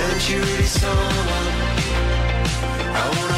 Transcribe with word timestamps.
And 0.00 0.28
you 0.28 0.40
someone 0.64 0.96
um, 0.96 1.82
I 2.94 3.14
wanna 3.16 3.37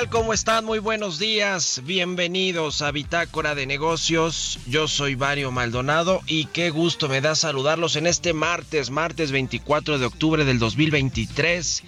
tal? 0.00 0.08
¿Cómo 0.08 0.32
están? 0.32 0.64
Muy 0.64 0.78
buenos 0.78 1.18
días. 1.18 1.82
Bienvenidos 1.84 2.80
a 2.80 2.90
Bitácora 2.90 3.54
de 3.54 3.66
Negocios. 3.66 4.58
Yo 4.66 4.88
soy 4.88 5.14
Mario 5.16 5.50
Maldonado 5.50 6.22
y 6.26 6.46
qué 6.46 6.70
gusto 6.70 7.08
me 7.08 7.20
da 7.20 7.34
saludarlos 7.34 7.96
en 7.96 8.06
este 8.06 8.32
martes, 8.32 8.90
martes 8.90 9.30
24 9.30 9.98
de 9.98 10.06
octubre 10.06 10.44
del 10.44 10.58
2023. 10.58 11.82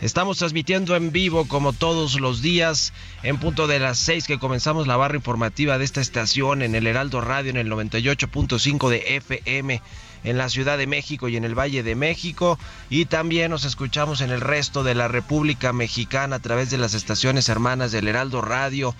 Estamos 0.00 0.38
transmitiendo 0.38 0.94
en 0.94 1.10
vivo 1.10 1.48
como 1.48 1.72
todos 1.72 2.20
los 2.20 2.42
días 2.42 2.92
en 3.22 3.38
punto 3.38 3.66
de 3.66 3.80
las 3.80 3.98
6 3.98 4.26
que 4.26 4.38
comenzamos 4.38 4.86
la 4.86 4.96
barra 4.96 5.16
informativa 5.16 5.78
de 5.78 5.86
esta 5.86 6.00
estación 6.00 6.62
en 6.62 6.74
el 6.74 6.86
Heraldo 6.86 7.20
Radio 7.20 7.50
en 7.50 7.56
el 7.56 7.68
98.5 7.68 8.90
de 8.90 9.16
FM 9.16 9.80
en 10.26 10.36
la 10.36 10.48
Ciudad 10.50 10.76
de 10.76 10.88
México 10.88 11.28
y 11.28 11.36
en 11.36 11.44
el 11.44 11.58
Valle 11.58 11.82
de 11.82 11.94
México. 11.94 12.58
Y 12.90 13.06
también 13.06 13.50
nos 13.52 13.64
escuchamos 13.64 14.20
en 14.20 14.30
el 14.30 14.40
resto 14.40 14.82
de 14.84 14.94
la 14.94 15.08
República 15.08 15.72
Mexicana 15.72 16.36
a 16.36 16.40
través 16.40 16.68
de 16.68 16.78
las 16.78 16.94
estaciones 16.94 17.48
hermanas 17.48 17.92
del 17.92 18.08
Heraldo 18.08 18.42
Radio 18.42 18.94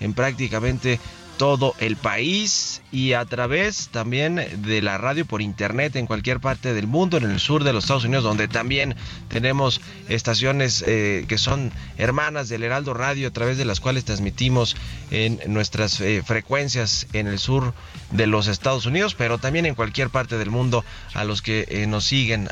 en 0.00 0.12
prácticamente 0.12 0.98
todo 1.36 1.74
el 1.78 1.96
país 1.96 2.82
y 2.92 3.14
a 3.14 3.24
través 3.24 3.88
también 3.88 4.36
de 4.62 4.82
la 4.82 4.98
radio 4.98 5.24
por 5.24 5.42
internet 5.42 5.96
en 5.96 6.06
cualquier 6.06 6.40
parte 6.40 6.74
del 6.74 6.86
mundo, 6.86 7.16
en 7.16 7.24
el 7.24 7.40
sur 7.40 7.64
de 7.64 7.72
los 7.72 7.84
Estados 7.84 8.04
Unidos, 8.04 8.24
donde 8.24 8.48
también 8.48 8.94
tenemos 9.28 9.80
estaciones 10.08 10.84
eh, 10.86 11.24
que 11.28 11.38
son 11.38 11.72
hermanas 11.96 12.48
del 12.48 12.62
Heraldo 12.62 12.94
Radio, 12.94 13.28
a 13.28 13.32
través 13.32 13.58
de 13.58 13.64
las 13.64 13.80
cuales 13.80 14.04
transmitimos 14.04 14.76
en 15.10 15.40
nuestras 15.46 16.00
eh, 16.00 16.22
frecuencias 16.24 17.06
en 17.12 17.26
el 17.26 17.38
sur 17.38 17.74
de 18.10 18.26
los 18.26 18.46
Estados 18.46 18.86
Unidos, 18.86 19.14
pero 19.14 19.38
también 19.38 19.66
en 19.66 19.74
cualquier 19.74 20.10
parte 20.10 20.38
del 20.38 20.50
mundo 20.50 20.84
a 21.14 21.24
los 21.24 21.42
que 21.42 21.66
eh, 21.68 21.86
nos 21.86 22.04
siguen 22.04 22.48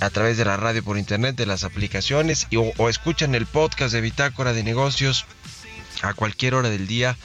a 0.00 0.10
través 0.10 0.36
de 0.36 0.44
la 0.44 0.56
radio 0.56 0.82
por 0.82 0.98
internet, 0.98 1.36
de 1.36 1.46
las 1.46 1.64
aplicaciones 1.64 2.46
y, 2.50 2.56
o, 2.56 2.72
o 2.76 2.88
escuchan 2.88 3.34
el 3.34 3.46
podcast 3.46 3.92
de 3.92 4.00
Bitácora 4.00 4.52
de 4.52 4.62
Negocios 4.62 5.26
a 6.02 6.14
cualquier 6.14 6.54
hora 6.54 6.70
del 6.70 6.86
día. 6.86 7.16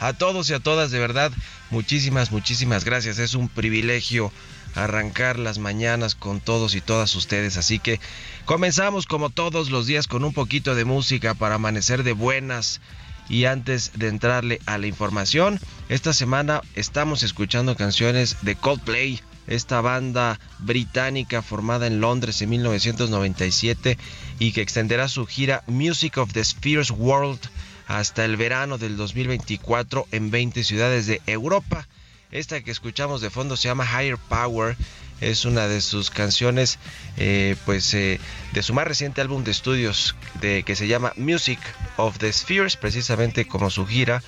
A 0.00 0.12
todos 0.12 0.50
y 0.50 0.54
a 0.54 0.60
todas, 0.60 0.90
de 0.90 0.98
verdad, 0.98 1.32
muchísimas, 1.70 2.30
muchísimas 2.32 2.84
gracias. 2.84 3.18
Es 3.18 3.34
un 3.34 3.48
privilegio 3.48 4.32
arrancar 4.74 5.38
las 5.38 5.58
mañanas 5.58 6.14
con 6.14 6.40
todos 6.40 6.74
y 6.74 6.80
todas 6.80 7.14
ustedes. 7.14 7.56
Así 7.56 7.78
que 7.78 8.00
comenzamos 8.44 9.06
como 9.06 9.30
todos 9.30 9.70
los 9.70 9.86
días 9.86 10.06
con 10.06 10.24
un 10.24 10.32
poquito 10.32 10.74
de 10.74 10.84
música 10.84 11.34
para 11.34 11.56
amanecer 11.56 12.02
de 12.02 12.12
buenas. 12.12 12.80
Y 13.28 13.46
antes 13.46 13.92
de 13.94 14.08
entrarle 14.08 14.60
a 14.66 14.76
la 14.76 14.86
información, 14.86 15.58
esta 15.88 16.12
semana 16.12 16.60
estamos 16.74 17.22
escuchando 17.22 17.74
canciones 17.74 18.36
de 18.42 18.54
Coldplay, 18.54 19.22
esta 19.46 19.80
banda 19.80 20.38
británica 20.58 21.40
formada 21.40 21.86
en 21.86 22.00
Londres 22.00 22.42
en 22.42 22.50
1997 22.50 23.96
y 24.38 24.52
que 24.52 24.60
extenderá 24.60 25.08
su 25.08 25.24
gira 25.24 25.62
Music 25.66 26.18
of 26.18 26.34
the 26.34 26.44
Spheres 26.44 26.90
World 26.90 27.40
hasta 27.86 28.24
el 28.24 28.36
verano 28.36 28.78
del 28.78 28.96
2024 28.96 30.06
en 30.12 30.30
20 30.30 30.64
ciudades 30.64 31.06
de 31.06 31.20
Europa. 31.26 31.86
Esta 32.30 32.60
que 32.62 32.70
escuchamos 32.70 33.20
de 33.20 33.30
fondo 33.30 33.56
se 33.56 33.68
llama 33.68 33.86
Higher 33.86 34.18
Power 34.18 34.76
es 35.20 35.44
una 35.44 35.68
de 35.68 35.80
sus 35.80 36.10
canciones, 36.10 36.78
eh, 37.16 37.56
pues 37.64 37.94
eh, 37.94 38.20
de 38.52 38.62
su 38.62 38.74
más 38.74 38.86
reciente 38.86 39.20
álbum 39.20 39.44
de 39.44 39.52
estudios 39.52 40.16
de, 40.40 40.62
que 40.64 40.76
se 40.76 40.88
llama 40.88 41.12
Music 41.16 41.58
of 41.96 42.18
the 42.18 42.32
Spheres, 42.32 42.76
precisamente 42.76 43.46
como 43.46 43.70
su 43.70 43.86
gira 43.86 44.22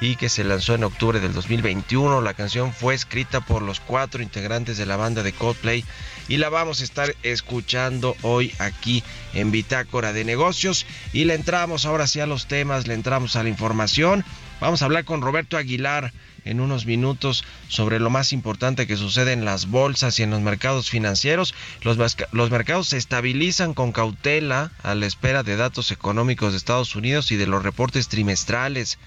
y 0.00 0.16
que 0.16 0.28
se 0.28 0.44
lanzó 0.44 0.74
en 0.74 0.84
octubre 0.84 1.20
del 1.20 1.32
2021. 1.32 2.20
La 2.22 2.34
canción 2.34 2.72
fue 2.72 2.94
escrita 2.94 3.40
por 3.40 3.62
los 3.62 3.80
cuatro 3.80 4.22
integrantes 4.22 4.78
de 4.78 4.86
la 4.86 4.96
banda 4.96 5.22
de 5.22 5.32
Coldplay 5.32 5.84
y 6.28 6.38
la 6.38 6.48
vamos 6.48 6.80
a 6.80 6.84
estar 6.84 7.14
escuchando 7.22 8.16
hoy 8.22 8.54
aquí 8.58 9.02
en 9.34 9.50
Bitácora 9.50 10.12
de 10.12 10.24
Negocios 10.24 10.86
y 11.12 11.24
le 11.24 11.34
entramos 11.34 11.86
ahora 11.86 12.06
sí 12.06 12.20
a 12.20 12.26
los 12.26 12.46
temas, 12.46 12.86
le 12.86 12.94
entramos 12.94 13.36
a 13.36 13.42
la 13.42 13.48
información. 13.48 14.24
Vamos 14.60 14.82
a 14.82 14.86
hablar 14.86 15.04
con 15.04 15.22
Roberto 15.22 15.56
Aguilar 15.56 16.12
en 16.44 16.60
unos 16.60 16.86
minutos 16.86 17.44
sobre 17.68 18.00
lo 18.00 18.10
más 18.10 18.32
importante 18.32 18.86
que 18.86 18.96
sucede 18.96 19.32
en 19.32 19.44
las 19.44 19.66
bolsas 19.66 20.18
y 20.18 20.22
en 20.22 20.30
los 20.30 20.40
mercados 20.40 20.88
financieros. 20.88 21.54
Los, 21.82 21.98
los, 22.32 22.50
mercados 22.50 22.88
se 22.88 22.96
estabilizan 22.96 23.74
con 23.74 23.92
cautela 23.92 24.72
a 24.82 24.94
la 24.94 25.06
espera 25.06 25.42
de 25.42 25.56
datos 25.56 25.90
económicos 25.90 26.52
de 26.52 26.58
Estados 26.58 26.94
Unidos 26.96 27.30
y 27.32 27.36
de 27.36 27.46
los 27.46 27.62
reportes 27.62 28.08
trimestrales. 28.08 28.98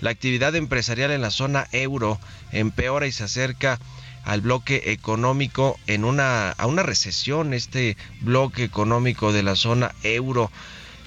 La 0.00 0.10
actividad 0.10 0.54
empresarial 0.56 1.10
en 1.10 1.20
la 1.20 1.30
zona 1.30 1.68
euro 1.72 2.18
empeora 2.52 3.06
y 3.06 3.12
se 3.12 3.24
acerca 3.24 3.78
al 4.24 4.40
bloque 4.40 4.92
económico 4.92 5.78
en 5.86 6.04
una 6.04 6.50
a 6.50 6.66
una 6.66 6.82
recesión 6.82 7.54
este 7.54 7.96
bloque 8.20 8.64
económico 8.64 9.32
de 9.32 9.42
la 9.42 9.56
zona 9.56 9.94
euro. 10.02 10.50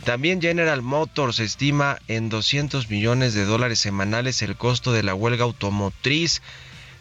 También 0.04 0.42
General 0.42 0.82
Motors 0.82 1.40
estima 1.40 1.98
en 2.08 2.30
200 2.30 2.90
millones 2.90 3.34
de 3.34 3.46
dólares 3.46 3.80
semanales 3.80 4.42
el 4.42 4.58
costo 4.58 4.92
de 4.92 5.02
la 5.02 5.16
huelga 5.16 5.46
automotriz, 5.46 6.42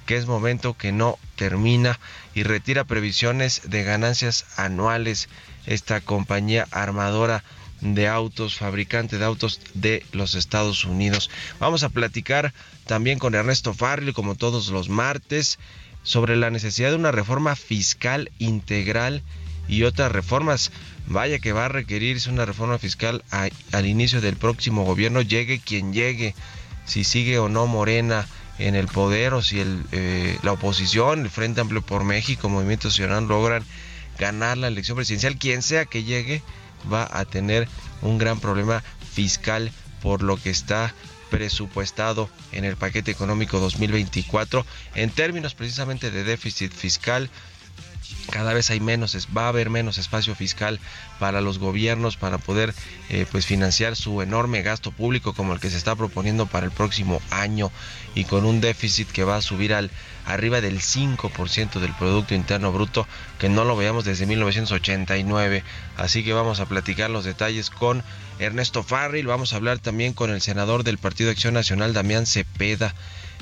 que 0.07 0.17
es 0.17 0.27
momento 0.27 0.77
que 0.77 0.93
no 0.93 1.19
termina 1.37 1.99
y 2.35 2.45
retira 2.45 2.85
previsiones 2.85 3.63
de 3.67 3.83
ganancias 3.83 4.47
anuales 4.57 5.29
esta 5.67 6.01
compañía 6.01 6.67
armadora 6.71 7.45
de 7.83 8.09
autos, 8.09 8.57
fabricante 8.57 9.19
de 9.19 9.25
autos 9.25 9.61
de 9.75 10.05
los 10.13 10.35
Estados 10.35 10.85
Unidos. 10.85 11.31
Vamos 11.59 11.83
a 11.83 11.91
platicar 11.91 12.55
también 12.87 13.19
con 13.19 13.35
Ernesto 13.35 13.75
Farley, 13.75 14.13
como 14.13 14.37
todos 14.37 14.69
los 14.69 14.89
martes, 14.89 15.59
sobre 16.03 16.37
la 16.37 16.51
necesidad 16.51 16.91
de 16.91 16.97
una 16.97 17.13
reforma 17.13 17.55
fiscal 17.57 18.31
integral 18.39 19.23
y 19.69 19.83
otras 19.83 20.11
reformas. 20.13 20.73
Vaya 21.07 21.41
que 21.41 21.53
va 21.53 21.67
a 21.67 21.69
requerirse 21.69 22.31
una 22.31 22.45
reforma 22.45 22.79
fiscal 22.79 23.25
al 23.31 23.87
inicio 23.87 24.21
del 24.21 24.37
próximo 24.37 24.85
gobierno, 24.85 25.21
llegue 25.21 25.61
quien 25.61 25.93
llegue, 25.93 26.35
si 26.87 27.05
sigue 27.05 27.39
o 27.39 27.49
no 27.49 27.67
Morena 27.67 28.27
en 28.59 28.77
el 28.77 28.87
poder 28.87 29.35
o 29.35 29.43
si 29.43 29.61
el, 29.61 29.83
eh, 29.91 30.39
la 30.43 30.53
oposición, 30.53 31.21
el 31.21 31.31
Frente 31.31 31.61
Amplio 31.61 31.83
por 31.83 32.05
México, 32.05 32.49
Movimiento 32.49 32.91
Ciudadano 32.91 33.27
logran 33.27 33.65
ganar 34.19 34.59
la 34.59 34.69
elección 34.69 34.97
presidencial, 34.97 35.37
quien 35.37 35.63
sea 35.63 35.87
que 35.87 36.05
llegue, 36.05 36.43
va 36.91 37.09
a 37.11 37.25
tener 37.25 37.69
un 38.01 38.19
gran 38.19 38.41
problema 38.41 38.83
fiscal 39.15 39.71
por 40.03 40.23
lo 40.23 40.37
que 40.37 40.51
está 40.51 40.95
presupuestado 41.31 42.29
en 42.53 42.65
el 42.65 42.77
paquete 42.77 43.11
económico 43.11 43.59
2024 43.59 44.67
en 44.95 45.11
términos 45.11 45.55
precisamente 45.55 46.11
de 46.11 46.25
déficit 46.25 46.73
fiscal 46.73 47.31
cada 48.31 48.55
vez 48.55 48.71
hay 48.71 48.81
menos, 48.81 49.29
va 49.37 49.47
a 49.47 49.49
haber 49.49 49.71
menos 49.71 49.99
espacio 49.99 50.35
fiscal 50.35 50.81
para 51.19 51.41
los 51.41 51.59
gobiernos 51.59 52.17
para 52.17 52.39
poder 52.39 52.75
eh, 53.09 53.27
pues 53.31 53.47
financiar 53.47 53.97
su 53.97 54.23
enorme 54.23 54.63
gasto 54.63 54.91
público 54.91 55.33
como 55.35 55.53
el 55.53 55.61
que 55.61 55.71
se 55.71 55.77
está 55.77 55.95
proponiendo 55.95 56.47
para 56.47 56.67
el 56.67 56.73
próximo 56.73 57.21
año 57.31 57.71
y 58.15 58.25
con 58.25 58.45
un 58.45 58.61
déficit 58.61 59.09
que 59.11 59.25
va 59.25 59.37
a 59.37 59.43
subir 59.43 59.75
al 59.75 59.91
arriba 60.25 60.61
del 60.61 60.81
5% 60.81 61.81
del 61.81 61.95
Producto 61.95 62.35
Interno 62.35 62.73
Bruto 62.73 63.07
que 63.39 63.49
no 63.49 63.65
lo 63.65 63.77
veamos 63.77 64.05
desde 64.05 64.27
1989. 64.27 65.65
Así 65.97 66.25
que 66.25 66.33
vamos 66.33 66.61
a 66.61 66.67
platicar 66.67 67.11
los 67.11 67.25
detalles 67.25 67.71
con 67.71 68.03
Ernesto 68.39 68.83
Farril, 68.83 69.27
vamos 69.27 69.53
a 69.53 69.57
hablar 69.57 69.79
también 69.79 70.13
con 70.13 70.31
el 70.31 70.41
senador 70.41 70.85
del 70.85 70.99
Partido 70.99 71.31
Acción 71.31 71.55
Nacional, 71.55 71.93
Damián 71.93 72.27
Cepeda. 72.27 72.95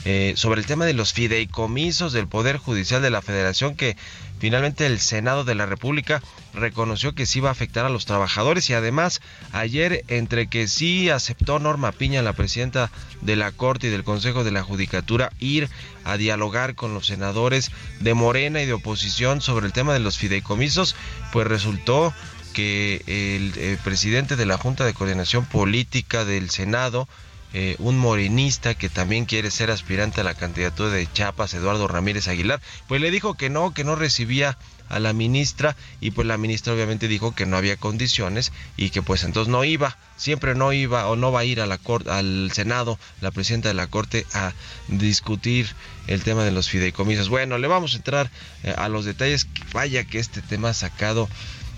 Eh, 0.07 0.33
sobre 0.37 0.61
el 0.61 0.67
tema 0.67 0.87
de 0.87 0.95
los 0.95 1.13
fideicomisos 1.13 2.15
del 2.15 2.27
Poder 2.27 2.57
Judicial 2.57 3.03
de 3.03 3.11
la 3.11 3.21
Federación 3.21 3.77
que 3.77 3.99
finalmente 4.39 4.87
el 4.87 4.99
Senado 4.99 5.45
de 5.45 5.55
la 5.55 5.67
República 5.67 6.23
reconoció 6.55 7.15
que 7.15 7.27
sí 7.27 7.41
va 7.41 7.51
a 7.51 7.53
afectar 7.53 7.85
a 7.85 7.91
los 7.91 8.07
trabajadores 8.07 8.71
y 8.71 8.73
además 8.73 9.21
ayer 9.53 10.03
entre 10.09 10.47
que 10.47 10.69
sí 10.69 11.11
aceptó 11.11 11.59
Norma 11.59 11.93
Piña, 11.93 12.23
la 12.23 12.33
presidenta 12.33 12.91
de 13.21 13.37
la 13.37 13.53
Corte 13.53 13.89
y 13.89 13.91
del 13.91 14.03
Consejo 14.03 14.43
de 14.43 14.53
la 14.53 14.63
Judicatura, 14.63 15.33
ir 15.39 15.69
a 16.05 16.17
dialogar 16.17 16.77
con 16.77 16.95
los 16.95 17.07
senadores 17.07 17.71
de 18.01 18.15
Morena 18.15 18.63
y 18.63 18.67
de 18.67 18.73
oposición 18.73 19.43
sobre 19.43 19.67
el 19.67 19.75
tema 19.75 19.93
de 19.93 20.01
los 20.01 20.17
fideicomisos, 20.17 20.97
pues 21.31 21.47
resultó 21.47 22.15
que 22.55 23.03
el, 23.07 23.59
el 23.63 23.77
presidente 23.77 24.37
de 24.37 24.47
la 24.47 24.57
Junta 24.57 24.87
de 24.87 24.95
Coordinación 24.95 25.45
Política 25.45 26.25
del 26.25 26.49
Senado, 26.49 27.07
eh, 27.53 27.77
un 27.79 27.99
morenista 27.99 28.75
que 28.75 28.89
también 28.89 29.25
quiere 29.25 29.51
ser 29.51 29.71
aspirante 29.71 30.21
a 30.21 30.25
la 30.25 30.35
candidatura 30.35 30.91
de 30.91 31.11
Chiapas, 31.13 31.55
Eduardo 31.55 31.89
Ramírez 31.89 32.29
Aguilar, 32.29 32.61
pues 32.87 33.01
le 33.01 33.11
dijo 33.11 33.35
que 33.35 33.51
no, 33.51 33.75
que 33.75 33.85
no 33.85 33.97
recibía 33.97 34.57
a 34.89 34.99
la 34.99 35.13
ministra 35.13 35.77
y 36.01 36.11
pues 36.11 36.27
la 36.27 36.37
ministra 36.37 36.75
obviamente 36.75 37.09
dijo 37.09 37.35
que 37.35 37.47
no 37.47 37.57
había 37.57 37.77
condiciones 37.77 38.53
y 38.77 38.91
que 38.91 39.03
pues 39.03 39.25
entonces 39.25 39.51
no 39.51 39.65
iba, 39.65 39.97
siempre 40.17 40.55
no 40.55 40.73
iba 40.73 41.07
o 41.09 41.17
no 41.17 41.33
va 41.33 41.41
a 41.41 41.45
ir 41.45 41.61
a 41.61 41.67
la 41.67 41.79
corte, 41.79 42.11
al 42.11 42.51
Senado, 42.53 42.99
la 43.21 43.31
presidenta 43.31 43.69
de 43.69 43.75
la 43.75 43.87
Corte 43.87 44.27
a 44.35 44.53
discutir 44.89 45.75
el 46.09 46.23
tema 46.23 46.45
de 46.45 46.51
los 46.51 46.69
fideicomisos. 46.69 47.29
Bueno, 47.29 47.57
le 47.59 47.69
vamos 47.69 47.95
a 47.95 47.99
entrar 47.99 48.31
eh, 48.65 48.75
a 48.77 48.89
los 48.89 49.05
detalles, 49.05 49.47
vaya 49.73 50.05
que 50.05 50.19
este 50.19 50.43
tema 50.43 50.71
ha 50.71 50.75
sacado 50.75 51.29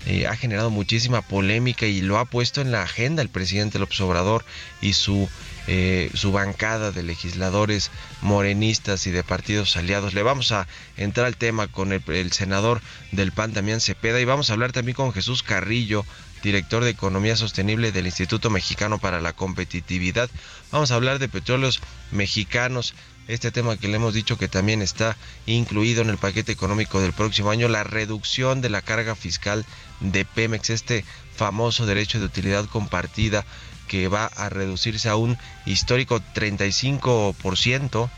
eh, 0.05 0.27
ha 0.27 0.35
generado 0.35 0.69
muchísima 0.69 1.21
polémica 1.21 1.85
y 1.85 2.01
lo 2.01 2.17
ha 2.17 2.25
puesto 2.25 2.59
en 2.59 2.73
la 2.73 2.83
agenda 2.83 3.21
el 3.21 3.29
presidente 3.29 3.79
López 3.79 4.01
Obrador 4.01 4.43
y 4.81 4.93
su 4.93 5.29
eh, 5.65 6.11
su 6.13 6.33
bancada 6.33 6.91
de 6.91 7.03
legisladores 7.03 7.89
morenistas 8.21 9.07
y 9.07 9.11
de 9.11 9.23
partidos 9.23 9.77
aliados. 9.77 10.13
Le 10.13 10.21
vamos 10.21 10.51
a 10.51 10.67
entrar 10.97 11.25
al 11.25 11.37
tema 11.37 11.67
con 11.67 11.93
el, 11.93 12.31
senador 12.33 12.81
del 13.13 13.31
PAN, 13.31 13.53
Damián 13.53 13.79
Cepeda, 13.79 14.19
y 14.19 14.25
vamos 14.25 14.49
a 14.49 14.53
hablar 14.53 14.73
también 14.73 14.95
con 14.95 15.13
Jesús 15.13 15.41
Carrillo, 15.41 16.05
director 16.43 16.83
de 16.83 16.89
Economía 16.89 17.37
Sostenible 17.37 17.93
del 17.93 18.07
Instituto 18.07 18.49
Mexicano 18.49 18.99
para 18.99 19.21
la 19.21 19.31
Competitividad. 19.31 20.29
Vamos 20.71 20.91
a 20.91 20.95
hablar 20.95 21.19
de 21.19 21.29
petróleos 21.29 21.79
mexicanos, 22.11 22.93
este 23.29 23.51
tema 23.51 23.77
que 23.77 23.87
le 23.87 23.95
hemos 23.95 24.13
dicho 24.13 24.37
que 24.37 24.49
también 24.49 24.81
está 24.81 25.15
incluido 25.45 26.01
en 26.01 26.09
el 26.09 26.17
paquete 26.17 26.51
económico 26.51 26.99
del 26.99 27.13
próximo 27.13 27.51
año, 27.51 27.69
la 27.69 27.85
reducción 27.85 28.59
de 28.59 28.69
la 28.69 28.81
carga 28.81 29.15
fiscal 29.15 29.65
de 30.01 30.25
Pemex, 30.25 30.71
este 30.71 31.05
famoso 31.37 31.85
derecho 31.85 32.19
de 32.19 32.25
utilidad 32.25 32.65
compartida 32.65 33.45
que 33.93 34.07
va 34.07 34.25
a 34.25 34.49
reducirse 34.49 35.07
a 35.07 35.15
un 35.15 35.37
histórico 35.67 36.19
35%. 36.33 38.09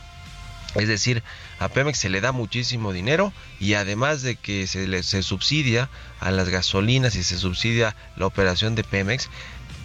Es 0.76 0.88
decir, 0.88 1.22
a 1.60 1.68
Pemex 1.68 2.00
se 2.00 2.08
le 2.08 2.22
da 2.22 2.32
muchísimo 2.32 2.94
dinero 2.94 3.34
y 3.60 3.74
además 3.74 4.22
de 4.22 4.38
que 4.38 4.68
se, 4.68 4.88
le, 4.88 5.04
subsidia 5.04 5.90
a 6.22 6.32
las 6.32 6.48
gasolinas 6.48 7.18
y 7.18 7.24
se 7.24 7.38
subsidia 7.38 7.94
la 8.16 8.26
operación 8.26 8.76
de 8.76 8.86
Pemex, 8.86 9.30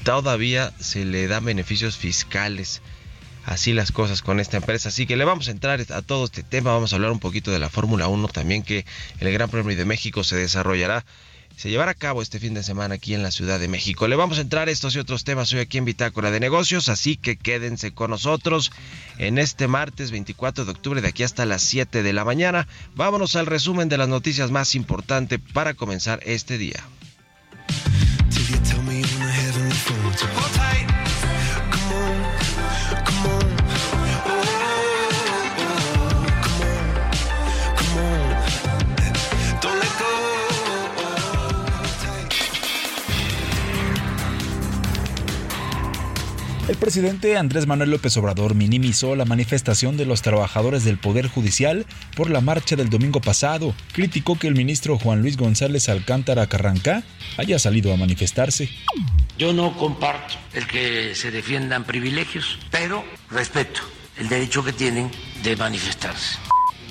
todavía 0.04 0.72
se 0.78 1.04
le 1.04 1.26
da 1.26 1.40
beneficios 1.40 1.96
fiscales. 1.96 2.82
Así 3.44 3.72
las 3.72 3.90
cosas 3.90 4.22
con 4.22 4.38
esta 4.38 4.58
empresa. 4.58 4.90
Así 4.90 5.08
que 5.08 5.16
le 5.16 5.24
vamos 5.24 5.48
a 5.48 5.50
entrar 5.50 5.84
a 5.90 6.02
todo 6.02 6.24
este 6.24 6.44
tema. 6.44 6.70
Vamos 6.70 6.92
a 6.92 6.96
hablar 6.96 7.10
un 7.10 7.18
poquito 7.18 7.50
de 7.50 7.58
la 7.58 7.68
Fórmula 7.68 8.06
1 8.06 8.28
también, 8.28 8.62
que 8.62 8.86
el 9.18 9.32
Gran 9.32 9.50
Premio 9.50 9.76
de 9.76 9.84
México 9.84 10.22
se 10.22 10.36
desarrollará 10.36 11.04
se 11.60 11.68
llevará 11.68 11.90
a 11.90 11.94
cabo 11.94 12.22
este 12.22 12.40
fin 12.40 12.54
de 12.54 12.62
semana 12.62 12.94
aquí 12.94 13.12
en 13.12 13.22
la 13.22 13.30
Ciudad 13.30 13.60
de 13.60 13.68
México. 13.68 14.08
Le 14.08 14.16
vamos 14.16 14.38
a 14.38 14.40
entrar 14.40 14.68
a 14.68 14.70
estos 14.70 14.96
y 14.96 14.98
otros 14.98 15.24
temas 15.24 15.52
hoy 15.52 15.60
aquí 15.60 15.76
en 15.76 15.84
Bitácora 15.84 16.30
de 16.30 16.40
Negocios, 16.40 16.88
así 16.88 17.18
que 17.18 17.36
quédense 17.36 17.92
con 17.92 18.12
nosotros 18.12 18.72
en 19.18 19.36
este 19.36 19.68
martes 19.68 20.10
24 20.10 20.64
de 20.64 20.70
octubre 20.70 21.02
de 21.02 21.08
aquí 21.08 21.22
hasta 21.22 21.44
las 21.44 21.60
7 21.60 22.02
de 22.02 22.12
la 22.14 22.24
mañana. 22.24 22.66
Vámonos 22.94 23.36
al 23.36 23.44
resumen 23.44 23.90
de 23.90 23.98
las 23.98 24.08
noticias 24.08 24.50
más 24.50 24.74
importantes 24.74 25.38
para 25.52 25.74
comenzar 25.74 26.20
este 26.24 26.56
día. 26.56 26.82
Presidente 46.80 47.36
Andrés 47.36 47.66
Manuel 47.66 47.90
López 47.90 48.16
Obrador 48.16 48.54
minimizó 48.54 49.14
la 49.14 49.24
manifestación 49.24 49.96
de 49.96 50.06
los 50.06 50.22
trabajadores 50.22 50.82
del 50.82 50.98
Poder 50.98 51.28
Judicial 51.28 51.86
por 52.16 52.30
la 52.30 52.40
marcha 52.40 52.74
del 52.74 52.88
domingo 52.88 53.20
pasado. 53.20 53.74
Criticó 53.92 54.38
que 54.38 54.48
el 54.48 54.54
ministro 54.54 54.98
Juan 54.98 55.20
Luis 55.20 55.36
González 55.36 55.88
Alcántara 55.88 56.48
Carrancá 56.48 57.02
haya 57.36 57.58
salido 57.58 57.92
a 57.92 57.96
manifestarse. 57.96 58.70
Yo 59.38 59.52
no 59.52 59.76
comparto 59.76 60.34
el 60.54 60.66
que 60.66 61.14
se 61.14 61.30
defiendan 61.30 61.84
privilegios, 61.84 62.58
pero 62.70 63.04
respeto 63.30 63.82
el 64.18 64.28
derecho 64.28 64.64
que 64.64 64.72
tienen 64.72 65.10
de 65.42 65.54
manifestarse. 65.56 66.38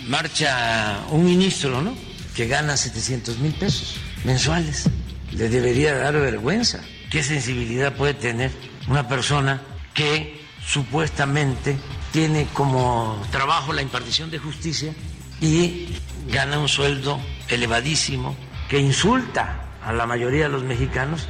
Marcha 0.07 1.01
un 1.09 1.25
ministro, 1.25 1.81
¿no? 1.81 1.93
que 2.35 2.47
gana 2.47 2.77
700 2.77 3.39
mil 3.39 3.53
pesos 3.53 3.95
mensuales. 4.23 4.89
Le 5.33 5.49
debería 5.49 5.95
dar 5.95 6.13
vergüenza. 6.13 6.79
¿Qué 7.09 7.23
sensibilidad 7.23 7.95
puede 7.95 8.13
tener 8.13 8.51
una 8.87 9.07
persona 9.07 9.61
que 9.93 10.41
supuestamente 10.65 11.77
tiene 12.11 12.47
como 12.53 13.21
trabajo 13.31 13.73
la 13.73 13.81
impartición 13.81 14.29
de 14.29 14.39
justicia 14.39 14.93
y 15.41 15.87
gana 16.27 16.59
un 16.59 16.67
sueldo 16.67 17.19
elevadísimo 17.47 18.35
que 18.67 18.79
insulta 18.79 19.65
a 19.83 19.93
la 19.93 20.05
mayoría 20.05 20.43
de 20.43 20.49
los 20.49 20.63
mexicanos 20.63 21.27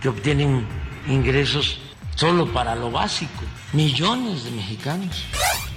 que 0.00 0.08
obtienen 0.08 0.66
ingresos 1.06 1.80
solo 2.14 2.52
para 2.52 2.74
lo 2.74 2.90
básico? 2.90 3.42
Millones 3.72 4.42
de 4.42 4.50
mexicanos. 4.50 5.24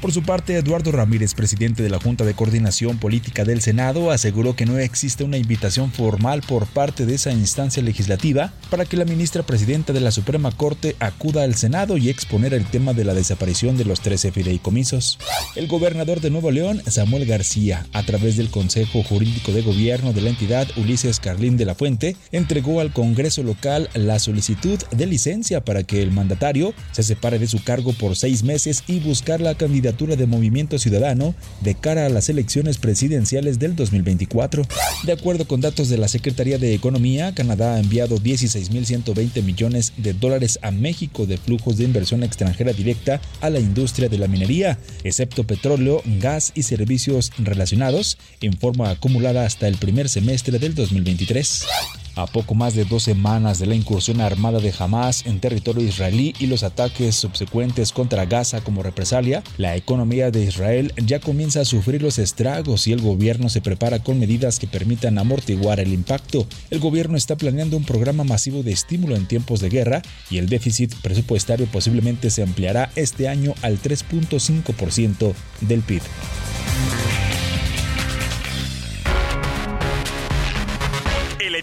Por 0.02 0.12
su 0.12 0.22
parte, 0.22 0.58
Eduardo 0.58 0.92
Ramírez, 0.92 1.34
presidente 1.34 1.82
de 1.82 1.90
la 1.90 1.98
Junta 1.98 2.26
de 2.26 2.34
Coordinación 2.34 2.98
Política 2.98 3.46
del 3.46 3.62
Senado, 3.62 4.12
aseguró 4.12 4.54
que 4.54 4.66
no 4.66 4.78
existe 4.78 5.24
una 5.24 5.38
invitación 5.38 5.94
formal 5.94 6.42
por 6.42 6.66
parte 6.66 7.06
de 7.06 7.16
esa 7.16 7.32
instancia 7.32 7.82
legislativa 7.82 8.52
para 8.70 8.84
que 8.84 8.98
la 8.98 9.06
ministra 9.06 9.44
presidenta 9.44 9.94
de 9.94 10.02
la 10.02 10.12
Suprema 10.12 10.52
Corte 10.52 10.98
acuda 11.00 11.44
al 11.44 11.56
Senado 11.56 11.96
y 11.96 12.10
exponer 12.10 12.54
el 12.54 12.66
tema 12.66 12.92
de 12.92 13.06
la 13.06 13.14
desaparición 13.14 13.78
de 13.78 13.86
los 13.86 14.02
13 14.02 14.34
fideicomisos. 14.34 15.20
El 15.56 15.68
gobernador 15.68 16.20
de 16.20 16.32
Nuevo 16.32 16.52
León, 16.52 16.82
Samuel 16.86 17.26
García, 17.26 17.86
a 17.94 18.04
través 18.04 18.36
del 18.36 18.50
Consejo 18.50 19.04
Jurídico 19.04 19.54
de 19.54 19.62
Gobierno 19.62 20.12
de 20.12 20.22
la 20.22 20.32
entidad 20.32 20.68
Ulises 20.76 21.22
Carlín 21.22 21.56
de 21.56 21.66
la 21.66 21.76
Fuente, 21.76 22.18
entregó 22.34 22.82
al 22.82 22.92
Congreso 22.92 23.42
local 23.44 23.90
la 23.94 24.20
solicitud 24.20 24.80
de 24.92 25.06
licencia 25.06 25.64
para 25.64 25.84
que 25.84 26.02
el 26.02 26.12
mandatario 26.12 26.74
se 26.92 27.04
separe 27.04 27.40
de 27.40 27.48
su 27.48 27.64
cargo 27.64 27.83
por 27.92 28.16
seis 28.16 28.44
meses 28.44 28.86
y 28.88 29.00
buscar 29.02 29.42
la 29.42 29.56
candidatura 29.56 30.16
de 30.16 30.26
Movimiento 30.26 30.80
Ciudadano 30.80 31.36
de 31.60 31.76
cara 31.76 32.06
a 32.06 32.10
las 32.10 32.30
elecciones 32.30 32.78
presidenciales 32.78 33.60
del 33.60 33.76
2024. 33.76 34.66
De 35.04 35.12
acuerdo 35.12 35.46
con 35.46 35.60
datos 35.60 35.90
de 35.90 35.98
la 35.98 36.08
Secretaría 36.08 36.58
de 36.58 36.74
Economía, 36.74 37.36
Canadá 37.36 37.76
ha 37.76 37.80
enviado 37.80 38.18
16.120 38.18 39.44
millones 39.44 39.92
de 39.98 40.14
dólares 40.14 40.60
a 40.62 40.72
México 40.72 41.26
de 41.26 41.38
flujos 41.38 41.78
de 41.78 41.84
inversión 41.84 42.24
extranjera 42.24 42.72
directa 42.72 43.20
a 43.42 43.50
la 43.50 43.60
industria 43.60 44.08
de 44.08 44.18
la 44.18 44.28
minería, 44.28 44.80
excepto 45.04 45.44
petróleo, 45.44 46.02
gas 46.20 46.52
y 46.56 46.64
servicios 46.64 47.32
relacionados, 47.38 48.18
en 48.42 48.54
forma 48.54 48.92
acumulada 48.92 49.46
hasta 49.46 49.68
el 49.68 49.78
primer 49.78 50.08
semestre 50.08 50.60
del 50.60 50.76
2023. 50.76 51.66
A 52.16 52.28
poco 52.28 52.54
más 52.54 52.76
de 52.76 52.86
dos 52.86 53.04
semanas 53.04 53.58
de 53.58 53.66
la 53.66 53.74
incursión 53.74 54.22
armada 54.22 54.60
de 54.60 54.74
Hamas 54.78 55.26
en 55.26 55.40
territorio 55.40 55.84
israelí 55.84 56.36
y 56.40 56.46
los 56.46 56.62
ataques 56.62 57.16
subsecuentes 57.16 57.92
contra 57.92 58.26
Gaza 58.26 58.62
como 58.62 58.84
represalia, 58.84 59.44
la 59.58 59.76
economía 59.76 60.30
de 60.30 60.44
Israel 60.44 60.94
ya 61.04 61.20
comienza 61.20 61.62
a 61.62 61.66
sufrir 61.66 62.04
los 62.04 62.20
estragos 62.20 62.86
y 62.86 62.92
el 62.92 63.02
gobierno 63.02 63.50
se 63.50 63.62
prepara 63.62 64.04
con 64.04 64.20
medidas 64.20 64.60
que 64.60 64.68
permitan 64.68 65.18
amortiguar 65.18 65.80
el 65.80 65.92
impacto. 65.92 66.46
El 66.70 66.80
gobierno 66.80 67.18
está 67.18 67.36
planeando 67.36 67.78
un 67.78 67.84
programa 67.84 68.24
masivo 68.24 68.62
de 68.62 68.74
estímulo 68.74 69.16
en 69.16 69.28
tiempos 69.28 69.60
de 69.60 69.70
guerra 69.70 70.04
y 70.30 70.38
el 70.38 70.50
déficit 70.50 70.94
presupuestario 71.02 71.66
posiblemente 71.66 72.30
se 72.30 72.44
ampliará 72.44 72.92
este 72.96 73.28
año 73.28 73.56
al 73.64 73.82
3.5% 73.82 75.34
del 75.62 75.82
PIB. 75.82 76.02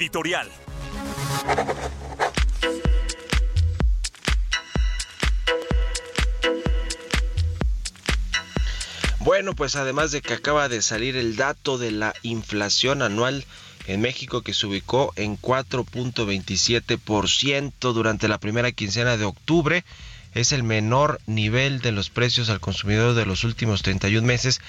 Editorial. 0.01 0.49
Bueno, 9.19 9.55
pues 9.55 9.77
además 9.77 10.11
de 10.13 10.23
que 10.23 10.33
acaba 10.33 10.71
de 10.71 10.81
salir 10.81 11.17
el 11.17 11.37
dato 11.37 11.77
de 11.77 11.91
la 11.91 12.15
inflación 12.23 13.03
anual 13.03 13.45
en 13.87 14.01
México 14.01 14.41
que 14.41 14.55
se 14.55 14.67
ubicó 14.67 15.13
en 15.17 15.39
4.27% 15.39 17.93
durante 17.93 18.29
la 18.29 18.39
primera 18.39 18.73
quincena 18.73 19.19
de 19.19 19.27
octubre, 19.27 19.85
es 20.35 20.53
el 20.53 20.63
menor 20.63 21.21
nivel 21.27 21.81
de 21.81 21.93
los 21.93 22.09
precios 22.09 22.49
al 22.51 22.61
consumidor 22.61 23.15
de 23.15 23.27
los 23.27 23.45
últimos 23.45 23.83
31 23.83 24.27
meses 24.27 24.61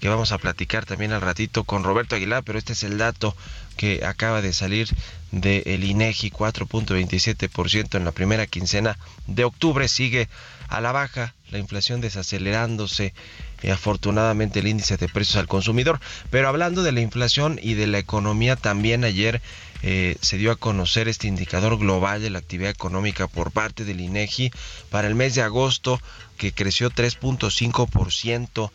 que 0.00 0.08
vamos 0.08 0.32
a 0.32 0.38
platicar 0.38 0.86
también 0.86 1.12
al 1.12 1.20
ratito 1.20 1.64
con 1.64 1.84
Roberto 1.84 2.16
Aguilar, 2.16 2.42
pero 2.42 2.58
este 2.58 2.72
es 2.72 2.82
el 2.84 2.96
dato 2.96 3.36
que 3.80 4.04
acaba 4.04 4.42
de 4.42 4.52
salir 4.52 4.90
del 5.32 5.62
el 5.64 5.84
INEGI, 5.84 6.30
4.27% 6.30 7.96
en 7.96 8.04
la 8.04 8.12
primera 8.12 8.46
quincena 8.46 8.98
de 9.26 9.44
octubre, 9.44 9.88
sigue 9.88 10.28
a 10.68 10.82
la 10.82 10.92
baja 10.92 11.34
la 11.50 11.56
inflación 11.56 12.02
desacelerándose 12.02 13.14
y 13.62 13.70
afortunadamente 13.70 14.58
el 14.58 14.68
índice 14.68 14.98
de 14.98 15.08
precios 15.08 15.36
al 15.36 15.48
consumidor. 15.48 15.98
Pero 16.28 16.48
hablando 16.48 16.82
de 16.82 16.92
la 16.92 17.00
inflación 17.00 17.58
y 17.62 17.72
de 17.72 17.86
la 17.86 17.96
economía, 17.96 18.54
también 18.54 19.02
ayer 19.02 19.40
eh, 19.82 20.18
se 20.20 20.36
dio 20.36 20.50
a 20.52 20.56
conocer 20.56 21.08
este 21.08 21.26
indicador 21.26 21.78
global 21.78 22.20
de 22.20 22.28
la 22.28 22.38
actividad 22.38 22.72
económica 22.72 23.28
por 23.28 23.50
parte 23.50 23.86
del 23.86 24.02
INEGI 24.02 24.50
para 24.90 25.08
el 25.08 25.14
mes 25.14 25.34
de 25.34 25.40
agosto 25.40 25.98
que 26.36 26.52
creció 26.52 26.90
3.5% 26.90 28.70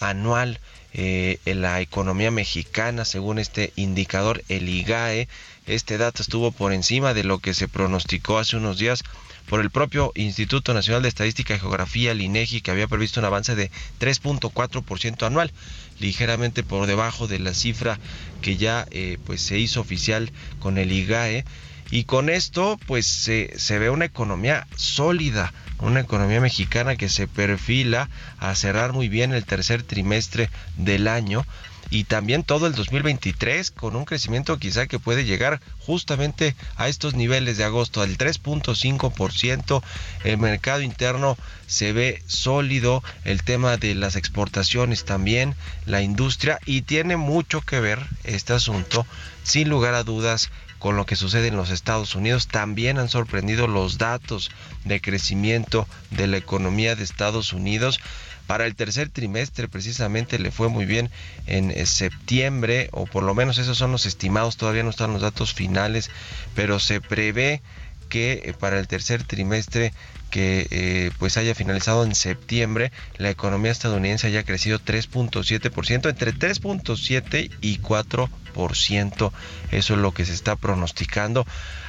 anual 0.00 0.60
eh, 0.98 1.38
en 1.44 1.60
la 1.60 1.80
economía 1.80 2.30
mexicana 2.30 3.04
según 3.04 3.38
este 3.38 3.72
indicador 3.76 4.42
el 4.48 4.68
IGAE 4.68 5.28
este 5.66 5.98
dato 5.98 6.22
estuvo 6.22 6.52
por 6.52 6.72
encima 6.72 7.12
de 7.12 7.22
lo 7.22 7.38
que 7.38 7.52
se 7.52 7.68
pronosticó 7.68 8.38
hace 8.38 8.56
unos 8.56 8.78
días 8.78 9.02
por 9.48 9.60
el 9.60 9.70
propio 9.70 10.12
Instituto 10.14 10.74
Nacional 10.74 11.02
de 11.02 11.08
Estadística 11.08 11.54
y 11.54 11.58
Geografía, 11.58 12.12
el 12.12 12.20
INEGI, 12.20 12.60
que 12.60 12.70
había 12.70 12.88
previsto 12.88 13.20
un 13.20 13.26
avance 13.26 13.54
de 13.54 13.70
3.4% 14.00 15.26
anual, 15.26 15.52
ligeramente 16.00 16.62
por 16.62 16.86
debajo 16.86 17.26
de 17.28 17.38
la 17.38 17.54
cifra 17.54 17.98
que 18.42 18.56
ya 18.56 18.86
eh, 18.90 19.18
pues 19.24 19.40
se 19.40 19.58
hizo 19.58 19.80
oficial 19.80 20.30
con 20.58 20.78
el 20.78 20.92
IGAE. 20.92 21.44
Y 21.90 22.04
con 22.04 22.28
esto, 22.28 22.78
pues 22.86 23.06
se, 23.06 23.52
se 23.58 23.78
ve 23.78 23.90
una 23.90 24.06
economía 24.06 24.66
sólida, 24.76 25.52
una 25.78 26.00
economía 26.00 26.40
mexicana 26.40 26.96
que 26.96 27.08
se 27.08 27.28
perfila 27.28 28.08
a 28.38 28.54
cerrar 28.54 28.92
muy 28.92 29.08
bien 29.08 29.32
el 29.32 29.44
tercer 29.44 29.82
trimestre 29.82 30.50
del 30.76 31.06
año 31.08 31.44
y 31.90 32.04
también 32.04 32.42
todo 32.42 32.66
el 32.66 32.74
2023 32.74 33.70
con 33.70 33.94
un 33.96 34.04
crecimiento 34.04 34.58
quizá 34.58 34.86
que 34.86 34.98
puede 34.98 35.24
llegar 35.24 35.60
justamente 35.78 36.56
a 36.76 36.88
estos 36.88 37.14
niveles 37.14 37.58
de 37.58 37.64
agosto 37.64 38.02
al 38.02 38.18
3.5%. 38.18 39.82
El 40.24 40.38
mercado 40.38 40.80
interno 40.80 41.36
se 41.66 41.92
ve 41.92 42.22
sólido, 42.26 43.04
el 43.24 43.42
tema 43.44 43.76
de 43.76 43.94
las 43.94 44.16
exportaciones 44.16 45.04
también, 45.04 45.54
la 45.84 46.02
industria 46.02 46.58
y 46.66 46.82
tiene 46.82 47.16
mucho 47.16 47.60
que 47.60 47.80
ver 47.80 48.00
este 48.24 48.52
asunto 48.52 49.06
sin 49.44 49.68
lugar 49.68 49.94
a 49.94 50.02
dudas 50.02 50.50
con 50.86 50.94
lo 50.94 51.04
que 51.04 51.16
sucede 51.16 51.48
en 51.48 51.56
los 51.56 51.70
Estados 51.70 52.14
Unidos. 52.14 52.46
También 52.46 52.98
han 52.98 53.08
sorprendido 53.08 53.66
los 53.66 53.98
datos 53.98 54.52
de 54.84 55.00
crecimiento 55.00 55.88
de 56.12 56.28
la 56.28 56.36
economía 56.36 56.94
de 56.94 57.02
Estados 57.02 57.52
Unidos. 57.52 57.98
Para 58.46 58.66
el 58.66 58.76
tercer 58.76 59.08
trimestre 59.08 59.66
precisamente 59.66 60.38
le 60.38 60.52
fue 60.52 60.68
muy 60.68 60.86
bien 60.86 61.10
en 61.48 61.72
eh, 61.72 61.86
septiembre, 61.86 62.88
o 62.92 63.04
por 63.04 63.24
lo 63.24 63.34
menos 63.34 63.58
esos 63.58 63.76
son 63.76 63.90
los 63.90 64.06
estimados, 64.06 64.58
todavía 64.58 64.84
no 64.84 64.90
están 64.90 65.12
los 65.12 65.22
datos 65.22 65.54
finales, 65.54 66.08
pero 66.54 66.78
se 66.78 67.00
prevé 67.00 67.62
que 68.08 68.42
eh, 68.44 68.52
para 68.52 68.78
el 68.78 68.86
tercer 68.86 69.24
trimestre 69.24 69.92
que 70.30 70.66
eh, 70.70 71.10
pues 71.18 71.36
haya 71.36 71.54
finalizado 71.54 72.04
en 72.04 72.14
septiembre, 72.14 72.92
la 73.16 73.30
economía 73.30 73.70
estadounidense 73.70 74.26
haya 74.26 74.44
crecido 74.44 74.78
3.7%, 74.78 76.08
entre 76.08 76.34
3.7 76.34 77.50
y 77.60 77.78
4%. 77.78 79.32
Eso 79.70 79.94
es 79.94 80.00
lo 80.00 80.12
que 80.12 80.24
se 80.24 80.32
está 80.32 80.56
pronosticando. 80.56 81.46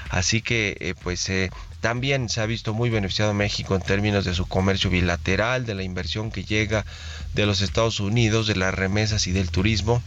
Así 0.09 0.41
que 0.41 0.95
pues 1.03 1.29
también 1.81 2.29
se 2.29 2.39
ha 2.39 2.45
visto 2.45 2.73
muy 2.73 2.89
beneficiado 2.89 3.33
México 3.33 3.75
en 3.75 3.81
términos 3.81 4.23
de 4.23 4.33
su 4.33 4.45
comercio 4.45 4.89
bilateral, 4.89 5.65
de 5.65 5.75
la 5.75 5.83
inversión 5.83 6.31
que 6.31 6.45
llega 6.45 6.85
de 7.33 7.45
los 7.45 7.61
Estados 7.61 7.99
Unidos, 7.99 8.47
de 8.47 8.55
las 8.55 8.73
remesas 8.73 9.27
y 9.27 9.33
del 9.33 9.51
turismo 9.51 10.01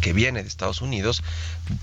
que 0.00 0.12
viene 0.12 0.42
de 0.42 0.48
Estados 0.48 0.80
Unidos, 0.80 1.22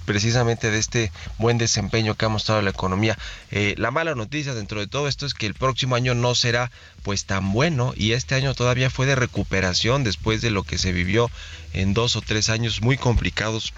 precisamente 0.05 0.71
de 0.71 0.79
este 0.79 1.11
buen 1.37 1.57
desempeño 1.57 2.15
que 2.15 2.25
ha 2.25 2.29
mostrado 2.29 2.61
la 2.61 2.69
economía. 2.69 3.17
Eh, 3.51 3.75
la 3.77 3.91
mala 3.91 4.15
noticia 4.15 4.53
dentro 4.53 4.79
de 4.79 4.87
todo 4.87 5.07
esto 5.07 5.25
es 5.25 5.33
que 5.33 5.45
el 5.45 5.53
próximo 5.53 5.95
año 5.95 6.15
no 6.15 6.35
será 6.35 6.71
pues 7.03 7.25
tan 7.25 7.51
bueno 7.53 7.93
y 7.95 8.11
este 8.11 8.35
año 8.35 8.53
todavía 8.53 8.89
fue 8.89 9.05
de 9.05 9.15
recuperación 9.15 10.03
después 10.03 10.41
de 10.41 10.51
lo 10.51 10.63
que 10.63 10.77
se 10.77 10.91
vivió 10.91 11.29
en 11.73 11.93
dos 11.93 12.15
o 12.15 12.21
tres 12.21 12.49
años 12.49 12.81
muy 12.81 12.97
complicados 12.97 13.73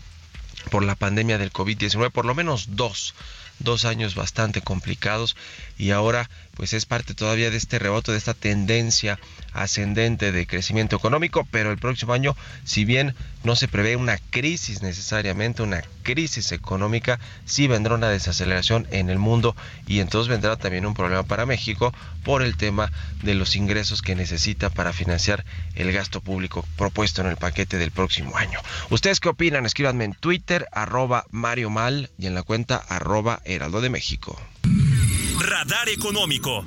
por 0.72 0.84
la 0.84 0.96
pandemia 0.96 1.38
del 1.38 1.53
COVID-19, 1.53 2.12
por 2.12 2.25
lo 2.25 2.36
menos 2.36 2.75
dos 2.75 3.13
dos 3.60 3.86
años 3.86 4.15
bastante 4.15 4.62
complicados 4.62 5.36
y 5.77 5.91
ahora 5.91 6.29
pues 6.60 6.74
es 6.74 6.86
parte 6.86 7.13
todavía 7.13 7.50
de 7.50 7.56
este 7.56 7.80
rebote, 7.80 8.12
de 8.12 8.18
esta 8.18 8.34
tendencia 8.34 9.18
ascendente 9.54 10.34
de 10.34 10.46
crecimiento 10.46 10.98
económico, 10.98 11.48
pero 11.50 11.72
el 11.72 11.78
próximo 11.78 12.12
año, 12.12 12.36
si 12.66 12.84
bien 12.84 13.16
no 13.46 13.56
se 13.56 13.70
prevé 13.70 13.96
una 13.96 14.18
crisis 14.18 14.82
necesariamente, 14.82 15.63
una 15.63 15.82
crisis 16.04 16.51
económica, 16.51 17.18
sí 17.46 17.68
vendrá 17.68 17.96
una 17.96 18.10
desaceleración 18.10 18.88
en 18.92 19.10
el 19.10 19.20
mundo 19.20 19.56
y 19.88 20.01
entonces 20.01 20.28
vendrá 20.28 20.58
también 20.58 20.86
un 20.86 20.96
problema 20.96 21.24
para 21.24 21.46
México 21.46 21.94
por 22.25 22.42
el 22.42 22.58
tema 22.58 22.92
de 23.24 23.36
los 23.36 23.56
ingresos 23.56 24.01
que 24.01 24.16
necesita 24.16 24.70
para 24.70 24.92
financiar 24.92 25.46
el 25.75 25.94
gasto 25.94 26.20
público 26.20 26.66
propuesto 26.75 27.22
en 27.22 27.28
el 27.28 27.38
paquete 27.38 27.78
del 27.78 27.92
próximo 27.92 28.36
año. 28.36 28.60
¿Ustedes 28.89 29.22
qué 29.22 29.30
opinan? 29.30 29.66
Escríbanme 29.66 30.04
en 30.04 30.13
Twitter, 30.13 30.68
arroba 30.74 31.24
Mario 31.32 31.70
Mal 31.70 32.10
y 32.20 32.28
en 32.28 32.36
la 32.36 32.44
cuenta 32.44 32.75
arroba 32.75 33.42
Heraldo 33.46 33.80
de 33.80 33.89
México. 33.89 34.38
Radar 35.39 35.88
Económico. 35.88 36.65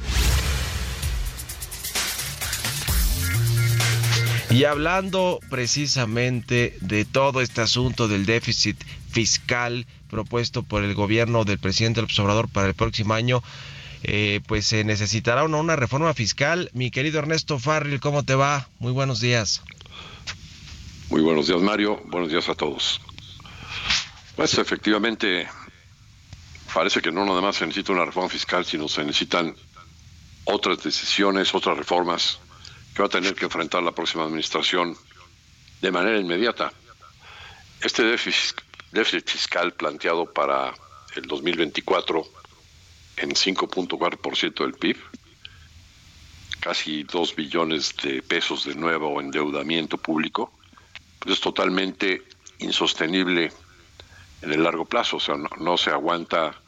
Y 4.51 4.65
hablando 4.65 5.41
precisamente 5.51 6.77
de 6.81 7.05
todo 7.05 7.41
este 7.41 7.61
asunto 7.61 8.09
del 8.09 8.27
déficit 8.27 8.77
fiscal 9.11 9.87
propuesto 10.09 10.63
por 10.63 10.85
el 10.85 10.95
gobierno 10.95 11.45
del 11.45 11.59
presidente 11.59 12.01
López 12.01 12.19
Obrador 12.19 12.49
para 12.49 12.69
el 12.69 12.75
próximo 12.75 13.15
año, 13.15 13.43
eh, 14.05 14.41
pues 14.47 14.67
se 14.67 14.85
necesitará 14.85 15.45
una, 15.45 15.59
una 15.59 15.77
reforma 15.77 16.13
fiscal. 16.15 16.71
Mi 16.73 16.91
querido 16.91 17.19
Ernesto 17.19 17.59
Farril, 17.59 18.01
¿cómo 18.01 18.23
te 18.23 18.35
va? 18.35 18.69
Muy 18.79 18.93
buenos 18.93 19.21
días. 19.21 19.63
Muy 21.11 21.21
buenos 21.21 21.47
días, 21.47 21.61
Mario. 21.61 22.01
Buenos 22.07 22.31
días 22.31 22.49
a 22.49 22.55
todos. 22.55 23.01
Pues 24.37 24.57
efectivamente, 24.57 25.47
parece 26.73 27.01
que 27.01 27.13
no 27.13 27.25
nada 27.25 27.41
más 27.41 27.57
se 27.57 27.67
necesita 27.67 27.93
una 27.93 28.05
reforma 28.05 28.29
fiscal, 28.29 28.65
sino 28.65 28.89
se 28.89 29.05
necesitan 29.05 29.55
otras 30.45 30.83
decisiones, 30.83 31.55
otras 31.55 31.77
reformas 31.77 32.39
que 32.95 33.03
va 33.03 33.07
a 33.07 33.11
tener 33.11 33.35
que 33.35 33.45
enfrentar 33.45 33.83
la 33.83 33.93
próxima 33.93 34.25
administración 34.25 34.97
de 35.81 35.91
manera 35.91 36.19
inmediata. 36.19 36.73
Este 37.81 38.03
déficit, 38.05 38.61
déficit 38.93 39.29
fiscal 39.29 39.73
planteado 39.73 40.27
para 40.33 40.73
el 41.17 41.23
2024 41.27 42.25
en 43.19 43.31
5.4% 43.31 44.55
del 44.63 44.75
PIB, 44.75 44.97
casi 46.61 47.03
2 47.03 47.37
billones 47.37 47.95
de 48.03 48.23
pesos 48.23 48.65
de 48.65 48.75
nuevo 48.75 49.21
endeudamiento 49.21 49.99
público, 49.99 50.53
pues 51.19 51.35
es 51.35 51.41
totalmente 51.41 52.23
insostenible 52.59 53.53
en 54.43 54.53
el 54.53 54.63
largo 54.63 54.85
plazo, 54.85 55.17
o 55.17 55.21
sea, 55.21 55.37
no, 55.37 55.49
no 55.59 55.77
se 55.77 55.91
aguanta 55.91 56.62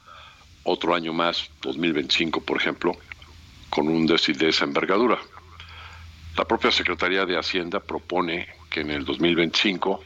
otro 0.65 0.95
año 0.95 1.13
más, 1.13 1.51
2025, 1.63 2.41
por 2.41 2.57
ejemplo, 2.57 2.97
con 3.71 3.89
un 3.89 4.07
déficit 4.07 4.39
de 4.39 4.49
esa 4.49 4.65
envergadura. 4.65 5.19
La 6.37 6.45
propia 6.45 6.71
Secretaría 6.71 7.25
de 7.25 7.39
Hacienda 7.39 7.81
propone 7.81 8.49
que 8.71 8.81
en 8.81 8.91
el 8.91 9.05
2025 9.05 10.03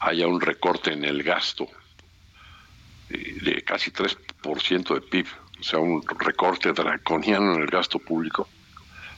haya 0.00 0.26
un 0.26 0.40
recorte 0.40 0.92
en 0.92 1.04
el 1.04 1.22
gasto 1.22 1.66
eh, 3.08 3.38
de 3.42 3.62
casi 3.62 3.90
3% 3.90 4.94
de 4.94 5.00
PIB, 5.00 5.26
o 5.60 5.62
sea, 5.62 5.78
un 5.78 6.02
recorte 6.18 6.72
draconiano 6.72 7.54
en 7.54 7.62
el 7.62 7.68
gasto 7.68 7.98
público 7.98 8.48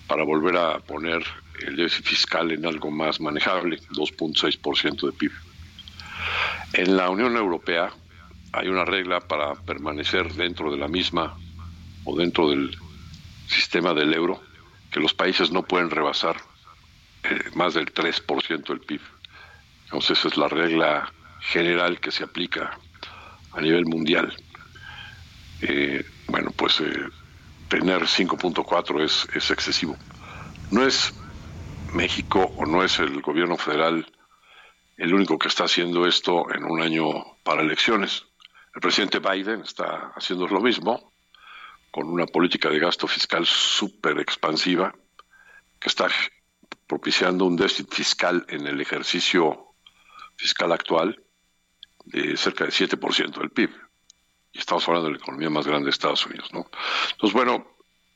para 0.06 0.25
volver 0.25 0.56
a 0.56 0.78
poner 0.80 1.25
el 1.66 1.76
déficit 1.76 2.06
fiscal 2.06 2.50
en 2.50 2.66
algo 2.66 2.90
más 2.90 3.21
manejable, 3.21 3.78
2.6% 3.90 5.06
de 5.06 5.12
PIB. 5.12 5.32
En 6.75 6.97
la 6.97 7.11
Unión 7.11 7.37
Europea 7.37 7.92
hay 8.52 8.68
una 8.68 8.85
regla 8.85 9.21
para 9.21 9.54
permanecer 9.54 10.32
dentro 10.35 10.71
de 10.71 10.78
la 10.78 10.88
misma 10.88 11.37
o 12.04 12.16
dentro 12.16 12.50
del 12.50 12.76
sistema 13.47 13.94
del 13.94 14.12
euro, 14.14 14.42
que 14.90 15.00
los 15.00 15.14
países 15.14 15.50
no 15.50 15.62
pueden 15.62 15.90
rebasar 15.90 16.37
eh, 17.25 17.50
más 17.54 17.75
del 17.75 17.92
3% 17.92 18.66
del 18.66 18.80
PIB. 18.80 19.00
Entonces 19.85 20.18
esa 20.18 20.28
es 20.28 20.37
la 20.37 20.49
regla 20.49 21.12
general 21.40 22.00
que 22.00 22.11
se 22.11 22.25
aplica 22.25 22.78
a 23.52 23.61
nivel 23.61 23.87
mundial. 23.87 24.35
Eh, 25.62 26.04
bueno, 26.28 26.50
pues 26.56 26.80
eh, 26.80 27.09
tener 27.68 28.02
5.4 28.02 29.02
es, 29.02 29.28
es 29.35 29.50
excesivo. 29.50 29.97
No 30.71 30.87
es 30.87 31.14
México 31.92 32.52
o 32.56 32.66
no 32.66 32.82
es 32.82 32.99
el 32.99 33.21
gobierno 33.21 33.56
federal 33.56 34.06
el 34.97 35.14
único 35.14 35.38
que 35.38 35.49
está 35.49 35.64
haciendo 35.64 36.06
esto 36.06 36.47
en 36.54 36.64
un 36.64 36.80
año 36.80 37.37
para 37.42 37.62
elecciones. 37.62 38.25
El 38.74 38.80
presidente 38.80 39.18
Biden 39.18 39.60
está 39.62 40.12
haciendo 40.16 40.46
lo 40.46 40.60
mismo 40.60 41.12
con 41.90 42.08
una 42.08 42.26
política 42.26 42.70
de 42.70 42.78
gasto 42.78 43.06
fiscal 43.06 43.44
súper 43.44 44.18
expansiva 44.18 44.94
que 45.78 45.88
está 45.88 46.08
propiciando 46.86 47.44
un 47.44 47.56
déficit 47.56 47.92
fiscal 47.92 48.44
en 48.48 48.66
el 48.66 48.80
ejercicio 48.80 49.74
fiscal 50.37 50.72
actual 50.72 51.22
de 52.04 52.37
cerca 52.37 52.64
del 52.64 52.72
7% 52.72 53.38
del 53.38 53.50
PIB. 53.50 53.70
Y 54.52 54.58
estamos 54.58 54.87
hablando 54.88 55.08
de 55.08 55.14
la 55.14 55.18
economía 55.18 55.50
más 55.50 55.66
grande 55.66 55.87
de 55.87 55.90
Estados 55.90 56.24
Unidos, 56.26 56.52
¿no? 56.52 56.66
Entonces, 57.12 57.35
bueno, 57.35 57.66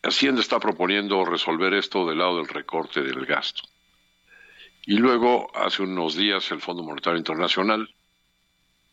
Hacienda 0.02 0.40
está 0.40 0.60
proponiendo 0.60 1.24
resolver 1.24 1.74
esto 1.74 2.06
del 2.06 2.18
lado 2.18 2.36
del 2.36 2.48
recorte 2.48 3.02
del 3.02 3.26
gasto. 3.26 3.62
Y 4.86 4.98
luego, 4.98 5.50
hace 5.56 5.82
unos 5.82 6.14
días, 6.14 6.50
el 6.52 6.60
Fondo 6.60 6.82
Monetario 6.82 7.18
Internacional 7.18 7.92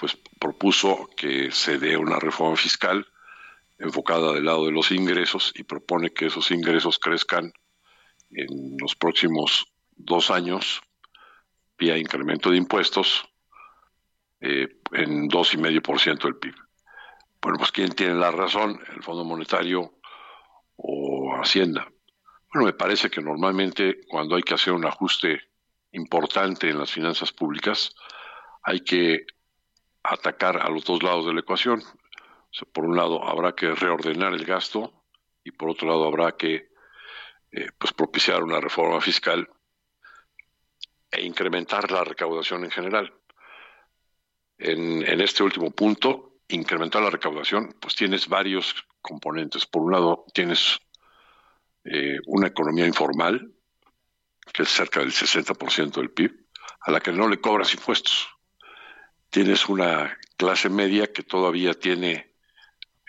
pues 0.03 0.17
propuso 0.37 1.09
que 1.15 1.49
se 1.51 1.79
dé 1.79 1.95
una 1.95 2.19
reforma 2.19 2.57
fiscal 2.57 3.07
enfocada 3.77 4.33
del 4.33 4.43
lado 4.43 4.65
de 4.65 4.73
los 4.73 4.91
ingresos 4.91 5.53
y 5.55 5.63
propone 5.63 6.09
que 6.09 6.25
esos 6.25 6.51
ingresos 6.51 6.99
crezcan 6.99 7.53
en 8.29 8.75
los 8.81 8.97
próximos 8.97 9.65
dos 9.95 10.29
años 10.29 10.81
vía 11.77 11.97
incremento 11.97 12.49
de 12.49 12.57
impuestos 12.57 13.23
eh, 14.41 14.75
en 14.91 15.29
2,5% 15.29 16.23
del 16.23 16.35
PIB. 16.35 16.55
Bueno, 17.41 17.57
pues 17.57 17.71
¿quién 17.71 17.93
tiene 17.93 18.15
la 18.15 18.31
razón? 18.31 18.81
¿El 18.93 19.03
Fondo 19.03 19.23
Monetario 19.23 19.99
o 20.75 21.33
Hacienda? 21.41 21.87
Bueno, 22.53 22.65
me 22.65 22.73
parece 22.73 23.09
que 23.09 23.21
normalmente 23.21 24.01
cuando 24.09 24.35
hay 24.35 24.43
que 24.43 24.55
hacer 24.55 24.73
un 24.73 24.85
ajuste 24.85 25.43
importante 25.93 26.69
en 26.69 26.77
las 26.77 26.91
finanzas 26.91 27.31
públicas, 27.31 27.95
hay 28.63 28.81
que 28.81 29.25
atacar 30.03 30.57
a 30.57 30.69
los 30.69 30.83
dos 30.83 31.01
lados 31.01 31.25
de 31.25 31.33
la 31.33 31.39
ecuación. 31.39 31.83
por 32.71 32.85
un 32.85 32.95
lado, 32.95 33.27
habrá 33.27 33.55
que 33.55 33.73
reordenar 33.73 34.33
el 34.33 34.45
gasto 34.45 35.03
y 35.43 35.51
por 35.51 35.69
otro 35.69 35.87
lado, 35.87 36.05
habrá 36.05 36.33
que 36.33 36.69
eh, 37.51 37.69
pues 37.77 37.93
propiciar 37.93 38.43
una 38.43 38.59
reforma 38.59 38.99
fiscal 39.01 39.49
e 41.11 41.21
incrementar 41.23 41.91
la 41.91 42.03
recaudación 42.03 42.63
en 42.63 42.71
general. 42.71 43.13
En, 44.57 45.05
en 45.07 45.21
este 45.21 45.43
último 45.43 45.71
punto, 45.71 46.37
incrementar 46.47 47.01
la 47.01 47.09
recaudación, 47.09 47.75
pues 47.79 47.95
tienes 47.95 48.27
varios 48.27 48.75
componentes. 49.01 49.65
Por 49.65 49.83
un 49.83 49.91
lado, 49.91 50.25
tienes 50.33 50.79
eh, 51.83 52.17
una 52.27 52.47
economía 52.47 52.87
informal, 52.87 53.51
que 54.53 54.63
es 54.63 54.69
cerca 54.69 54.99
del 54.99 55.11
60% 55.11 55.93
del 55.93 56.11
PIB, 56.11 56.45
a 56.81 56.91
la 56.91 56.99
que 56.99 57.11
no 57.11 57.27
le 57.27 57.39
cobras 57.39 57.73
impuestos 57.73 58.32
tienes 59.33 59.67
una 59.67 60.15
clase 60.37 60.69
media 60.69 61.11
que 61.11 61.23
todavía 61.23 61.73
tiene, 61.73 62.31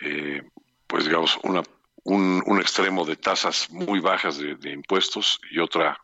eh, 0.01 0.43
pues 0.87 1.05
digamos, 1.05 1.39
una, 1.43 1.63
un, 2.05 2.43
un, 2.47 2.61
extremo 2.63 3.05
de 3.05 3.17
tasas 3.17 3.71
muy 3.71 4.01
bajas 4.01 4.39
de, 4.39 4.71
impuestos 4.71 5.39
y 5.51 5.59
otra 5.59 6.01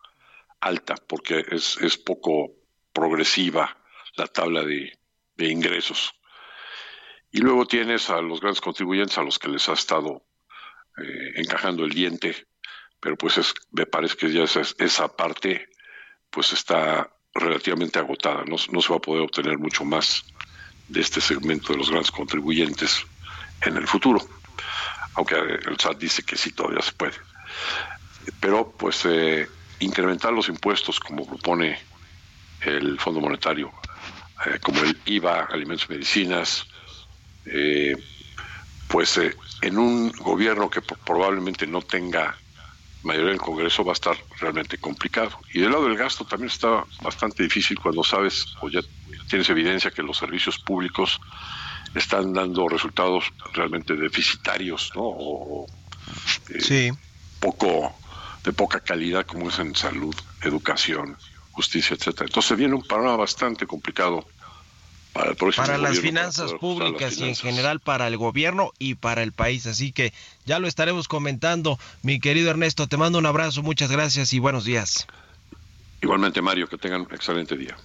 alta, 0.60 0.96
porque 1.08 1.46
es, 1.48 1.78
es, 1.78 1.96
poco 1.96 2.52
progresiva 2.92 3.78
la 4.16 4.26
tabla 4.26 4.62
de, 4.62 4.92
de 5.38 5.46
ingresos. 5.48 6.12
Y 7.30 7.38
luego 7.38 7.64
tienes 7.64 8.10
a 8.10 8.20
los 8.20 8.40
grandes 8.40 8.60
contribuyentes 8.60 9.16
a 9.16 9.22
los 9.22 9.38
que 9.38 9.48
les 9.48 9.70
ha 9.70 9.72
estado 9.72 10.22
eh, 10.98 11.32
encajando 11.36 11.82
el 11.82 11.92
diente, 11.92 12.46
pero 13.00 13.16
pues 13.16 13.38
es, 13.38 13.54
me 13.70 13.86
parece 13.86 14.18
que 14.18 14.30
ya 14.30 14.42
esa, 14.42 14.60
esa 14.76 15.16
parte 15.16 15.70
pues 16.28 16.52
está 16.52 17.10
relativamente 17.34 17.98
agotada. 17.98 18.44
No, 18.44 18.56
no, 18.70 18.82
se 18.82 18.88
va 18.88 18.96
a 18.96 19.00
poder 19.00 19.22
obtener 19.22 19.58
mucho 19.58 19.84
más 19.84 20.24
de 20.88 21.00
este 21.00 21.20
segmento 21.20 21.72
de 21.72 21.78
los 21.78 21.90
grandes 21.90 22.10
contribuyentes 22.10 23.04
en 23.62 23.76
el 23.76 23.86
futuro, 23.86 24.20
aunque 25.14 25.36
el 25.36 25.78
SAT 25.78 25.98
dice 25.98 26.22
que 26.22 26.36
sí, 26.36 26.52
todavía 26.52 26.82
se 26.82 26.92
puede. 26.92 27.14
Pero 28.40 28.70
pues 28.70 29.04
eh, 29.04 29.48
incrementar 29.80 30.32
los 30.32 30.48
impuestos 30.48 30.98
como 30.98 31.26
propone 31.26 31.78
el 32.62 32.98
Fondo 32.98 33.20
Monetario, 33.20 33.72
eh, 34.46 34.58
como 34.60 34.82
el 34.82 34.96
IVA, 35.04 35.44
alimentos 35.44 35.86
y 35.88 35.92
medicinas, 35.92 36.66
eh, 37.46 37.96
pues 38.88 39.20
en 39.62 39.78
un 39.78 40.10
gobierno 40.12 40.68
que 40.68 40.82
probablemente 40.82 41.66
no 41.66 41.80
tenga 41.82 42.36
mayoría 43.02 43.30
del 43.30 43.40
Congreso 43.40 43.84
va 43.84 43.92
a 43.92 43.94
estar 43.94 44.16
realmente 44.38 44.78
complicado. 44.78 45.38
Y 45.52 45.60
del 45.60 45.70
lado 45.70 45.84
del 45.84 45.96
gasto 45.96 46.24
también 46.24 46.50
está 46.50 46.84
bastante 47.02 47.42
difícil 47.42 47.78
cuando 47.78 48.02
sabes 48.04 48.44
o 48.60 48.68
ya 48.68 48.80
tienes 49.28 49.48
evidencia 49.48 49.90
que 49.90 50.02
los 50.02 50.18
servicios 50.18 50.58
públicos 50.58 51.18
están 51.94 52.32
dando 52.32 52.68
resultados 52.68 53.24
realmente 53.52 53.94
deficitarios, 53.96 54.90
¿no? 54.94 55.02
O, 55.04 55.66
eh, 56.50 56.60
Sí. 56.60 56.90
poco 57.40 57.94
de 58.44 58.52
poca 58.52 58.80
calidad 58.80 59.26
como 59.26 59.48
es 59.48 59.58
en 59.58 59.74
salud, 59.74 60.14
educación, 60.42 61.16
justicia, 61.52 61.94
etcétera. 61.94 62.26
Entonces 62.26 62.56
viene 62.56 62.74
un 62.74 62.82
panorama 62.86 63.16
bastante 63.16 63.66
complicado 63.66 64.26
para 65.12 65.30
el 65.30 65.36
próximo 65.36 65.66
para 65.66 65.78
las 65.78 66.00
finanzas 66.00 66.46
para 66.46 66.52
las 66.52 66.60
públicas 66.60 67.18
y 67.18 67.24
en 67.24 67.34
general 67.34 67.80
para 67.80 68.06
el 68.06 68.16
gobierno 68.16 68.72
y 68.78 68.94
para 68.94 69.22
el 69.22 69.32
país. 69.32 69.66
Así 69.66 69.92
que 69.92 70.12
ya 70.44 70.58
lo 70.58 70.68
estaremos 70.68 71.08
comentando. 71.08 71.78
Mi 72.02 72.20
querido 72.20 72.50
Ernesto, 72.50 72.86
te 72.86 72.96
mando 72.96 73.18
un 73.18 73.26
abrazo, 73.26 73.62
muchas 73.62 73.90
gracias 73.90 74.32
y 74.32 74.38
buenos 74.38 74.64
días. 74.64 75.06
Igualmente, 76.02 76.40
Mario, 76.40 76.68
que 76.68 76.78
tengan 76.78 77.02
un 77.02 77.14
excelente 77.14 77.56
día. 77.56 77.76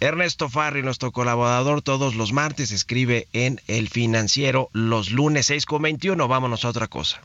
Ernesto 0.00 0.48
Farri, 0.48 0.82
nuestro 0.82 1.12
colaborador, 1.12 1.80
todos 1.80 2.14
los 2.14 2.32
martes 2.32 2.72
escribe 2.72 3.28
en 3.32 3.60
El 3.68 3.88
Financiero 3.88 4.68
los 4.72 5.10
lunes 5.10 5.46
6 5.46 5.64
con 5.66 5.82
21. 5.82 6.28
Vámonos 6.28 6.64
a 6.64 6.68
otra 6.68 6.88
cosa. 6.88 7.22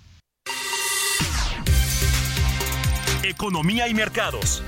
Economía 3.24 3.88
y 3.88 3.94
mercados. 3.94 4.64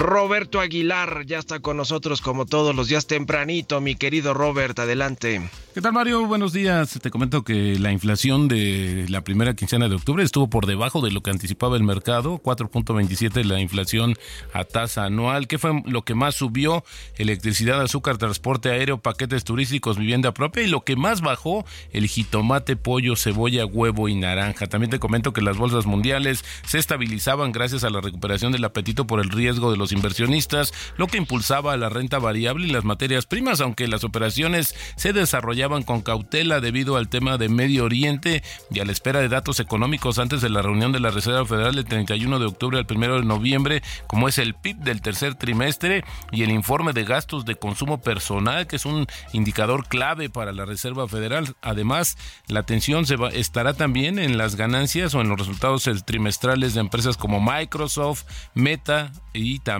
Roberto 0.00 0.60
Aguilar 0.60 1.26
ya 1.26 1.38
está 1.38 1.60
con 1.60 1.76
nosotros 1.76 2.22
como 2.22 2.46
todos 2.46 2.74
los 2.74 2.88
días 2.88 3.06
tempranito. 3.06 3.82
Mi 3.82 3.96
querido 3.96 4.32
Robert, 4.32 4.78
adelante. 4.78 5.42
¿Qué 5.74 5.82
tal 5.82 5.92
Mario? 5.92 6.26
Buenos 6.26 6.54
días. 6.54 6.98
Te 7.00 7.10
comento 7.10 7.44
que 7.44 7.78
la 7.78 7.92
inflación 7.92 8.48
de 8.48 9.04
la 9.10 9.20
primera 9.20 9.54
quincena 9.54 9.90
de 9.90 9.94
octubre 9.94 10.24
estuvo 10.24 10.48
por 10.48 10.64
debajo 10.64 11.02
de 11.02 11.12
lo 11.12 11.22
que 11.22 11.30
anticipaba 11.30 11.76
el 11.76 11.84
mercado, 11.84 12.40
4.27 12.42 13.44
la 13.44 13.60
inflación 13.60 14.16
a 14.54 14.64
tasa 14.64 15.04
anual. 15.04 15.46
¿Qué 15.46 15.58
fue 15.58 15.82
lo 15.84 16.02
que 16.02 16.14
más 16.14 16.34
subió? 16.34 16.82
Electricidad, 17.16 17.80
azúcar, 17.80 18.16
transporte 18.16 18.70
aéreo, 18.70 18.98
paquetes 18.98 19.44
turísticos, 19.44 19.98
vivienda 19.98 20.32
propia 20.32 20.62
y 20.62 20.66
lo 20.66 20.80
que 20.80 20.96
más 20.96 21.20
bajó, 21.20 21.66
el 21.92 22.08
jitomate, 22.08 22.74
pollo, 22.74 23.16
cebolla, 23.16 23.66
huevo 23.66 24.08
y 24.08 24.14
naranja. 24.14 24.66
También 24.66 24.90
te 24.90 24.98
comento 24.98 25.34
que 25.34 25.42
las 25.42 25.58
bolsas 25.58 25.84
mundiales 25.84 26.42
se 26.66 26.78
estabilizaban 26.78 27.52
gracias 27.52 27.84
a 27.84 27.90
la 27.90 28.00
recuperación 28.00 28.50
del 28.50 28.64
apetito 28.64 29.06
por 29.06 29.20
el 29.20 29.28
riesgo 29.28 29.70
de 29.70 29.76
los 29.76 29.89
inversionistas, 29.92 30.72
lo 30.96 31.06
que 31.06 31.18
impulsaba 31.18 31.76
la 31.76 31.88
renta 31.88 32.18
variable 32.18 32.66
y 32.66 32.70
las 32.70 32.84
materias 32.84 33.26
primas, 33.26 33.60
aunque 33.60 33.88
las 33.88 34.04
operaciones 34.04 34.74
se 34.96 35.12
desarrollaban 35.12 35.82
con 35.82 36.02
cautela 36.02 36.60
debido 36.60 36.96
al 36.96 37.08
tema 37.08 37.38
de 37.38 37.48
Medio 37.48 37.84
Oriente 37.84 38.42
y 38.70 38.80
a 38.80 38.84
la 38.84 38.92
espera 38.92 39.20
de 39.20 39.28
datos 39.28 39.60
económicos 39.60 40.18
antes 40.18 40.40
de 40.40 40.50
la 40.50 40.62
reunión 40.62 40.92
de 40.92 41.00
la 41.00 41.10
Reserva 41.10 41.44
Federal 41.44 41.74
del 41.74 41.84
31 41.84 42.38
de 42.38 42.46
octubre 42.46 42.78
al 42.78 42.86
1 42.88 43.16
de 43.16 43.24
noviembre, 43.24 43.82
como 44.06 44.28
es 44.28 44.38
el 44.38 44.54
PIB 44.54 44.78
del 44.78 45.02
tercer 45.02 45.34
trimestre 45.34 46.04
y 46.32 46.42
el 46.42 46.50
informe 46.50 46.92
de 46.92 47.04
gastos 47.04 47.44
de 47.44 47.56
consumo 47.56 48.00
personal, 48.00 48.66
que 48.66 48.76
es 48.76 48.86
un 48.86 49.06
indicador 49.32 49.88
clave 49.88 50.30
para 50.30 50.52
la 50.52 50.64
Reserva 50.64 51.08
Federal. 51.08 51.54
Además, 51.62 52.16
la 52.46 52.60
atención 52.60 53.06
se 53.06 53.16
va, 53.16 53.28
estará 53.28 53.74
también 53.74 54.18
en 54.18 54.38
las 54.38 54.56
ganancias 54.56 55.14
o 55.14 55.20
en 55.20 55.28
los 55.28 55.38
resultados 55.38 55.88
trimestrales 56.04 56.74
de 56.74 56.80
empresas 56.80 57.16
como 57.16 57.40
Microsoft, 57.40 58.24
Meta 58.54 59.12
y 59.32 59.60
también 59.60 59.79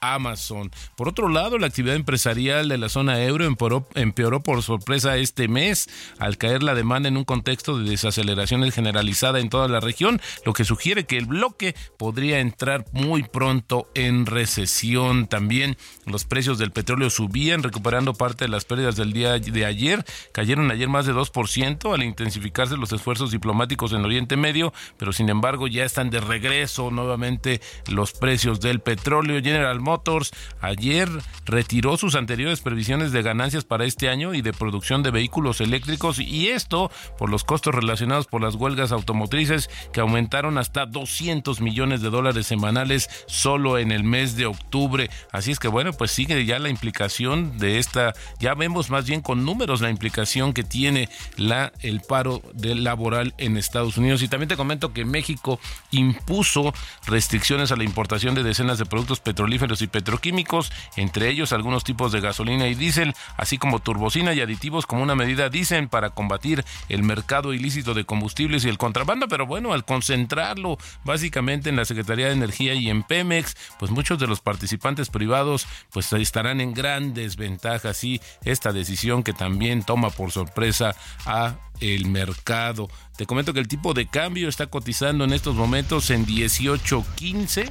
Amazon. 0.00 0.70
Por 0.96 1.08
otro 1.08 1.28
lado, 1.28 1.58
la 1.58 1.68
actividad 1.68 1.96
empresarial 1.96 2.68
de 2.68 2.78
la 2.78 2.88
zona 2.88 3.22
euro 3.22 3.44
empeoró, 3.44 3.88
empeoró 3.94 4.42
por 4.42 4.62
sorpresa 4.62 5.16
este 5.16 5.48
mes 5.48 5.88
al 6.18 6.36
caer 6.36 6.62
la 6.62 6.74
demanda 6.74 7.08
en 7.08 7.16
un 7.16 7.24
contexto 7.24 7.78
de 7.78 7.90
desaceleración 7.90 8.68
generalizada 8.70 9.40
en 9.40 9.48
toda 9.48 9.68
la 9.68 9.80
región, 9.80 10.20
lo 10.44 10.52
que 10.52 10.64
sugiere 10.64 11.06
que 11.06 11.18
el 11.18 11.26
bloque 11.26 11.74
podría 11.96 12.40
entrar 12.40 12.84
muy 12.92 13.22
pronto 13.22 13.88
en 13.94 14.26
recesión. 14.26 15.26
También 15.26 15.76
los 16.08 16.24
precios 16.24 16.58
del 16.58 16.70
petróleo 16.70 17.10
subían, 17.10 17.62
recuperando 17.62 18.14
parte 18.14 18.44
de 18.44 18.50
las 18.50 18.64
pérdidas 18.64 18.96
del 18.96 19.12
día 19.12 19.38
de 19.38 19.64
ayer. 19.64 20.04
Cayeron 20.32 20.70
ayer 20.70 20.88
más 20.88 21.06
de 21.06 21.14
2% 21.14 21.94
al 21.94 22.02
intensificarse 22.02 22.76
los 22.76 22.92
esfuerzos 22.92 23.30
diplomáticos 23.30 23.92
en 23.92 24.04
Oriente 24.04 24.36
Medio, 24.36 24.72
pero 24.96 25.12
sin 25.12 25.28
embargo 25.28 25.66
ya 25.66 25.84
están 25.84 26.10
de 26.10 26.20
regreso 26.20 26.90
nuevamente 26.90 27.60
los 27.86 28.12
precios 28.12 28.60
del 28.60 28.80
petróleo. 28.80 29.42
General 29.42 29.80
Motors 29.80 30.32
ayer 30.60 31.08
retiró 31.46 31.96
sus 31.96 32.14
anteriores 32.14 32.60
previsiones 32.60 33.12
de 33.12 33.22
ganancias 33.22 33.64
para 33.64 33.84
este 33.84 34.08
año 34.08 34.34
y 34.34 34.42
de 34.42 34.52
producción 34.52 35.02
de 35.02 35.10
vehículos 35.10 35.60
eléctricos 35.60 36.18
y 36.18 36.48
esto 36.48 36.90
por 37.18 37.30
los 37.30 37.44
costos 37.44 37.74
relacionados 37.74 38.26
por 38.26 38.42
las 38.42 38.54
huelgas 38.54 38.92
automotrices 38.92 39.70
que 39.92 40.00
aumentaron 40.00 40.58
hasta 40.58 40.86
200 40.86 41.60
millones 41.60 42.02
de 42.02 42.10
dólares 42.10 42.46
semanales 42.46 43.08
solo 43.26 43.78
en 43.78 43.92
el 43.92 44.04
mes 44.04 44.36
de 44.36 44.46
octubre. 44.46 45.10
Así 45.32 45.50
es 45.50 45.58
que 45.58 45.68
bueno, 45.68 45.92
pues 45.98 46.12
sigue 46.12 46.44
ya 46.46 46.58
la 46.58 46.70
implicación 46.70 47.58
de 47.58 47.78
esta, 47.78 48.14
ya 48.38 48.54
vemos 48.54 48.88
más 48.88 49.04
bien 49.04 49.20
con 49.20 49.44
números 49.44 49.80
la 49.80 49.90
implicación 49.90 50.52
que 50.54 50.64
tiene 50.64 51.08
la 51.36 51.72
el 51.80 52.00
paro 52.00 52.42
de 52.54 52.74
laboral 52.74 53.34
en 53.38 53.56
Estados 53.56 53.98
Unidos. 53.98 54.22
Y 54.22 54.28
también 54.28 54.48
te 54.48 54.56
comento 54.56 54.92
que 54.92 55.04
México 55.04 55.60
impuso 55.90 56.72
restricciones 57.06 57.72
a 57.72 57.76
la 57.76 57.84
importación 57.84 58.34
de 58.34 58.42
decenas 58.42 58.78
de 58.78 58.86
productos 58.86 59.20
petrolíferos 59.20 59.82
y 59.82 59.86
petroquímicos, 59.86 60.72
entre 60.96 61.28
ellos 61.28 61.52
algunos 61.52 61.84
tipos 61.84 62.12
de 62.12 62.20
gasolina 62.20 62.68
y 62.68 62.74
diésel, 62.74 63.14
así 63.36 63.58
como 63.58 63.80
turbocina 63.80 64.32
y 64.32 64.40
aditivos 64.40 64.86
como 64.86 65.02
una 65.02 65.14
medida, 65.14 65.48
dicen, 65.48 65.88
para 65.88 66.10
combatir 66.10 66.64
el 66.88 67.02
mercado 67.02 67.52
ilícito 67.52 67.94
de 67.94 68.04
combustibles 68.04 68.64
y 68.64 68.68
el 68.68 68.78
contrabando, 68.78 69.28
pero 69.28 69.46
bueno, 69.46 69.72
al 69.72 69.84
concentrarlo 69.84 70.78
básicamente 71.04 71.70
en 71.70 71.76
la 71.76 71.84
Secretaría 71.84 72.26
de 72.26 72.32
Energía 72.32 72.74
y 72.74 72.88
en 72.88 73.02
Pemex, 73.02 73.56
pues 73.78 73.90
muchos 73.90 74.18
de 74.18 74.26
los 74.26 74.40
participantes 74.40 75.10
privados 75.10 75.66
pues 75.92 76.12
estarán 76.12 76.60
en 76.60 76.74
gran 76.74 77.14
desventaja, 77.14 77.92
y 78.02 78.20
esta 78.44 78.72
decisión 78.72 79.22
que 79.22 79.32
también 79.32 79.82
toma 79.82 80.10
por 80.10 80.30
sorpresa 80.30 80.94
a 81.26 81.56
el 81.80 82.06
mercado. 82.06 82.88
Te 83.16 83.26
comento 83.26 83.52
que 83.52 83.60
el 83.60 83.68
tipo 83.68 83.94
de 83.94 84.06
cambio 84.06 84.48
está 84.48 84.66
cotizando 84.66 85.24
en 85.24 85.32
estos 85.32 85.54
momentos 85.54 86.10
en 86.10 86.26
18.15 86.26 87.70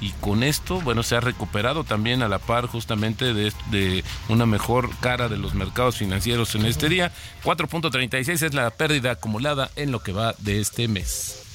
y 0.00 0.10
con 0.20 0.42
esto, 0.42 0.80
bueno, 0.82 1.02
se 1.02 1.16
ha 1.16 1.20
recuperado 1.20 1.84
también 1.84 2.22
a 2.22 2.28
la 2.28 2.38
par 2.38 2.66
justamente 2.66 3.32
de, 3.32 3.52
de, 3.70 4.04
una 4.28 4.44
mejor 4.44 4.90
cara 5.00 5.28
de 5.28 5.38
los 5.38 5.54
mercados 5.54 5.96
financieros 5.96 6.54
en 6.54 6.66
este 6.66 6.88
día. 6.88 7.12
4.36 7.44 8.42
es 8.42 8.54
la 8.54 8.70
pérdida 8.70 9.12
acumulada 9.12 9.70
en 9.76 9.92
lo 9.92 10.02
que 10.02 10.12
va 10.12 10.34
de 10.38 10.60
este 10.60 10.86
mes. 10.86 11.45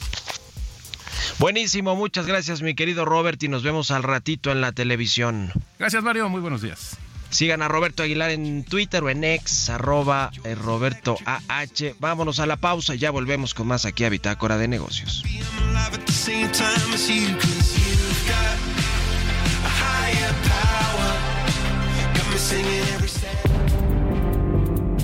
Buenísimo, 1.39 1.95
muchas 1.95 2.25
gracias 2.25 2.61
mi 2.61 2.75
querido 2.75 3.05
Robert 3.05 3.41
y 3.43 3.47
nos 3.47 3.63
vemos 3.63 3.91
al 3.91 4.03
ratito 4.03 4.51
en 4.51 4.61
la 4.61 4.71
televisión. 4.71 5.51
Gracias 5.79 6.03
Mario, 6.03 6.29
muy 6.29 6.41
buenos 6.41 6.61
días. 6.61 6.97
Sigan 7.31 7.61
a 7.61 7.69
Roberto 7.69 8.03
Aguilar 8.03 8.29
en 8.31 8.65
Twitter 8.65 9.01
o 9.03 9.09
en 9.09 9.23
ex, 9.23 9.69
arroba 9.69 10.31
eh, 10.43 10.53
Roberto 10.53 11.17
AH. 11.25 11.95
Vámonos 11.99 12.39
a 12.39 12.45
la 12.45 12.57
pausa 12.57 12.93
y 12.93 12.99
ya 12.99 13.09
volvemos 13.09 13.53
con 13.53 13.67
más 13.67 13.85
aquí 13.85 14.03
a 14.03 14.09
Bitácora 14.09 14.57
de 14.57 14.67
Negocios. 14.67 15.23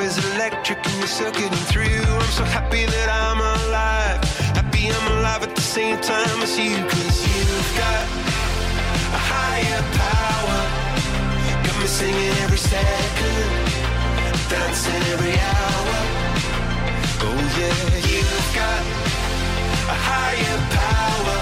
Is 0.00 0.18
electric 0.34 0.84
and 0.84 0.98
you're 0.98 1.06
circuiting 1.06 1.64
through. 1.72 1.86
I'm 1.86 2.32
so 2.32 2.44
happy 2.44 2.84
that 2.84 3.08
I'm 3.08 3.38
alive. 3.38 4.20
Happy 4.52 4.90
I'm 4.90 5.06
alive 5.16 5.42
at 5.44 5.54
the 5.54 5.62
same 5.62 5.98
time 6.00 6.42
as 6.42 6.58
you, 6.58 6.76
cause 6.92 7.18
you've 7.24 7.70
got 7.78 8.04
a 9.16 9.22
higher 9.32 9.82
power. 9.96 10.60
Got 11.64 11.76
me 11.80 11.86
singing 11.86 12.36
every 12.44 12.58
second, 12.58 13.48
dancing 14.50 15.04
every 15.14 15.36
hour. 15.40 15.96
Oh 17.24 17.40
yeah, 17.56 17.80
you've 18.10 18.50
got 18.52 18.82
a 19.88 19.96
higher 20.10 20.58
power. 20.82 21.38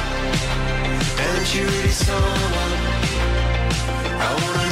And 1.18 1.54
you're 1.54 1.66
really 1.66 1.90
someone 1.90 2.72
I 4.22 4.30
wanna 4.38 4.71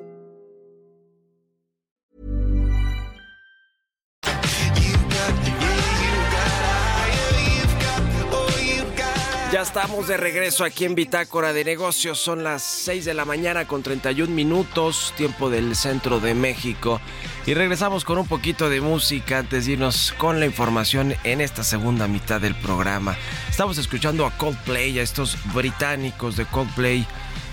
Ya 9.51 9.63
estamos 9.63 10.07
de 10.07 10.15
regreso 10.15 10.63
aquí 10.63 10.85
en 10.85 10.95
Bitácora 10.95 11.51
de 11.51 11.65
Negocios. 11.65 12.17
Son 12.17 12.41
las 12.41 12.63
6 12.63 13.03
de 13.03 13.13
la 13.13 13.25
mañana 13.25 13.67
con 13.67 13.83
31 13.83 14.33
minutos, 14.33 15.13
tiempo 15.17 15.49
del 15.49 15.75
centro 15.75 16.21
de 16.21 16.33
México. 16.33 17.01
Y 17.45 17.53
regresamos 17.53 18.05
con 18.05 18.17
un 18.17 18.27
poquito 18.27 18.69
de 18.69 18.79
música 18.79 19.39
antes 19.39 19.65
de 19.65 19.73
irnos 19.73 20.13
con 20.17 20.39
la 20.39 20.45
información 20.45 21.15
en 21.25 21.41
esta 21.41 21.65
segunda 21.65 22.07
mitad 22.07 22.39
del 22.39 22.55
programa. 22.55 23.17
Estamos 23.49 23.77
escuchando 23.77 24.25
a 24.25 24.31
Coldplay, 24.37 24.97
a 24.99 25.03
estos 25.03 25.37
británicos 25.53 26.37
de 26.37 26.45
Coldplay 26.45 27.05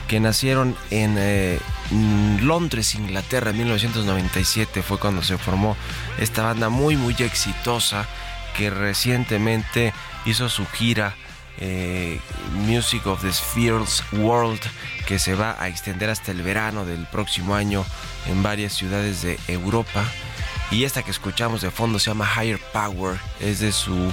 que 0.06 0.20
nacieron 0.20 0.76
en 0.92 1.16
eh, 1.18 1.58
Londres, 2.40 2.94
Inglaterra, 2.94 3.50
en 3.50 3.58
1997. 3.58 4.82
Fue 4.82 5.00
cuando 5.00 5.24
se 5.24 5.36
formó 5.36 5.76
esta 6.20 6.44
banda 6.44 6.68
muy, 6.68 6.94
muy 6.94 7.16
exitosa 7.18 8.06
que 8.56 8.70
recientemente 8.70 9.92
hizo 10.26 10.48
su 10.48 10.64
gira 10.64 11.16
eh, 11.60 12.20
Music 12.66 13.06
of 13.06 13.22
the 13.22 13.32
Spheres 13.32 14.02
World 14.12 14.60
que 15.06 15.18
se 15.18 15.34
va 15.34 15.56
a 15.58 15.68
extender 15.68 16.10
hasta 16.10 16.32
el 16.32 16.42
verano 16.42 16.84
del 16.84 17.06
próximo 17.06 17.54
año 17.54 17.84
en 18.26 18.42
varias 18.42 18.74
ciudades 18.74 19.22
de 19.22 19.38
Europa. 19.48 20.04
Y 20.70 20.84
esta 20.84 21.02
que 21.02 21.10
escuchamos 21.10 21.62
de 21.62 21.70
fondo 21.70 21.98
se 21.98 22.10
llama 22.10 22.30
Higher 22.36 22.60
Power, 22.72 23.18
es 23.40 23.60
de 23.60 23.72
su 23.72 24.12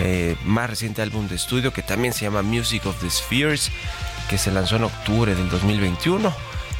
eh, 0.00 0.36
más 0.44 0.68
reciente 0.68 1.02
álbum 1.02 1.28
de 1.28 1.36
estudio 1.36 1.72
que 1.72 1.82
también 1.82 2.12
se 2.12 2.26
llama 2.26 2.42
Music 2.42 2.84
of 2.84 3.00
the 3.00 3.08
Spheres, 3.08 3.70
que 4.28 4.36
se 4.36 4.50
lanzó 4.50 4.76
en 4.76 4.84
octubre 4.84 5.34
del 5.34 5.48
2021. 5.48 6.34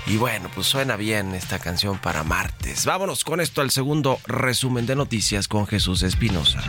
Y 0.07 0.19
bueno, 0.19 0.51
pues 0.55 0.67
suena 0.67 0.97
bien 0.97 1.35
esta 1.35 1.59
canción 1.59 1.99
para 1.99 2.23
martes. 2.25 2.85
Vámonos 2.85 3.25
con 3.25 3.41
esto 3.41 3.63
al 3.63 3.71
segundo 3.71 4.21
resumen 4.27 4.85
de 4.85 4.97
noticias 4.97 5.49
con 5.49 5.67
Jesús 5.67 6.03
Espinosa. 6.03 6.63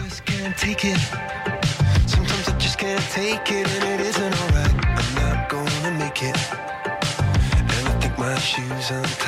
Can't 2.96 3.12
take 3.12 3.52
it 3.52 3.68
and 3.68 3.84
it 3.84 4.08
isn't 4.08 4.34
alright. 4.42 4.74
I'm 4.88 5.16
not 5.16 5.50
gonna 5.50 5.92
make 6.00 6.24
it. 6.24 6.38
And 7.60 7.88
I 7.90 8.00
think 8.00 8.18
my 8.18 8.40
shoes 8.40 8.90
untied. 8.90 9.25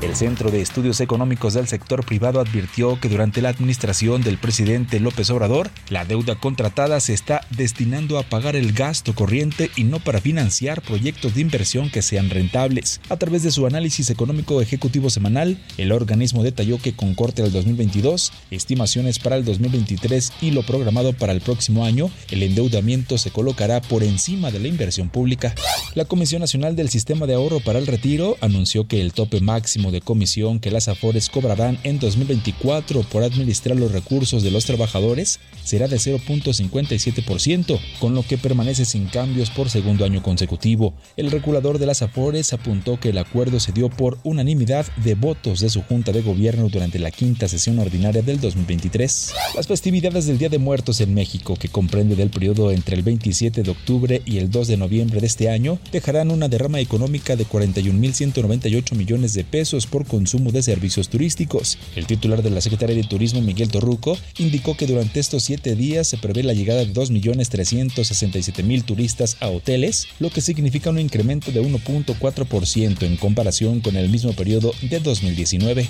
El 0.00 0.14
Centro 0.14 0.52
de 0.52 0.60
Estudios 0.60 1.00
Económicos 1.00 1.54
del 1.54 1.66
Sector 1.66 2.06
Privado 2.06 2.38
advirtió 2.38 3.00
que 3.00 3.08
durante 3.08 3.42
la 3.42 3.48
administración 3.48 4.22
del 4.22 4.38
presidente 4.38 5.00
López 5.00 5.28
Obrador, 5.30 5.70
la 5.90 6.04
deuda 6.04 6.36
contratada 6.36 7.00
se 7.00 7.14
está 7.14 7.40
destinando 7.50 8.16
a 8.16 8.22
pagar 8.22 8.54
el 8.54 8.72
gasto 8.72 9.12
corriente 9.12 9.72
y 9.74 9.82
no 9.82 9.98
para 9.98 10.20
financiar 10.20 10.82
proyectos 10.82 11.34
de 11.34 11.40
inversión 11.40 11.90
que 11.90 12.02
sean 12.02 12.30
rentables. 12.30 13.00
A 13.08 13.16
través 13.16 13.42
de 13.42 13.50
su 13.50 13.66
análisis 13.66 14.08
económico 14.08 14.62
ejecutivo 14.62 15.10
semanal, 15.10 15.58
el 15.78 15.90
organismo 15.90 16.44
detalló 16.44 16.78
que 16.78 16.94
con 16.94 17.14
corte 17.14 17.42
al 17.42 17.50
2022, 17.50 18.32
estimaciones 18.52 19.18
para 19.18 19.34
el 19.34 19.44
2023 19.44 20.32
y 20.42 20.52
lo 20.52 20.62
programado 20.62 21.12
para 21.12 21.32
el 21.32 21.40
próximo 21.40 21.84
año, 21.84 22.08
el 22.30 22.44
endeudamiento 22.44 23.18
se 23.18 23.32
colocará 23.32 23.80
por 23.80 24.04
encima 24.04 24.52
de 24.52 24.60
la 24.60 24.68
inversión 24.68 25.08
pública. 25.08 25.56
La 25.96 26.04
Comisión 26.04 26.40
Nacional 26.40 26.76
del 26.76 26.88
Sistema 26.88 27.26
de 27.26 27.34
Ahorro 27.34 27.58
para 27.58 27.80
el 27.80 27.88
Retiro 27.88 28.36
anunció 28.40 28.86
que 28.86 29.00
el 29.00 29.12
tope 29.12 29.40
máximo 29.40 29.87
de 29.90 30.00
comisión 30.00 30.60
que 30.60 30.70
las 30.70 30.88
AFORES 30.88 31.28
cobrarán 31.28 31.78
en 31.82 31.98
2024 31.98 33.02
por 33.02 33.22
administrar 33.22 33.76
los 33.76 33.92
recursos 33.92 34.42
de 34.42 34.50
los 34.50 34.64
trabajadores 34.64 35.40
será 35.64 35.88
de 35.88 35.96
0.57%, 35.96 37.78
con 38.00 38.14
lo 38.14 38.22
que 38.22 38.38
permanece 38.38 38.84
sin 38.84 39.06
cambios 39.06 39.50
por 39.50 39.68
segundo 39.70 40.04
año 40.04 40.22
consecutivo. 40.22 40.94
El 41.16 41.30
regulador 41.30 41.78
de 41.78 41.86
las 41.86 42.02
AFORES 42.02 42.52
apuntó 42.52 42.98
que 42.98 43.10
el 43.10 43.18
acuerdo 43.18 43.60
se 43.60 43.72
dio 43.72 43.90
por 43.90 44.18
unanimidad 44.24 44.86
de 44.96 45.14
votos 45.14 45.60
de 45.60 45.70
su 45.70 45.82
Junta 45.82 46.12
de 46.12 46.22
Gobierno 46.22 46.68
durante 46.68 46.98
la 46.98 47.10
quinta 47.10 47.48
sesión 47.48 47.78
ordinaria 47.78 48.22
del 48.22 48.40
2023. 48.40 49.32
Las 49.54 49.66
festividades 49.66 50.26
del 50.26 50.38
Día 50.38 50.48
de 50.48 50.58
Muertos 50.58 51.00
en 51.00 51.14
México, 51.14 51.56
que 51.56 51.68
comprende 51.68 52.16
del 52.16 52.30
periodo 52.30 52.70
entre 52.72 52.96
el 52.96 53.02
27 53.02 53.62
de 53.62 53.70
octubre 53.70 54.22
y 54.24 54.38
el 54.38 54.50
2 54.50 54.68
de 54.68 54.76
noviembre 54.76 55.20
de 55.20 55.26
este 55.26 55.50
año, 55.50 55.78
dejarán 55.92 56.30
una 56.30 56.48
derrama 56.48 56.80
económica 56.80 57.36
de 57.36 57.46
41.198 57.46 58.94
millones 58.94 59.34
de 59.34 59.44
pesos 59.44 59.77
por 59.86 60.06
consumo 60.06 60.52
de 60.52 60.62
servicios 60.62 61.08
turísticos. 61.08 61.78
El 61.96 62.06
titular 62.06 62.42
de 62.42 62.50
la 62.50 62.60
Secretaría 62.60 62.96
de 62.96 63.04
Turismo, 63.04 63.40
Miguel 63.40 63.70
Torruco, 63.70 64.18
indicó 64.38 64.76
que 64.76 64.86
durante 64.86 65.20
estos 65.20 65.44
siete 65.44 65.74
días 65.76 66.08
se 66.08 66.18
prevé 66.18 66.42
la 66.42 66.54
llegada 66.54 66.84
de 66.84 66.92
2.367.000 66.92 68.84
turistas 68.84 69.36
a 69.40 69.48
hoteles, 69.48 70.08
lo 70.18 70.30
que 70.30 70.40
significa 70.40 70.90
un 70.90 70.98
incremento 70.98 71.52
de 71.52 71.62
1.4% 71.62 73.02
en 73.02 73.16
comparación 73.16 73.80
con 73.80 73.96
el 73.96 74.08
mismo 74.08 74.32
periodo 74.32 74.72
de 74.82 75.00
2019. 75.00 75.88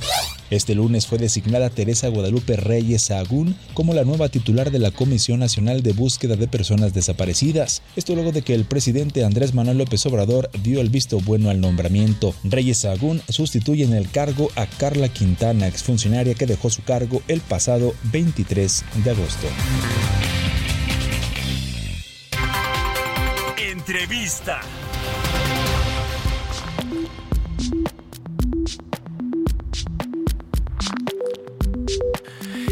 Este 0.50 0.74
lunes 0.74 1.06
fue 1.06 1.18
designada 1.18 1.68
Teresa 1.68 2.08
Guadalupe 2.08 2.56
Reyes 2.56 3.02
Sahagún 3.02 3.54
como 3.74 3.92
la 3.92 4.04
nueva 4.04 4.30
titular 4.30 4.70
de 4.70 4.78
la 4.78 4.90
Comisión 4.90 5.40
Nacional 5.40 5.82
de 5.82 5.92
Búsqueda 5.92 6.36
de 6.36 6.48
Personas 6.48 6.94
Desaparecidas. 6.94 7.82
Esto 7.96 8.14
luego 8.14 8.32
de 8.32 8.42
que 8.42 8.54
el 8.54 8.64
presidente 8.64 9.24
Andrés 9.24 9.52
Manuel 9.52 9.78
López 9.78 10.04
Obrador 10.06 10.50
dio 10.62 10.80
el 10.80 10.88
visto 10.88 11.20
bueno 11.20 11.50
al 11.50 11.60
nombramiento. 11.60 12.34
Reyes 12.44 12.78
Sahagún 12.78 13.20
sustituye 13.28 13.77
en 13.84 13.92
el 13.92 14.10
cargo 14.10 14.50
a 14.56 14.66
Carla 14.66 15.08
Quintana, 15.08 15.66
exfuncionaria 15.66 16.34
que 16.34 16.46
dejó 16.46 16.70
su 16.70 16.82
cargo 16.82 17.22
el 17.28 17.40
pasado 17.40 17.94
23 18.12 18.84
de 19.04 19.10
agosto. 19.10 19.46
Entrevista. 23.56 24.60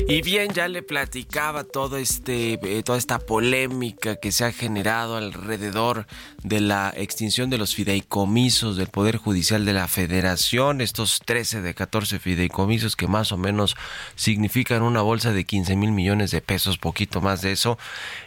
Y 0.09 0.23
bien, 0.23 0.53
ya 0.53 0.69
le 0.69 0.85
platicaba 0.85 1.65
todo 1.65 1.97
este, 1.97 2.61
eh, 2.63 2.83
toda 2.85 2.97
esta 2.97 3.19
polémica 3.19 4.15
que 4.15 4.31
se 4.31 4.45
ha 4.45 4.53
generado 4.53 5.17
alrededor 5.17 6.07
de 6.45 6.61
la 6.61 6.95
extinción 6.97 7.51
de 7.51 7.59
los 7.59 7.75
fideicomisos 7.75 8.77
del 8.77 8.87
Poder 8.87 9.17
Judicial 9.17 9.65
de 9.65 9.73
la 9.73 9.89
Federación, 9.89 10.81
estos 10.81 11.19
13 11.25 11.61
de 11.61 11.75
14 11.75 12.21
fideicomisos 12.21 12.95
que 12.95 13.09
más 13.09 13.33
o 13.33 13.37
menos 13.37 13.75
significan 14.15 14.83
una 14.83 15.03
bolsa 15.03 15.33
de 15.33 15.45
15 15.45 15.75
mil 15.75 15.91
millones 15.91 16.31
de 16.31 16.41
pesos, 16.41 16.79
poquito 16.79 17.21
más 17.21 17.43
de 17.43 17.51
eso, 17.51 17.77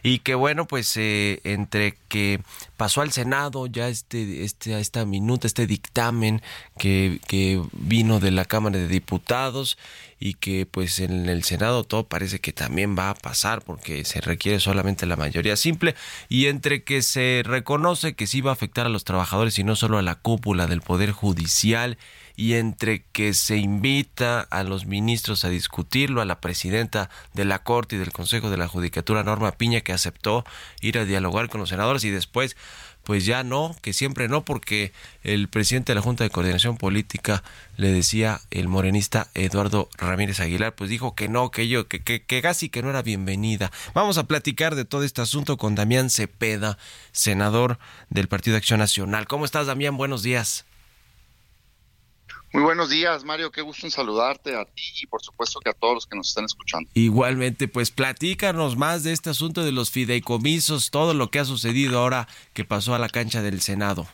y 0.03 0.19
que 0.19 0.35
bueno, 0.35 0.67
pues 0.67 0.97
eh, 0.97 1.39
entre 1.45 1.97
que 2.09 2.41
pasó 2.79 3.01
al 3.01 3.11
Senado 3.11 3.67
ya 3.67 3.89
este, 3.89 4.45
este, 4.45 4.79
esta 4.79 5.03
minuta, 5.03 5.47
este 5.47 5.67
dictamen 5.67 6.41
que, 6.77 7.19
que 7.27 7.61
vino 7.73 8.21
de 8.21 8.31
la 8.31 8.45
Cámara 8.45 8.79
de 8.79 8.87
Diputados 8.87 9.77
y 10.17 10.35
que 10.35 10.65
pues 10.65 11.01
en 11.01 11.27
el 11.27 11.43
Senado 11.43 11.83
todo 11.83 12.07
parece 12.07 12.39
que 12.39 12.53
también 12.53 12.95
va 12.97 13.09
a 13.09 13.15
pasar 13.15 13.63
porque 13.63 14.05
se 14.05 14.21
requiere 14.21 14.61
solamente 14.61 15.05
la 15.05 15.17
mayoría 15.17 15.57
simple 15.57 15.93
y 16.29 16.45
entre 16.45 16.85
que 16.85 17.01
se 17.01 17.41
reconoce 17.43 18.13
que 18.13 18.27
sí 18.27 18.39
va 18.39 18.51
a 18.51 18.53
afectar 18.53 18.85
a 18.85 18.89
los 18.89 19.03
trabajadores 19.03 19.59
y 19.59 19.65
no 19.65 19.75
solo 19.75 19.97
a 19.97 20.01
la 20.01 20.15
cúpula 20.15 20.65
del 20.65 20.79
Poder 20.79 21.11
Judicial 21.11 21.97
y 22.39 22.53
entre 22.53 23.03
que 23.11 23.33
se 23.33 23.57
invita 23.57 24.39
a 24.39 24.63
los 24.63 24.85
ministros 24.85 25.43
a 25.43 25.49
discutirlo, 25.49 26.21
a 26.21 26.25
la 26.25 26.39
presidenta 26.39 27.09
de 27.33 27.43
la 27.43 27.63
Corte 27.63 27.97
y 27.97 27.99
del 27.99 28.13
Consejo 28.13 28.49
de 28.49 28.55
la 28.55 28.69
Judicatura, 28.69 29.25
Norma 29.25 29.51
Piña, 29.51 29.81
que 29.81 29.91
aceptó 29.91 30.45
ir 30.79 30.97
a 30.97 31.03
dialogar 31.03 31.49
con 31.49 31.59
los 31.59 31.67
senadores 31.67 32.05
y 32.05 32.11
después 32.11 32.55
pues 33.03 33.25
ya 33.25 33.43
no, 33.43 33.75
que 33.81 33.91
siempre 33.91 34.29
no, 34.29 34.45
porque 34.45 34.93
el 35.21 35.49
presidente 35.49 35.91
de 35.91 35.95
la 35.95 36.01
Junta 36.01 36.23
de 36.23 36.29
Coordinación 36.29 36.77
Política 36.77 37.43
le 37.75 37.91
decía 37.91 38.39
el 38.51 38.69
morenista 38.69 39.27
Eduardo 39.33 39.89
Ramírez 39.97 40.39
Aguilar, 40.39 40.75
pues 40.75 40.89
dijo 40.89 41.15
que 41.15 41.27
no, 41.27 41.51
que 41.51 41.67
yo, 41.67 41.89
que, 41.89 41.99
que, 42.01 42.23
que 42.23 42.41
casi 42.41 42.69
que 42.69 42.81
no 42.81 42.89
era 42.89 43.01
bienvenida. 43.01 43.69
Vamos 43.93 44.17
a 44.17 44.27
platicar 44.27 44.75
de 44.75 44.85
todo 44.85 45.03
este 45.03 45.21
asunto 45.21 45.57
con 45.57 45.75
Damián 45.75 46.09
Cepeda, 46.09 46.77
senador 47.11 47.79
del 48.09 48.29
Partido 48.29 48.55
Acción 48.55 48.79
Nacional. 48.79 49.27
¿Cómo 49.27 49.43
estás, 49.43 49.67
Damián? 49.67 49.97
Buenos 49.97 50.23
días. 50.23 50.68
Muy 52.51 52.63
buenos 52.63 52.89
días, 52.89 53.23
Mario. 53.23 53.51
Qué 53.51 53.61
gusto 53.61 53.85
en 53.85 53.91
saludarte 53.91 54.55
a 54.55 54.65
ti 54.65 54.83
y 55.01 55.05
por 55.05 55.21
supuesto 55.21 55.59
que 55.59 55.69
a 55.69 55.73
todos 55.73 55.93
los 55.93 56.07
que 56.07 56.17
nos 56.17 56.29
están 56.29 56.45
escuchando. 56.45 56.89
Igualmente, 56.95 57.67
pues 57.67 57.91
platícanos 57.91 58.75
más 58.75 59.03
de 59.03 59.11
este 59.11 59.29
asunto 59.29 59.63
de 59.63 59.71
los 59.71 59.91
fideicomisos, 59.91 60.89
todo 60.89 61.13
lo 61.13 61.29
que 61.29 61.39
ha 61.39 61.45
sucedido 61.45 61.99
ahora 61.99 62.27
que 62.53 62.65
pasó 62.65 62.95
a 62.95 62.99
la 62.99 63.09
cancha 63.09 63.43
del 63.43 63.61
Senado. 63.61 64.07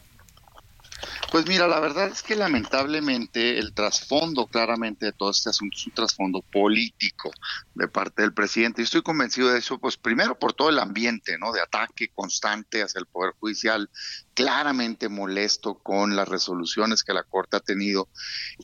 Pues 1.36 1.48
mira, 1.48 1.68
la 1.68 1.82
verdad 1.82 2.08
es 2.08 2.24
que 2.24 2.34
lamentablemente 2.38 3.60
el 3.60 3.74
trasfondo 3.74 4.48
claramente 4.48 5.08
de 5.08 5.12
todo 5.12 5.32
este 5.32 5.50
asunto 5.50 5.76
es 5.78 5.86
un 5.86 5.92
trasfondo 5.92 6.42
político 6.42 7.30
de 7.74 7.90
parte 7.90 8.22
del 8.22 8.34
presidente. 8.34 8.82
Y 8.82 8.86
estoy 8.86 9.02
convencido 9.02 9.50
de 9.50 9.60
eso, 9.60 9.78
pues 9.78 9.98
primero 9.98 10.40
por 10.40 10.54
todo 10.54 10.70
el 10.70 10.80
ambiente, 10.80 11.38
¿no? 11.38 11.52
De 11.52 11.60
ataque 11.60 12.08
constante 12.16 12.82
hacia 12.82 13.00
el 13.00 13.06
Poder 13.08 13.34
Judicial, 13.38 13.90
claramente 14.34 15.10
molesto 15.10 15.78
con 15.80 16.16
las 16.16 16.30
resoluciones 16.30 17.04
que 17.04 17.12
la 17.12 17.24
Corte 17.24 17.58
ha 17.58 17.60
tenido, 17.60 18.08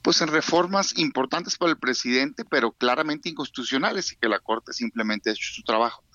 pues 0.02 0.22
en 0.22 0.30
reformas 0.30 0.98
importantes 0.98 1.58
para 1.58 1.72
el 1.72 1.78
presidente, 1.78 2.46
pero 2.46 2.72
claramente 2.72 3.28
inconstitucionales 3.28 4.14
y 4.14 4.16
que 4.16 4.30
la 4.30 4.40
Corte 4.40 4.72
simplemente 4.72 5.30
ha 5.30 5.34
hecho 5.34 5.54
su 5.54 5.64
trabajo. 5.64 6.06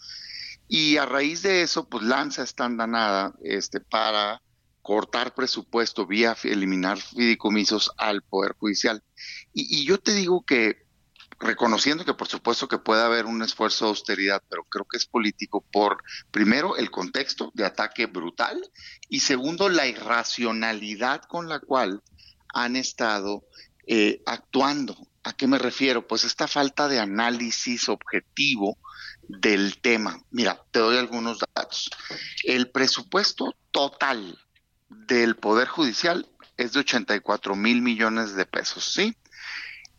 Y 0.69 0.97
a 0.97 1.05
raíz 1.05 1.43
de 1.43 1.61
eso, 1.61 1.87
pues 1.87 2.03
lanza 2.03 2.43
esta 2.43 2.65
andanada 2.65 3.35
este, 3.43 3.79
para 3.81 4.41
cortar 4.87 5.35
presupuesto 5.35 6.07
vía 6.07 6.37
eliminar 6.45 6.97
fideicomisos 7.01 7.91
al 7.97 8.23
Poder 8.23 8.53
Judicial. 8.53 9.03
Y, 9.53 9.85
yo 9.85 9.99
te 9.99 10.15
digo 10.15 10.45
que, 10.47 10.87
reconociendo 11.41 12.05
que 12.05 12.15
por 12.15 12.29
supuesto 12.29 12.69
que 12.69 12.79
puede 12.79 13.03
haber 13.03 13.27
un 13.27 13.43
esfuerzo 13.43 13.87
de 13.87 13.89
austeridad, 13.89 14.41
pero 14.49 14.63
creo 14.63 14.85
que 14.85 14.97
es 14.97 15.07
político 15.07 15.65
por, 15.73 16.05
primero, 16.31 16.77
el 16.77 16.93
contexto 16.93 17.51
de 17.53 17.65
ataque 17.65 18.07
brutal 18.07 18.63
y 19.09 19.21
segundo, 19.21 19.69
la 19.69 19.89
irracionalidad 19.89 21.23
con 21.23 21.49
la 21.49 21.59
cual 21.59 22.01
han 22.55 22.77
estado 22.77 23.45
eh, 23.89 24.23
actuando. 24.25 24.97
¿A 25.25 25.33
qué 25.33 25.49
me 25.49 25.59
refiero? 25.59 26.07
Pues 26.07 26.23
esta 26.23 26.47
falta 26.47 26.87
de 26.87 27.01
análisis 27.01 27.89
objetivo 27.89 28.79
del 29.23 29.79
tema. 29.81 30.23
Mira, 30.31 30.63
te 30.71 30.79
doy 30.79 30.97
algunos 30.97 31.41
datos. 31.57 31.91
El 32.45 32.71
presupuesto 32.71 33.53
total 33.73 34.39
del 34.89 35.37
Poder 35.37 35.69
Judicial 35.69 36.29
es 36.57 36.73
de 36.73 36.81
84 36.81 37.55
mil 37.55 37.83
millones 37.83 38.35
de 38.35 38.47
pesos, 38.47 38.85
¿sí? 38.85 39.17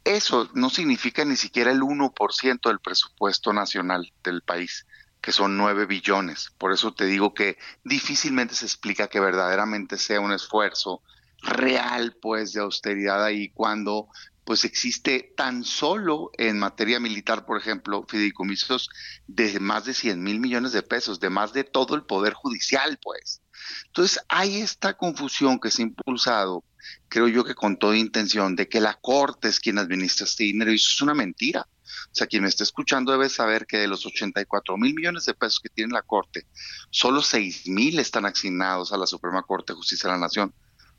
Eso 0.04 0.50
no 0.54 0.70
significa 0.70 1.26
ni 1.26 1.36
siquiera 1.36 1.72
el 1.72 1.82
1% 1.82 2.70
del 2.70 2.80
presupuesto 2.80 3.52
nacional 3.52 4.14
del 4.24 4.42
país, 4.42 4.88
que 5.22 5.34
son 5.34 5.58
9 5.58 5.86
billones. 5.86 6.52
Por 6.58 6.72
eso 6.72 6.94
te 6.94 7.06
digo 7.06 7.34
que 7.34 7.58
difícilmente 7.84 8.56
se 8.56 8.66
explica 8.66 9.10
que 9.10 9.20
verdaderamente 9.20 9.98
sea 9.98 10.22
un 10.22 10.32
esfuerzo 10.32 11.02
real, 11.42 12.16
pues, 12.22 12.54
de 12.54 12.62
austeridad 12.62 13.24
ahí 13.24 13.50
cuando 13.50 14.08
pues 14.48 14.64
existe 14.64 15.34
tan 15.36 15.66
solo 15.66 16.32
en 16.38 16.58
materia 16.58 17.02
militar, 17.02 17.46
por 17.46 17.58
ejemplo, 17.58 18.06
fideicomisos 18.08 18.90
de 19.28 19.60
más 19.60 19.84
de 19.84 19.94
100 19.94 20.24
mil 20.24 20.40
millones 20.40 20.72
de 20.72 20.84
pesos, 20.84 21.20
de 21.20 21.30
más 21.30 21.52
de 21.52 21.66
todo 21.66 21.96
el 21.96 22.04
poder 22.04 22.32
judicial, 22.32 22.98
pues. 23.04 23.42
Entonces, 23.88 24.22
hay 24.30 24.62
esta 24.62 24.94
confusión 24.96 25.60
que 25.60 25.70
se 25.70 25.82
ha 25.82 25.88
impulsado, 25.88 26.64
creo 27.10 27.28
yo 27.28 27.44
que 27.44 27.56
con 27.56 27.76
toda 27.76 27.98
intención, 27.98 28.56
de 28.56 28.70
que 28.70 28.80
la 28.80 28.94
Corte 28.94 29.50
es 29.50 29.60
quien 29.60 29.80
administra 29.80 30.24
este 30.24 30.46
dinero, 30.46 30.72
y 30.72 30.76
eso 30.76 30.92
es 30.94 31.02
una 31.02 31.14
mentira. 31.14 31.68
O 32.06 32.16
sea, 32.16 32.28
quien 32.28 32.44
me 32.44 32.48
está 32.48 32.64
escuchando 32.64 33.12
debe 33.12 33.28
saber 33.28 33.66
que 33.68 33.80
de 33.80 33.90
los 33.90 34.06
84 34.06 34.78
mil 34.78 34.94
millones 34.94 35.26
de 35.26 35.34
pesos 35.34 35.60
que 35.60 35.68
tiene 35.68 35.92
la 35.92 36.04
Corte, 36.04 36.48
solo 36.90 37.22
6 37.22 37.68
mil 37.68 38.00
están 38.00 38.26
asignados 38.26 38.94
a 38.94 38.98
la 38.98 39.08
Suprema 39.08 39.44
Corte 39.44 39.74
de 39.74 39.78
Justicia 39.78 40.08
de 40.08 40.16
la 40.16 40.22
Nación. 40.22 40.54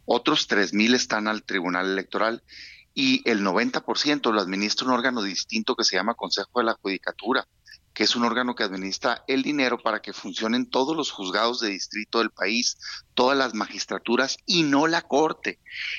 Otros 0.05 0.47
3 0.49 0.75
mil 0.75 0.95
están 0.95 1.29
al 1.29 1.45
Tribunal 1.45 1.91
Electoral 1.91 2.43
y 3.01 3.23
el 3.31 3.45
90% 3.45 4.33
lo 4.33 4.41
administra 4.41 4.89
un 4.89 4.93
órgano 4.93 5.23
distinto 5.23 5.77
que 5.77 5.85
se 5.85 5.95
llama 5.95 6.15
Consejo 6.15 6.59
de 6.59 6.65
la 6.65 6.75
Judicatura 6.75 7.47
que 7.95 8.05
es 8.05 8.17
un 8.17 8.25
órgano 8.25 8.55
que 8.55 8.63
administra 8.63 9.25
el 9.27 9.43
dinero 9.43 9.79
para 9.79 10.01
que 10.01 10.13
funcionen 10.13 10.71
todos 10.71 10.97
los 10.97 11.11
juzgados 11.11 11.59
de 11.59 11.71
distrito 11.71 12.19
del 12.19 12.31
país, 12.31 12.79
todas 13.15 13.37
las 13.37 13.55
magistraturas 13.55 14.37
y 14.47 14.63
no 14.63 14.87
la 14.87 15.03
corte. 15.03 15.59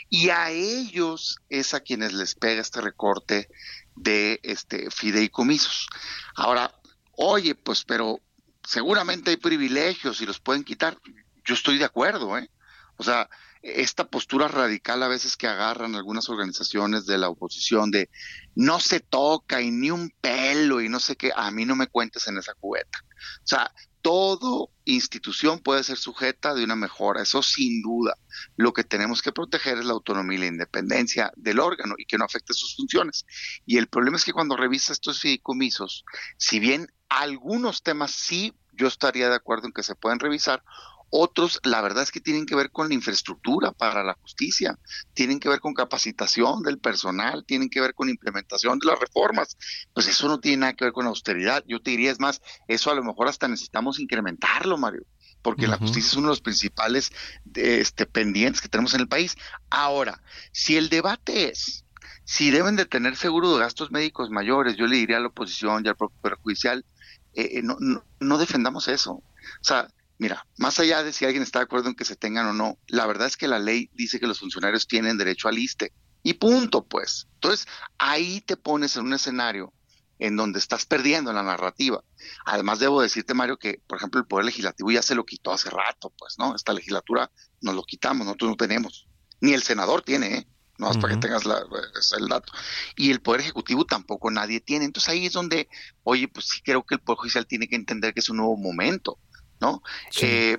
Y 0.10 0.30
a 0.30 0.50
ellos 0.50 1.40
es 1.50 1.74
a 1.74 1.82
quienes 1.82 2.14
les 2.14 2.36
pega 2.36 2.62
este 2.62 2.80
recorte 2.80 3.50
de 3.98 4.40
este 4.44 4.90
fideicomisos. 4.92 5.88
Ahora, 6.36 6.74
oye, 7.18 7.54
pues 7.54 7.84
pero 7.84 8.22
seguramente 8.64 9.32
hay 9.32 9.38
privilegios 9.38 10.22
y 10.22 10.26
los 10.26 10.40
pueden 10.40 10.64
quitar. 10.64 10.98
Yo 11.44 11.54
estoy 11.54 11.78
de 11.78 11.86
acuerdo, 11.86 12.38
¿eh? 12.38 12.50
O 12.96 13.04
sea, 13.04 13.30
esta 13.62 14.08
postura 14.08 14.48
radical 14.48 15.04
a 15.04 15.08
veces 15.08 15.36
que 15.36 15.48
agarran 15.48 15.96
algunas 15.96 16.30
organizaciones 16.30 17.06
de 17.06 17.18
la 17.18 17.30
oposición 17.30 17.92
de 17.92 18.10
no 18.56 18.80
se 18.80 19.00
toca 19.00 19.62
y 19.62 19.72
ni 19.72 19.92
un 19.92 20.12
pelo 20.22 20.82
y 20.82 20.90
no 20.90 21.00
sé 21.00 21.16
qué, 21.16 21.32
a 21.36 21.52
mí 21.52 21.66
no 21.66 21.76
me 21.76 21.88
cuentes 21.88 22.28
en 22.28 22.38
esa 22.38 22.54
cubeta. 22.54 23.00
O 23.44 23.48
sea, 23.48 23.74
todo 24.02 24.72
institución 24.86 25.60
puede 25.60 25.84
ser 25.84 25.98
sujeta 25.98 26.54
de 26.54 26.64
una 26.64 26.76
mejora, 26.76 27.22
eso 27.22 27.44
sin 27.44 27.82
duda. 27.82 28.16
Lo 28.56 28.72
que 28.72 28.84
tenemos 28.84 29.22
que 29.22 29.34
proteger 29.34 29.78
es 29.78 29.86
la 29.86 29.94
autonomía 29.94 30.38
y 30.38 30.42
la 30.42 30.48
independencia 30.48 31.32
del 31.36 31.60
órgano 31.60 31.96
y 31.98 32.06
que 32.06 32.18
no 32.18 32.26
afecte 32.26 32.54
sus 32.54 32.76
funciones. 32.76 33.26
Y 33.66 33.78
el 33.78 33.88
problema 33.88 34.18
es 34.18 34.24
que 34.24 34.34
cuando 34.34 34.56
revisa 34.56 34.94
estos 34.94 35.20
fideicomisos, 35.20 36.06
si 36.38 36.60
bien 36.60 36.88
algunos 37.10 37.84
temas 37.84 38.12
sí 38.12 38.54
yo 38.72 38.88
estaría 38.88 39.30
de 39.30 39.36
acuerdo 39.36 39.68
en 39.68 39.74
que 39.74 39.84
se 39.84 39.96
pueden 39.96 40.20
revisar, 40.20 40.64
otros, 41.10 41.60
la 41.64 41.82
verdad 41.82 42.04
es 42.04 42.12
que 42.12 42.20
tienen 42.20 42.46
que 42.46 42.56
ver 42.56 42.72
con 42.72 42.90
la 42.90 42.94
infraestructura 42.94 43.72
para 43.72 44.04
la 44.04 44.14
justicia, 44.14 44.78
tienen 45.14 45.40
que 45.40 45.50
ver 45.50 45.60
con 45.60 45.74
capacitación 45.74 46.62
del 46.62 46.80
personal, 46.80 47.46
tienen 47.46 47.70
que 47.70 47.82
ver 47.82 47.94
con 47.94 48.10
implementación 48.10 48.80
de 48.80 48.88
las 48.88 49.00
reformas. 49.00 49.58
Pues 49.94 50.08
eso 50.08 50.28
no 50.28 50.40
tiene 50.40 50.58
nada 50.58 50.74
que 50.74 50.86
ver 50.86 50.94
con 50.94 51.08
austeridad. 51.08 51.64
Yo 51.68 51.82
te 51.82 51.92
diría, 51.92 52.12
es 52.12 52.20
más, 52.20 52.42
eso 52.68 52.92
a 52.92 52.96
lo 52.96 53.04
mejor 53.04 53.28
hasta 53.28 53.48
necesitamos 53.48 54.00
incrementarlo, 54.00 54.78
Mario, 54.78 55.04
porque 55.42 55.68
la 55.68 55.78
justicia 55.78 56.10
es 56.10 56.16
uno 56.16 56.28
de 56.28 56.34
los 56.34 56.42
principales 56.42 57.12
este, 57.56 58.06
pendientes 58.06 58.62
que 58.62 58.70
tenemos 58.70 58.94
en 58.94 59.02
el 59.02 59.08
país. 59.08 59.36
Ahora, 59.70 60.22
si 60.52 60.78
el 60.78 60.90
debate 60.90 61.50
es 61.50 61.86
si 62.30 62.52
deben 62.52 62.76
de 62.76 62.86
tener 62.86 63.16
seguro 63.16 63.56
de 63.56 63.60
gastos 63.62 63.90
médicos 63.90 64.30
mayores, 64.30 64.76
yo 64.76 64.86
le 64.86 64.98
diría 64.98 65.18
a 65.18 65.20
la 65.20 65.30
oposición 65.30 65.84
y 65.84 65.90
al 65.90 65.96
propio 65.96 66.22
perjudicial, 66.22 66.86
eh, 67.34 67.54
eh, 67.54 67.62
no, 67.64 67.78
no, 67.80 68.04
no 68.20 68.38
defendamos 68.38 68.88
eso. 68.88 69.14
O 69.14 69.24
sea, 69.64 69.88
Mira, 70.20 70.46
más 70.58 70.78
allá 70.80 71.02
de 71.02 71.14
si 71.14 71.24
alguien 71.24 71.44
está 71.44 71.60
de 71.60 71.64
acuerdo 71.64 71.88
en 71.88 71.96
que 71.96 72.04
se 72.04 72.18
tengan 72.18 72.46
o 72.46 72.54
no, 72.54 72.78
la 72.88 73.08
verdad 73.08 73.28
es 73.28 73.38
que 73.38 73.48
la 73.48 73.58
ley 73.58 73.90
dice 73.94 74.20
que 74.20 74.28
los 74.28 74.40
funcionarios 74.40 74.86
tienen 74.86 75.18
derecho 75.18 75.48
al 75.48 75.58
ISTE. 75.58 75.94
Y 76.22 76.34
punto, 76.34 76.86
pues. 76.86 77.28
Entonces, 77.36 77.66
ahí 77.98 78.42
te 78.42 78.58
pones 78.58 78.98
en 78.98 79.06
un 79.06 79.14
escenario 79.14 79.74
en 80.20 80.36
donde 80.36 80.60
estás 80.60 80.86
perdiendo 80.86 81.32
la 81.32 81.42
narrativa. 81.42 82.04
Además, 82.46 82.80
debo 82.80 83.02
decirte, 83.02 83.34
Mario, 83.34 83.58
que, 83.58 83.82
por 83.88 83.98
ejemplo, 83.98 84.20
el 84.20 84.28
Poder 84.28 84.46
Legislativo 84.46 84.92
ya 84.92 85.02
se 85.02 85.16
lo 85.16 85.26
quitó 85.26 85.54
hace 85.54 85.70
rato, 85.70 86.14
pues, 86.18 86.36
¿no? 86.38 86.54
Esta 86.54 86.74
legislatura 86.74 87.32
nos 87.62 87.76
lo 87.76 87.84
quitamos, 87.84 88.26
nosotros 88.26 88.52
no 88.52 88.58
tenemos. 88.58 89.08
Ni 89.40 89.54
el 89.54 89.64
senador 89.64 90.02
tiene, 90.02 90.40
¿eh? 90.40 90.48
No, 90.78 90.92
para 90.94 91.14
que 91.14 91.20
tengas 91.20 91.44
el 91.46 92.28
dato. 92.30 92.54
Y 92.96 93.12
el 93.12 93.22
Poder 93.22 93.42
Ejecutivo 93.42 93.86
tampoco 93.86 94.32
nadie 94.32 94.62
tiene. 94.62 94.86
Entonces 94.86 95.10
ahí 95.10 95.26
es 95.26 95.34
donde, 95.34 95.68
oye, 96.04 96.30
pues 96.30 96.48
sí 96.48 96.62
creo 96.62 96.86
que 96.86 96.96
el 96.96 97.02
Poder 97.02 97.18
Judicial 97.20 97.46
tiene 97.46 97.68
que 97.68 97.76
entender 97.76 98.14
que 98.14 98.22
es 98.22 98.30
un 98.30 98.38
nuevo 98.38 98.56
momento. 98.56 99.20
¿No? 99.60 99.82
Eh, 100.22 100.58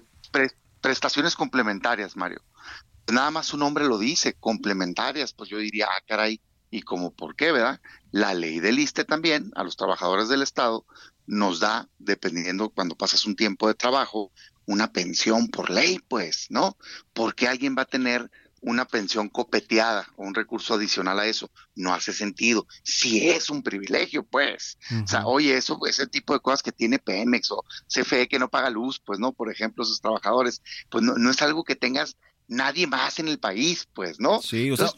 prestaciones 0.81 1.35
complementarias, 1.37 2.17
Mario. 2.17 2.43
Nada 3.11 3.31
más 3.31 3.47
su 3.47 3.57
nombre 3.57 3.87
lo 3.87 3.99
dice, 3.99 4.35
complementarias, 4.35 5.33
pues 5.33 5.51
yo 5.51 5.59
diría, 5.59 5.89
ah, 5.91 6.03
caray, 6.07 6.41
y 6.71 6.83
como 6.83 7.13
por 7.13 7.35
qué, 7.35 7.53
¿verdad? 7.53 7.81
La 8.13 8.35
ley 8.35 8.61
del 8.61 8.79
ISTE 8.79 9.05
también 9.05 9.51
a 9.57 9.65
los 9.65 9.77
trabajadores 9.77 10.29
del 10.29 10.43
Estado 10.43 10.87
nos 11.27 11.61
da, 11.61 11.89
dependiendo 11.99 12.71
cuando 12.71 12.97
pasas 12.97 13.25
un 13.25 13.37
tiempo 13.37 13.69
de 13.69 13.75
trabajo, 13.75 14.33
una 14.67 14.93
pensión 14.93 15.49
por 15.49 15.71
ley, 15.71 15.99
pues, 16.09 16.47
¿no? 16.51 16.77
Porque 17.13 17.49
alguien 17.49 17.75
va 17.77 17.83
a 17.83 17.87
tener 17.87 18.31
una 18.61 18.85
pensión 18.85 19.29
copeteada 19.29 20.09
o 20.17 20.25
un 20.25 20.35
recurso 20.35 20.75
adicional 20.75 21.19
a 21.19 21.27
eso. 21.27 21.51
No 21.75 21.95
hace 21.95 22.13
sentido. 22.13 22.67
Si 22.83 23.29
es 23.29 23.51
un 23.51 23.63
privilegio, 23.63 24.23
pues. 24.23 24.79
O 25.03 25.07
sea, 25.07 25.27
oye, 25.27 25.57
eso, 25.57 25.79
ese 25.87 26.07
tipo 26.07 26.35
de 26.35 26.41
cosas 26.41 26.63
que 26.63 26.73
tiene 26.73 26.99
Pemex 26.99 27.51
o 27.51 27.65
CFE 27.89 28.29
que 28.29 28.39
no 28.39 28.49
paga 28.49 28.71
luz, 28.71 29.01
pues, 29.05 29.19
¿no? 29.19 29.33
Por 29.33 29.51
ejemplo, 29.51 29.85
sus 29.85 30.01
trabajadores, 30.01 30.63
pues 30.91 31.03
no, 31.03 31.17
no 31.17 31.31
es 31.31 31.41
algo 31.43 31.65
que 31.65 31.77
tengas 31.77 32.17
nadie 32.51 32.89
más 32.89 33.19
en 33.21 33.29
el 33.29 33.39
país, 33.39 33.89
pues, 33.95 34.19
¿no? 34.19 34.43
Sí, 34.43 34.71
o 34.73 34.77
sea, 34.77 34.89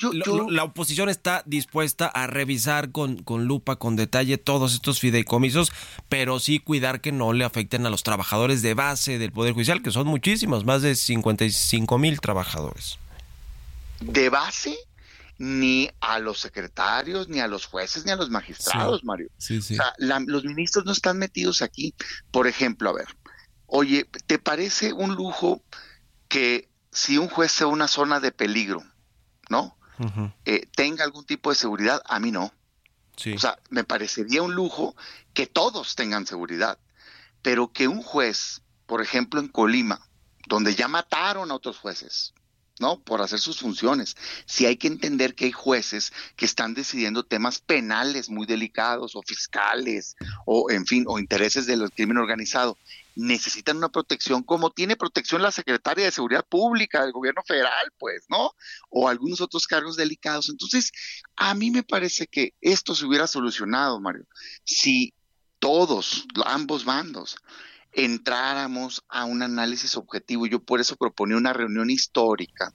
la 0.48 0.64
oposición 0.64 1.08
está 1.10 1.42
dispuesta 1.44 2.06
a 2.06 2.26
revisar 2.26 2.90
con, 2.90 3.22
con 3.22 3.44
lupa, 3.44 3.76
con 3.76 3.94
detalle 3.94 4.38
todos 4.38 4.72
estos 4.72 4.98
fideicomisos, 4.98 5.70
pero 6.08 6.40
sí 6.40 6.58
cuidar 6.58 7.02
que 7.02 7.12
no 7.12 7.34
le 7.34 7.44
afecten 7.44 7.84
a 7.84 7.90
los 7.90 8.02
trabajadores 8.02 8.62
de 8.62 8.72
base 8.74 9.18
del 9.18 9.32
Poder 9.32 9.52
Judicial, 9.52 9.82
que 9.82 9.90
son 9.90 10.06
muchísimos, 10.06 10.64
más 10.64 10.80
de 10.80 10.94
55 10.94 11.98
mil 11.98 12.20
trabajadores 12.20 12.98
de 14.04 14.28
base 14.28 14.76
ni 15.38 15.90
a 16.00 16.18
los 16.18 16.40
secretarios, 16.40 17.28
ni 17.28 17.40
a 17.40 17.48
los 17.48 17.66
jueces, 17.66 18.04
ni 18.04 18.12
a 18.12 18.16
los 18.16 18.30
magistrados, 18.30 19.02
Mario. 19.02 19.28
O 19.36 19.40
sea, 19.40 19.94
los 19.98 20.44
ministros 20.44 20.84
no 20.84 20.92
están 20.92 21.18
metidos 21.18 21.62
aquí. 21.62 21.94
Por 22.30 22.46
ejemplo, 22.46 22.90
a 22.90 22.92
ver, 22.92 23.08
oye, 23.66 24.08
¿te 24.26 24.38
parece 24.38 24.92
un 24.92 25.14
lujo 25.14 25.62
que 26.28 26.68
si 26.92 27.18
un 27.18 27.28
juez 27.28 27.50
sea 27.50 27.66
una 27.66 27.88
zona 27.88 28.20
de 28.20 28.32
peligro, 28.32 28.84
¿no? 29.48 29.76
eh, 30.44 30.66
tenga 30.74 31.04
algún 31.04 31.24
tipo 31.24 31.50
de 31.50 31.56
seguridad, 31.56 32.02
a 32.06 32.18
mí 32.20 32.30
no. 32.30 32.52
O 33.34 33.38
sea, 33.38 33.58
me 33.70 33.84
parecería 33.84 34.42
un 34.42 34.54
lujo 34.54 34.96
que 35.34 35.46
todos 35.46 35.94
tengan 35.94 36.26
seguridad, 36.26 36.78
pero 37.40 37.72
que 37.72 37.88
un 37.88 38.02
juez, 38.02 38.62
por 38.86 39.02
ejemplo 39.02 39.40
en 39.40 39.48
Colima, 39.48 40.00
donde 40.46 40.74
ya 40.74 40.88
mataron 40.88 41.50
a 41.50 41.54
otros 41.54 41.78
jueces, 41.78 42.34
¿no? 42.82 43.00
Por 43.00 43.22
hacer 43.22 43.38
sus 43.38 43.60
funciones. 43.60 44.16
Si 44.44 44.66
hay 44.66 44.76
que 44.76 44.88
entender 44.88 45.34
que 45.34 45.46
hay 45.46 45.52
jueces 45.52 46.12
que 46.36 46.44
están 46.44 46.74
decidiendo 46.74 47.22
temas 47.22 47.60
penales 47.60 48.28
muy 48.28 48.44
delicados 48.44 49.14
o 49.14 49.22
fiscales 49.22 50.16
o, 50.44 50.68
en 50.70 50.84
fin, 50.84 51.04
o 51.06 51.18
intereses 51.18 51.66
del 51.66 51.90
crimen 51.92 52.18
organizado. 52.18 52.76
Necesitan 53.14 53.76
una 53.76 53.90
protección 53.90 54.42
como 54.42 54.70
tiene 54.70 54.96
protección 54.96 55.42
la 55.42 55.52
secretaria 55.52 56.06
de 56.06 56.10
Seguridad 56.10 56.44
Pública 56.44 57.02
del 57.02 57.12
gobierno 57.12 57.42
federal, 57.46 57.92
pues, 57.98 58.24
¿no? 58.28 58.50
O 58.90 59.08
algunos 59.08 59.40
otros 59.40 59.66
cargos 59.66 59.96
delicados. 59.96 60.48
Entonces, 60.48 60.90
a 61.36 61.54
mí 61.54 61.70
me 61.70 61.84
parece 61.84 62.26
que 62.26 62.54
esto 62.60 62.94
se 62.94 63.06
hubiera 63.06 63.26
solucionado, 63.26 64.00
Mario, 64.00 64.26
si 64.64 65.14
todos, 65.60 66.26
ambos 66.44 66.84
bandos, 66.84 67.36
entráramos 67.92 69.04
a 69.08 69.24
un 69.24 69.42
análisis 69.42 69.96
objetivo. 69.96 70.46
Yo 70.46 70.62
por 70.62 70.80
eso 70.80 70.96
proponía 70.96 71.36
una 71.36 71.52
reunión 71.52 71.90
histórica 71.90 72.74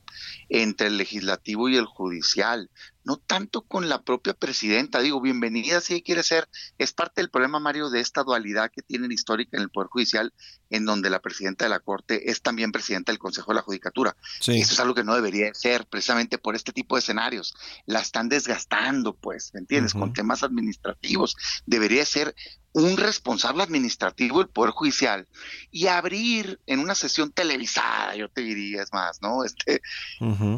entre 0.49 0.87
el 0.87 0.97
legislativo 0.97 1.69
y 1.69 1.75
el 1.75 1.85
judicial, 1.85 2.69
no 3.07 3.15
tanto 3.15 3.61
con 3.61 3.87
la 3.87 4.01
propia 4.01 4.33
presidenta. 4.33 4.99
Digo, 4.99 5.21
bienvenida 5.21 5.79
si 5.79 6.01
quiere 6.01 6.23
ser, 6.23 6.49
es 6.77 6.91
parte 6.91 7.21
del 7.21 7.29
problema, 7.29 7.57
Mario, 7.57 7.89
de 7.89 8.01
esta 8.01 8.21
dualidad 8.21 8.69
que 8.69 8.81
tienen 8.81 9.13
histórica 9.13 9.55
en 9.55 9.63
el 9.63 9.69
Poder 9.69 9.87
Judicial, 9.87 10.33
en 10.69 10.83
donde 10.83 11.09
la 11.09 11.21
presidenta 11.21 11.63
de 11.63 11.69
la 11.69 11.79
Corte 11.79 12.29
es 12.29 12.41
también 12.41 12.73
presidenta 12.73 13.13
del 13.13 13.19
Consejo 13.19 13.51
de 13.51 13.55
la 13.55 13.61
Judicatura. 13.61 14.17
Eso 14.41 14.51
es 14.51 14.79
algo 14.81 14.93
que 14.93 15.05
no 15.05 15.15
debería 15.15 15.53
ser, 15.53 15.85
precisamente 15.85 16.37
por 16.37 16.57
este 16.57 16.73
tipo 16.73 16.95
de 16.95 16.99
escenarios. 16.99 17.55
La 17.85 18.01
están 18.01 18.27
desgastando, 18.27 19.15
pues, 19.15 19.51
¿me 19.53 19.61
entiendes? 19.61 19.93
Con 19.93 20.11
temas 20.11 20.43
administrativos. 20.43 21.37
Debería 21.65 22.05
ser 22.05 22.35
un 22.77 22.95
responsable 22.95 23.63
administrativo 23.63 24.37
del 24.37 24.49
Poder 24.49 24.71
Judicial 24.71 25.27
y 25.71 25.87
abrir 25.87 26.59
en 26.67 26.79
una 26.79 26.93
sesión 26.93 27.31
televisada, 27.31 28.15
yo 28.15 28.29
te 28.29 28.41
diría, 28.41 28.83
es 28.83 28.93
más, 28.93 29.19
¿no? 29.19 29.43
Este, 29.43 29.81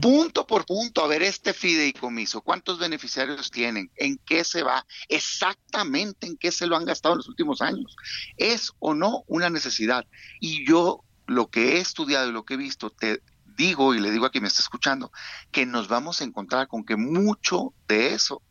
punto 0.01 0.45
por 0.45 0.65
punto, 0.65 1.01
a 1.03 1.07
ver 1.07 1.23
este 1.23 1.53
fideicomiso, 1.53 2.38
cuántos 2.41 2.79
beneficiarios 2.79 3.51
tienen, 3.51 3.91
en 3.95 4.17
qué 4.25 4.43
se 4.43 4.63
va, 4.63 4.85
exactamente 5.07 6.27
en 6.27 6.37
qué 6.37 6.51
se 6.51 6.67
lo 6.67 6.75
han 6.75 6.85
gastado 6.85 7.13
en 7.13 7.19
los 7.19 7.29
últimos 7.29 7.61
años. 7.61 7.95
¿Es 8.37 8.73
o 8.79 8.93
no 8.93 9.23
una 9.27 9.49
necesidad? 9.49 10.05
Y 10.39 10.67
yo 10.67 11.03
lo 11.27 11.47
que 11.47 11.77
he 11.77 11.79
estudiado 11.79 12.29
y 12.29 12.33
lo 12.33 12.43
que 12.43 12.55
he 12.55 12.57
visto, 12.57 12.89
te 12.89 13.21
digo 13.59 13.93
y 13.93 13.99
le 13.99 14.11
digo 14.11 14.25
a 14.25 14.31
quien 14.31 14.43
me 14.43 14.47
está 14.47 14.61
escuchando, 14.61 15.11
que 15.51 15.65
nos 15.65 15.87
vamos 15.87 16.21
a 16.21 16.23
encontrar 16.23 16.67
con 16.67 16.85
que 16.85 16.95
mucho 16.95 17.73
de 17.87 18.13
eso 18.13 18.41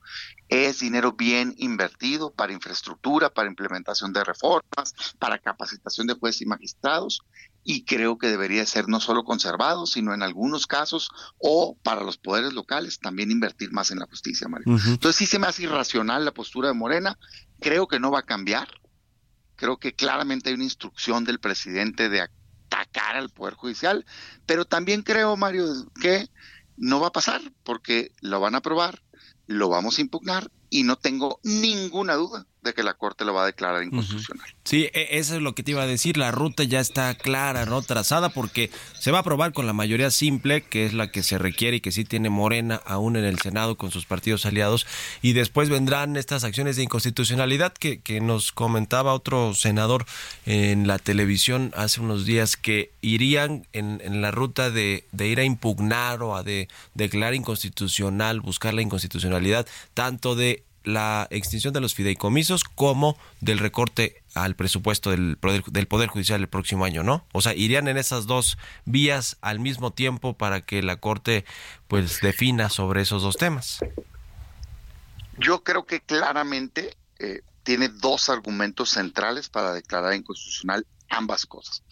es 0.48 0.80
dinero 0.80 1.12
bien 1.12 1.54
invertido 1.58 2.30
para 2.30 2.52
infraestructura, 2.52 3.30
para 3.30 3.48
implementación 3.48 4.12
de 4.12 4.24
reformas, 4.24 4.94
para 5.18 5.38
capacitación 5.38 6.06
de 6.06 6.14
jueces 6.14 6.42
y 6.42 6.46
magistrados, 6.46 7.22
y 7.70 7.84
creo 7.84 8.16
que 8.16 8.28
debería 8.28 8.64
ser 8.64 8.88
no 8.88 8.98
solo 8.98 9.24
conservado, 9.24 9.84
sino 9.84 10.14
en 10.14 10.22
algunos 10.22 10.66
casos, 10.66 11.10
o 11.36 11.76
para 11.82 12.02
los 12.02 12.16
poderes 12.16 12.54
locales, 12.54 12.98
también 12.98 13.30
invertir 13.30 13.72
más 13.72 13.90
en 13.90 13.98
la 13.98 14.06
justicia, 14.06 14.48
Mario. 14.48 14.74
Entonces 14.86 15.16
sí 15.16 15.26
se 15.26 15.38
me 15.38 15.48
hace 15.48 15.64
irracional 15.64 16.24
la 16.24 16.32
postura 16.32 16.68
de 16.68 16.74
Morena, 16.74 17.18
creo 17.60 17.86
que 17.86 18.00
no 18.00 18.10
va 18.10 18.20
a 18.20 18.24
cambiar, 18.24 18.68
creo 19.54 19.76
que 19.76 19.94
claramente 19.94 20.48
hay 20.48 20.54
una 20.54 20.64
instrucción 20.64 21.24
del 21.24 21.40
presidente 21.40 22.08
de 22.08 22.22
atacar 22.22 23.16
al 23.16 23.28
Poder 23.28 23.52
Judicial, 23.52 24.06
pero 24.46 24.64
también 24.64 25.02
creo, 25.02 25.36
Mario, 25.36 25.66
que 26.00 26.26
no 26.78 27.00
va 27.00 27.08
a 27.08 27.12
pasar 27.12 27.42
porque 27.64 28.12
lo 28.22 28.40
van 28.40 28.54
a 28.54 28.58
aprobar 28.58 29.02
lo 29.48 29.70
vamos 29.70 29.98
a 29.98 30.02
impugnar 30.02 30.52
y 30.70 30.84
no 30.84 30.96
tengo 30.96 31.40
ninguna 31.42 32.14
duda 32.14 32.46
de 32.62 32.74
que 32.74 32.82
la 32.82 32.94
Corte 32.94 33.24
lo 33.24 33.34
va 33.34 33.44
a 33.44 33.46
declarar 33.46 33.82
inconstitucional. 33.82 34.46
Sí, 34.64 34.88
e, 34.92 35.18
eso 35.18 35.36
es 35.36 35.42
lo 35.42 35.54
que 35.54 35.62
te 35.62 35.72
iba 35.72 35.82
a 35.82 35.86
decir, 35.86 36.16
la 36.16 36.30
ruta 36.30 36.64
ya 36.64 36.80
está 36.80 37.14
clara, 37.14 37.66
¿no? 37.66 37.82
Trazada 37.82 38.28
porque 38.28 38.70
se 38.98 39.10
va 39.10 39.18
a 39.18 39.20
aprobar 39.20 39.52
con 39.52 39.66
la 39.66 39.72
mayoría 39.72 40.10
simple, 40.10 40.62
que 40.62 40.86
es 40.86 40.94
la 40.94 41.10
que 41.10 41.22
se 41.22 41.38
requiere 41.38 41.76
y 41.76 41.80
que 41.80 41.92
sí 41.92 42.04
tiene 42.04 42.30
Morena 42.30 42.80
aún 42.84 43.16
en 43.16 43.24
el 43.24 43.38
Senado 43.38 43.76
con 43.76 43.90
sus 43.90 44.06
partidos 44.06 44.46
aliados, 44.46 44.86
y 45.22 45.32
después 45.32 45.68
vendrán 45.68 46.16
estas 46.16 46.44
acciones 46.44 46.76
de 46.76 46.82
inconstitucionalidad 46.82 47.72
que, 47.72 48.00
que 48.00 48.20
nos 48.20 48.52
comentaba 48.52 49.14
otro 49.14 49.54
senador 49.54 50.04
en 50.46 50.86
la 50.86 50.98
televisión 50.98 51.72
hace 51.76 52.00
unos 52.00 52.26
días 52.26 52.56
que 52.56 52.90
irían 53.00 53.66
en, 53.72 54.00
en 54.04 54.20
la 54.20 54.30
ruta 54.30 54.70
de, 54.70 55.06
de 55.12 55.28
ir 55.28 55.40
a 55.40 55.44
impugnar 55.44 56.22
o 56.22 56.36
a 56.36 56.42
de 56.42 56.68
declarar 56.94 57.34
inconstitucional, 57.34 58.40
buscar 58.40 58.74
la 58.74 58.82
inconstitucionalidad, 58.82 59.66
tanto 59.94 60.34
de 60.34 60.64
la 60.84 61.26
extinción 61.30 61.72
de 61.74 61.80
los 61.80 61.94
fideicomisos 61.94 62.64
como 62.64 63.18
del 63.40 63.58
recorte 63.58 64.22
al 64.34 64.56
presupuesto 64.56 65.10
del 65.10 65.36
poder, 65.36 65.64
del 65.64 65.86
poder 65.86 66.08
Judicial 66.08 66.40
el 66.40 66.48
próximo 66.48 66.84
año, 66.84 67.02
¿no? 67.02 67.26
O 67.32 67.40
sea, 67.40 67.54
irían 67.54 67.88
en 67.88 67.98
esas 67.98 68.26
dos 68.26 68.58
vías 68.84 69.36
al 69.40 69.60
mismo 69.60 69.92
tiempo 69.92 70.34
para 70.34 70.62
que 70.62 70.82
la 70.82 70.96
Corte 70.96 71.44
pues 71.88 72.20
defina 72.20 72.68
sobre 72.68 73.02
esos 73.02 73.22
dos 73.22 73.36
temas. 73.36 73.80
Yo 75.38 75.62
creo 75.62 75.86
que 75.86 76.00
claramente 76.00 76.96
eh, 77.18 77.42
tiene 77.62 77.88
dos 77.88 78.28
argumentos 78.28 78.90
centrales 78.90 79.48
para 79.48 79.72
declarar 79.72 80.14
inconstitucional 80.14 80.86
ambas 81.10 81.46
cosas. 81.46 81.82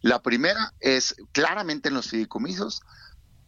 La 0.00 0.22
primera 0.22 0.72
es 0.80 1.16
claramente 1.32 1.88
en 1.88 1.94
los 1.94 2.10
fideicomisos 2.10 2.82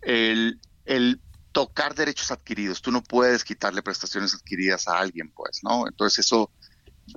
el, 0.03 0.59
el 0.85 1.20
tocar 1.53 1.94
derechos 1.94 2.30
adquiridos. 2.30 2.82
Tú 2.82 2.90
no 2.90 3.03
puedes 3.03 3.44
quitarle 3.44 3.82
prestaciones 3.82 4.34
adquiridas 4.34 4.88
a 4.88 4.98
alguien, 4.98 5.30
pues, 5.32 5.61
¿no? 5.62 5.86
Entonces 5.86 6.26
eso, 6.26 6.50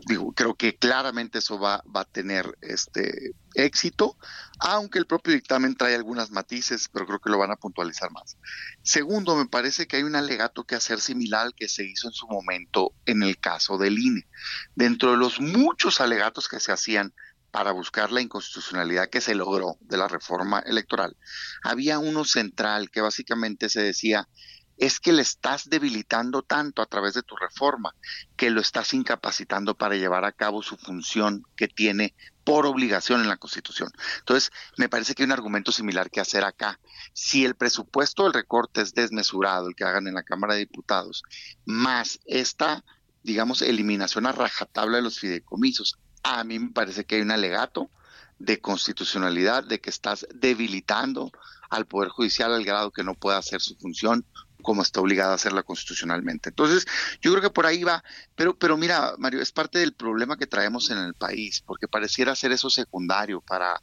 digo, 0.07 0.33
creo 0.33 0.55
que 0.55 0.77
claramente 0.77 1.39
eso 1.39 1.59
va, 1.59 1.83
va 1.93 2.01
a 2.01 2.05
tener 2.05 2.57
este 2.61 3.31
éxito, 3.53 4.17
aunque 4.59 4.99
el 4.99 5.07
propio 5.07 5.33
dictamen 5.33 5.75
trae 5.75 5.95
algunas 5.95 6.29
matices, 6.31 6.89
pero 6.91 7.05
creo 7.05 7.19
que 7.19 7.29
lo 7.29 7.37
van 7.37 7.51
a 7.51 7.55
puntualizar 7.55 8.11
más. 8.11 8.37
Segundo, 8.83 9.35
me 9.35 9.47
parece 9.47 9.87
que 9.87 9.97
hay 9.97 10.03
un 10.03 10.15
alegato 10.15 10.65
que 10.65 10.75
hacer 10.75 10.99
similar 10.99 11.47
al 11.47 11.55
que 11.55 11.69
se 11.69 11.85
hizo 11.85 12.07
en 12.07 12.13
su 12.13 12.27
momento 12.27 12.93
en 13.05 13.23
el 13.23 13.39
caso 13.39 13.77
del 13.77 13.97
INE. 13.97 14.27
Dentro 14.75 15.11
de 15.11 15.17
los 15.17 15.39
muchos 15.39 16.01
alegatos 16.01 16.49
que 16.49 16.59
se 16.59 16.73
hacían 16.73 17.13
para 17.55 17.71
buscar 17.71 18.11
la 18.11 18.19
inconstitucionalidad 18.19 19.09
que 19.09 19.21
se 19.21 19.33
logró 19.33 19.77
de 19.79 19.95
la 19.95 20.09
reforma 20.09 20.59
electoral, 20.59 21.15
había 21.63 21.99
uno 21.99 22.25
central 22.25 22.91
que 22.91 22.99
básicamente 22.99 23.69
se 23.69 23.81
decía, 23.81 24.27
es 24.75 24.99
que 24.99 25.13
le 25.13 25.21
estás 25.21 25.69
debilitando 25.69 26.41
tanto 26.41 26.81
a 26.81 26.85
través 26.85 27.13
de 27.13 27.23
tu 27.23 27.37
reforma 27.37 27.95
que 28.35 28.49
lo 28.49 28.59
estás 28.59 28.93
incapacitando 28.93 29.73
para 29.73 29.95
llevar 29.95 30.25
a 30.25 30.33
cabo 30.33 30.61
su 30.63 30.75
función 30.75 31.43
que 31.55 31.69
tiene 31.69 32.13
por 32.43 32.65
obligación 32.65 33.21
en 33.21 33.29
la 33.29 33.37
Constitución. 33.37 33.89
Entonces, 34.19 34.51
me 34.75 34.89
parece 34.89 35.15
que 35.15 35.23
hay 35.23 35.27
un 35.27 35.31
argumento 35.31 35.71
similar 35.71 36.11
que 36.11 36.19
hacer 36.19 36.43
acá. 36.43 36.81
Si 37.13 37.45
el 37.45 37.55
presupuesto 37.55 38.23
del 38.23 38.33
recorte 38.33 38.81
es 38.81 38.93
desmesurado, 38.93 39.69
el 39.69 39.75
que 39.75 39.85
hagan 39.85 40.09
en 40.09 40.15
la 40.15 40.23
Cámara 40.23 40.55
de 40.55 40.59
Diputados, 40.59 41.23
más 41.63 42.19
esta, 42.25 42.83
digamos, 43.23 43.61
eliminación 43.61 44.25
a 44.25 44.33
rajatabla 44.33 44.97
de 44.97 45.03
los 45.03 45.19
fideicomisos, 45.19 45.99
a 46.25 46.43
mí 46.43 46.57
me 46.57 46.71
parece 46.71 47.05
que 47.05 47.15
hay 47.15 47.21
un 47.21 47.31
alegato 47.31 47.91
de 48.39 48.59
constitucionalidad, 48.59 49.63
de 49.63 49.79
que 49.79 49.91
estás 49.91 50.27
debilitando 50.33 51.31
al 51.69 51.85
Poder 51.85 52.09
Judicial 52.09 52.51
al 52.53 52.65
grado 52.65 52.91
que 52.91 53.03
no 53.03 53.13
pueda 53.13 53.37
hacer 53.37 53.61
su 53.61 53.75
función 53.75 54.25
como 54.63 54.81
está 54.81 54.99
obligada 54.99 55.33
a 55.33 55.35
hacerla 55.35 55.61
constitucionalmente. 55.61 56.49
Entonces, 56.49 56.87
yo 57.21 57.31
creo 57.31 57.43
que 57.43 57.51
por 57.51 57.67
ahí 57.67 57.83
va, 57.83 58.03
pero, 58.35 58.57
pero 58.57 58.75
mira, 58.75 59.13
Mario, 59.19 59.39
es 59.39 59.51
parte 59.51 59.77
del 59.77 59.93
problema 59.93 60.37
que 60.37 60.47
traemos 60.47 60.89
en 60.89 60.97
el 60.97 61.13
país, 61.13 61.61
porque 61.63 61.87
pareciera 61.87 62.35
ser 62.35 62.51
eso 62.51 62.71
secundario 62.71 63.41
para, 63.41 63.79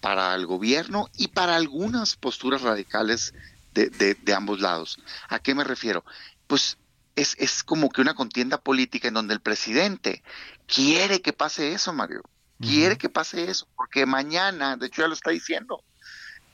para 0.00 0.34
el 0.34 0.44
gobierno 0.46 1.08
y 1.16 1.28
para 1.28 1.54
algunas 1.54 2.16
posturas 2.16 2.62
radicales 2.62 3.32
de, 3.72 3.88
de 3.90 4.34
ambos 4.34 4.60
lados. 4.60 4.98
¿A 5.28 5.38
qué 5.38 5.54
me 5.54 5.62
refiero? 5.62 6.04
Pues 6.48 6.76
es, 7.16 7.34
es 7.38 7.64
como 7.64 7.88
que 7.88 8.02
una 8.02 8.14
contienda 8.14 8.58
política 8.58 9.08
en 9.08 9.14
donde 9.14 9.34
el 9.34 9.40
presidente 9.40 10.22
quiere 10.66 11.22
que 11.22 11.32
pase 11.32 11.72
eso, 11.72 11.92
Mario. 11.92 12.22
Quiere 12.58 12.96
que 12.96 13.10
pase 13.10 13.50
eso, 13.50 13.68
porque 13.76 14.06
mañana, 14.06 14.78
de 14.78 14.86
hecho 14.86 15.02
ya 15.02 15.08
lo 15.08 15.14
está 15.14 15.30
diciendo, 15.30 15.84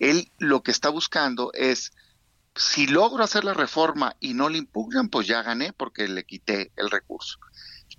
él 0.01 0.33
lo 0.39 0.65
que 0.65 0.73
está 0.73 0.89
buscando 0.89 1.53
es, 1.55 1.93
si 2.57 2.89
logro 2.89 3.23
hacer 3.23 3.45
la 3.45 3.55
reforma 3.55 4.17
y 4.19 4.35
no 4.35 4.49
le 4.49 4.59
impugnan, 4.59 5.09
pues 5.09 5.29
ya 5.29 5.43
gané 5.43 5.73
porque 5.73 6.09
le 6.09 6.25
quité 6.25 6.73
el 6.75 6.91
recurso. 6.91 7.39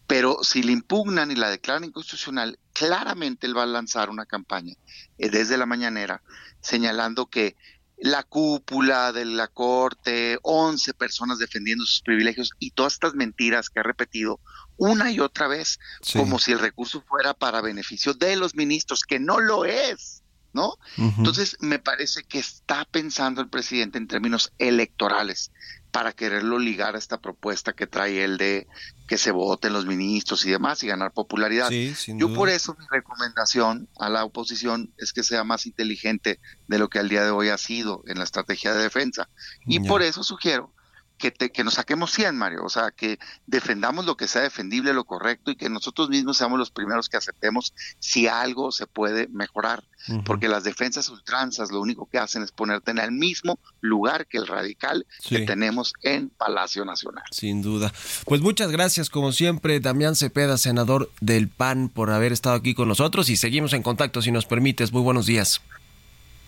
Pero 0.06 0.44
si 0.44 0.64
le 0.64 0.74
impugnan 0.74 1.32
y 1.32 1.36
la 1.36 1.50
declaran 1.50 1.86
inconstitucional, 1.86 2.60
claramente 2.74 3.48
él 3.48 3.58
va 3.58 3.64
a 3.64 3.68
lanzar 3.68 4.10
una 4.10 4.26
campaña 4.26 4.76
eh, 5.18 5.30
desde 5.30 5.58
la 5.58 5.66
mañanera 5.66 6.22
señalando 6.60 7.28
que 7.28 7.56
la 8.04 8.24
cúpula 8.24 9.14
de 9.14 9.24
la 9.24 9.48
corte, 9.48 10.38
11 10.42 10.94
personas 10.94 11.40
defendiendo 11.40 11.86
sus 11.86 12.02
privilegios 12.02 12.52
y 12.60 12.72
todas 12.72 12.94
estas 12.94 13.16
mentiras 13.16 13.70
que 13.70 13.80
ha 13.80 13.84
repetido 13.84 14.42
una 14.76 15.10
y 15.10 15.22
otra 15.22 15.48
vez, 15.48 15.80
como 16.12 16.38
si 16.38 16.52
el 16.52 16.60
recurso 16.60 17.02
fuera 17.08 17.34
para 17.34 17.62
beneficio 17.62 18.14
de 18.14 18.36
los 18.36 18.56
ministros, 18.56 19.04
que 19.04 19.20
no 19.20 19.40
lo 19.40 19.64
es. 19.64 20.23
¿No? 20.54 20.78
Entonces, 20.98 21.58
me 21.60 21.80
parece 21.80 22.24
que 22.24 22.40
está 22.40 22.86
pensando 22.86 23.42
el 23.42 23.50
presidente 23.50 23.98
en 23.98 24.08
términos 24.08 24.54
electorales 24.60 25.52
para 25.92 26.12
quererlo 26.12 26.58
ligar 26.58 26.96
a 26.96 26.98
esta 26.98 27.20
propuesta 27.20 27.74
que 27.74 27.86
trae 27.86 28.24
él 28.24 28.38
de 28.38 28.68
que 29.08 29.20
se 29.20 29.32
voten 29.32 29.74
los 29.74 29.86
ministros 29.86 30.44
y 30.46 30.50
demás 30.50 30.82
y 30.84 30.88
ganar 30.88 31.12
popularidad. 31.12 31.70
Yo 31.70 32.34
por 32.34 32.50
eso 32.50 32.76
mi 32.80 32.86
recomendación 32.90 33.88
a 34.00 34.10
la 34.10 34.24
oposición 34.24 34.92
es 34.98 35.14
que 35.14 35.24
sea 35.24 35.44
más 35.44 35.68
inteligente 35.68 36.40
de 36.68 36.80
lo 36.80 36.90
que 36.90 36.98
al 36.98 37.10
día 37.10 37.24
de 37.24 37.30
hoy 37.30 37.50
ha 37.50 37.60
sido 37.60 38.02
en 38.08 38.18
la 38.18 38.24
estrategia 38.24 38.74
de 38.74 38.82
defensa. 38.82 39.30
Y 39.68 39.82
por 39.82 40.02
eso 40.02 40.24
sugiero 40.24 40.74
que, 41.18 41.32
que 41.32 41.64
nos 41.64 41.76
saquemos 41.76 42.12
100, 42.12 42.38
Mario, 42.38 42.64
o 42.64 42.70
sea, 42.70 42.92
que 42.92 43.20
defendamos 43.48 44.06
lo 44.06 44.18
que 44.18 44.28
sea 44.28 44.42
defendible, 44.42 44.94
lo 44.94 45.06
correcto 45.06 45.52
y 45.52 45.56
que 45.56 45.70
nosotros 45.70 46.10
mismos 46.10 46.38
seamos 46.38 46.60
los 46.60 46.72
primeros 46.72 47.10
que 47.10 47.18
aceptemos 47.18 47.74
si 48.00 48.28
algo 48.28 48.72
se 48.72 48.88
puede 48.88 49.28
mejorar, 49.28 49.84
porque 50.26 50.50
las 50.50 50.64
defensas 50.64 51.08
ultranzas 51.10 51.72
lo 51.72 51.80
único 51.80 52.08
que 52.08 52.18
hacen 52.18 52.44
es 52.44 52.52
ponerte 52.52 52.92
en 52.92 52.98
el 52.98 53.12
mismo 53.12 53.58
lugar 53.80 54.28
que 54.28 54.38
el 54.38 54.48
radical 54.48 55.06
que 55.28 55.40
tenemos 55.40 55.94
en 56.02 56.30
Palacio 56.30 56.84
Nacional. 56.84 57.24
Sin 57.32 57.62
duda. 57.62 57.94
Pues 58.26 58.42
muchas 58.42 58.72
gracias, 58.72 59.10
como 59.10 59.32
siempre, 59.32 59.80
Damián 59.80 60.16
Cepeda, 60.16 60.58
senador 60.58 61.10
del 61.22 61.48
PAN, 61.48 61.90
por 61.90 62.10
haber 62.12 62.34
estado 62.34 62.56
aquí 62.56 62.74
con 62.74 62.88
nosotros 62.88 63.30
y 63.30 63.38
seguimos 63.38 63.74
en 63.74 63.84
contacto, 63.84 64.22
si 64.22 64.32
nos 64.32 64.46
permites. 64.46 64.92
Muy 64.92 65.02
buenos 65.02 65.26
días. 65.26 65.62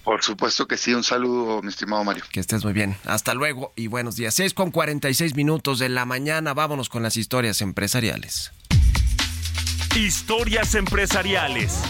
Por 0.05 0.21
supuesto 0.21 0.67
que 0.67 0.77
sí, 0.77 0.93
un 0.93 1.03
saludo, 1.03 1.63
mi 1.63 1.69
estimado 1.69 2.03
Mario. 2.03 2.23
Que 2.31 2.39
estés 2.39 2.63
muy 2.63 2.73
bien. 2.73 2.95
Hasta 3.05 3.33
luego 3.33 3.73
y 3.75 3.87
buenos 3.87 4.15
días. 4.15 4.35
6 4.35 4.53
con 4.53 4.69
46 4.69 5.35
minutos 5.35 5.79
de 5.79 5.89
la 5.89 6.05
mañana, 6.05 6.53
vámonos 6.53 6.89
con 6.89 7.01
las 7.01 7.17
historias 7.17 7.59
empresariales. 7.61 8.51
Historias 9.95 10.75
empresariales. 10.75 11.81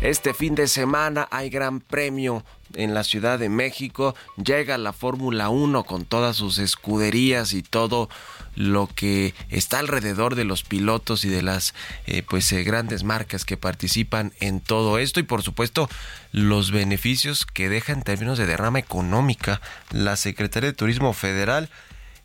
Este 0.00 0.34
fin 0.34 0.56
de 0.56 0.66
semana 0.66 1.28
hay 1.30 1.50
gran 1.50 1.78
premio 1.78 2.44
en 2.76 2.94
la 2.94 3.04
Ciudad 3.04 3.38
de 3.38 3.48
México. 3.48 4.14
Llega 4.36 4.78
la 4.78 4.92
Fórmula 4.92 5.48
1 5.48 5.84
con 5.84 6.04
todas 6.04 6.36
sus 6.36 6.58
escuderías 6.58 7.52
y 7.52 7.62
todo 7.62 8.08
lo 8.56 8.88
que 8.94 9.34
está 9.48 9.80
alrededor 9.80 10.34
de 10.34 10.44
los 10.44 10.62
pilotos 10.62 11.24
y 11.24 11.28
de 11.28 11.42
las 11.42 11.74
eh, 12.06 12.22
pues 12.22 12.50
eh, 12.52 12.62
grandes 12.62 13.02
marcas 13.02 13.44
que 13.44 13.56
participan 13.56 14.32
en 14.40 14.60
todo 14.60 14.98
esto 14.98 15.20
y 15.20 15.24
por 15.24 15.42
supuesto 15.42 15.88
los 16.30 16.70
beneficios 16.70 17.46
que 17.46 17.68
deja 17.68 17.92
en 17.92 18.02
términos 18.02 18.38
de 18.38 18.46
derrama 18.46 18.78
económica 18.78 19.60
la 19.90 20.16
Secretaría 20.16 20.70
de 20.70 20.76
Turismo 20.76 21.12
Federal 21.14 21.68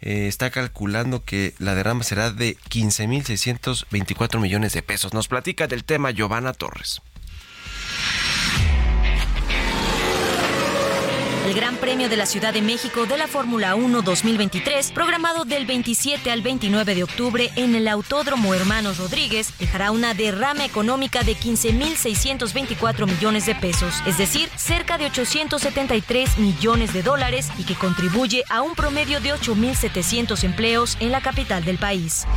eh, 0.02 0.28
está 0.28 0.50
calculando 0.50 1.26
que 1.26 1.54
la 1.60 1.76
derrama 1.76 2.04
será 2.04 2.32
de 2.32 2.56
15.624 2.70 4.40
millones 4.40 4.72
de 4.72 4.82
pesos. 4.82 5.14
Nos 5.14 5.28
platica 5.28 5.68
del 5.68 5.84
tema 5.84 6.12
Giovanna 6.12 6.54
Torres. 6.54 7.02
El 11.50 11.56
Gran 11.56 11.78
Premio 11.78 12.10
de 12.10 12.18
la 12.18 12.28
Ciudad 12.28 12.54
de 12.54 12.62
México 12.62 13.08
de 13.08 13.18
la 13.18 13.28
Fórmula 13.28 13.74
1 13.74 14.04
2023, 14.04 14.92
programado 14.92 15.46
del 15.46 15.66
27 15.66 16.30
al 16.30 16.44
29 16.44 16.94
de 16.94 17.04
octubre 17.04 17.50
en 17.56 17.74
el 17.74 17.88
Autódromo 17.88 18.54
Hermanos 18.54 19.00
Rodríguez, 19.00 19.52
dejará 19.58 19.90
una 19.90 20.14
derrama 20.14 20.64
económica 20.64 21.24
de 21.24 21.36
15.624 21.36 23.08
millones 23.08 23.48
de 23.48 23.56
pesos, 23.56 23.96
es 24.06 24.20
decir, 24.20 24.48
cerca 24.58 25.00
de 25.00 25.06
873 25.06 26.38
millones 26.38 26.94
de 26.94 27.02
dólares 27.02 27.50
y 27.58 27.64
que 27.64 27.74
contribuye 27.74 28.44
a 28.50 28.62
un 28.62 28.76
promedio 28.76 29.20
de 29.20 29.34
8.700 29.34 30.44
empleos 30.44 30.98
en 31.00 31.12
la 31.12 31.22
capital 31.22 31.66
del 31.66 31.80
país. 31.80 32.28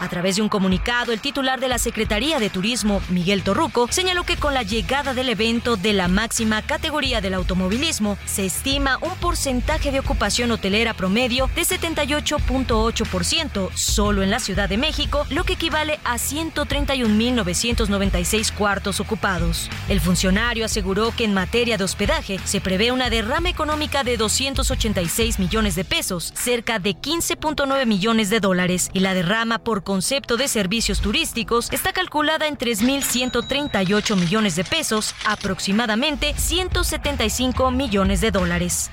A 0.00 0.08
través 0.08 0.36
de 0.36 0.42
un 0.42 0.50
comunicado, 0.50 1.12
el 1.12 1.20
titular 1.20 1.58
de 1.58 1.68
la 1.68 1.78
Secretaría 1.78 2.38
de 2.38 2.50
Turismo, 2.50 3.00
Miguel 3.08 3.42
Torruco, 3.42 3.88
señaló 3.90 4.24
que 4.24 4.36
con 4.36 4.52
la 4.52 4.62
llegada 4.62 5.14
del 5.14 5.30
evento 5.30 5.76
de 5.76 5.94
la 5.94 6.06
máxima 6.06 6.60
categoría 6.60 7.22
del 7.22 7.32
automovilismo, 7.34 8.18
se 8.26 8.44
estima 8.44 8.98
un 9.00 9.14
porcentaje 9.16 9.92
de 9.92 10.00
ocupación 10.00 10.50
hotelera 10.50 10.92
promedio 10.92 11.48
de 11.54 11.62
78.8% 11.62 13.70
solo 13.74 14.22
en 14.22 14.28
la 14.30 14.38
Ciudad 14.38 14.68
de 14.68 14.76
México, 14.76 15.24
lo 15.30 15.44
que 15.44 15.54
equivale 15.54 15.98
a 16.04 16.16
131.996 16.16 18.52
cuartos 18.52 19.00
ocupados. 19.00 19.70
El 19.88 20.02
funcionario 20.02 20.66
aseguró 20.66 21.14
que 21.16 21.24
en 21.24 21.32
materia 21.32 21.78
de 21.78 21.84
hospedaje 21.84 22.38
se 22.44 22.60
prevé 22.60 22.92
una 22.92 23.08
derrama 23.08 23.48
económica 23.48 24.04
de 24.04 24.18
286 24.18 25.38
millones 25.38 25.74
de 25.74 25.86
pesos, 25.86 26.34
cerca 26.36 26.78
de 26.78 26.90
15.9 26.90 27.86
millones 27.86 28.28
de 28.28 28.40
dólares, 28.40 28.90
y 28.92 29.00
la 29.00 29.14
derrama 29.14 29.58
por 29.58 29.85
concepto 29.86 30.36
de 30.36 30.48
servicios 30.48 31.00
turísticos 31.00 31.72
está 31.72 31.92
calculada 31.92 32.48
en 32.48 32.58
3.138 32.58 34.16
millones 34.16 34.56
de 34.56 34.64
pesos, 34.64 35.14
aproximadamente 35.24 36.34
175 36.36 37.70
millones 37.70 38.20
de 38.20 38.32
dólares. 38.32 38.90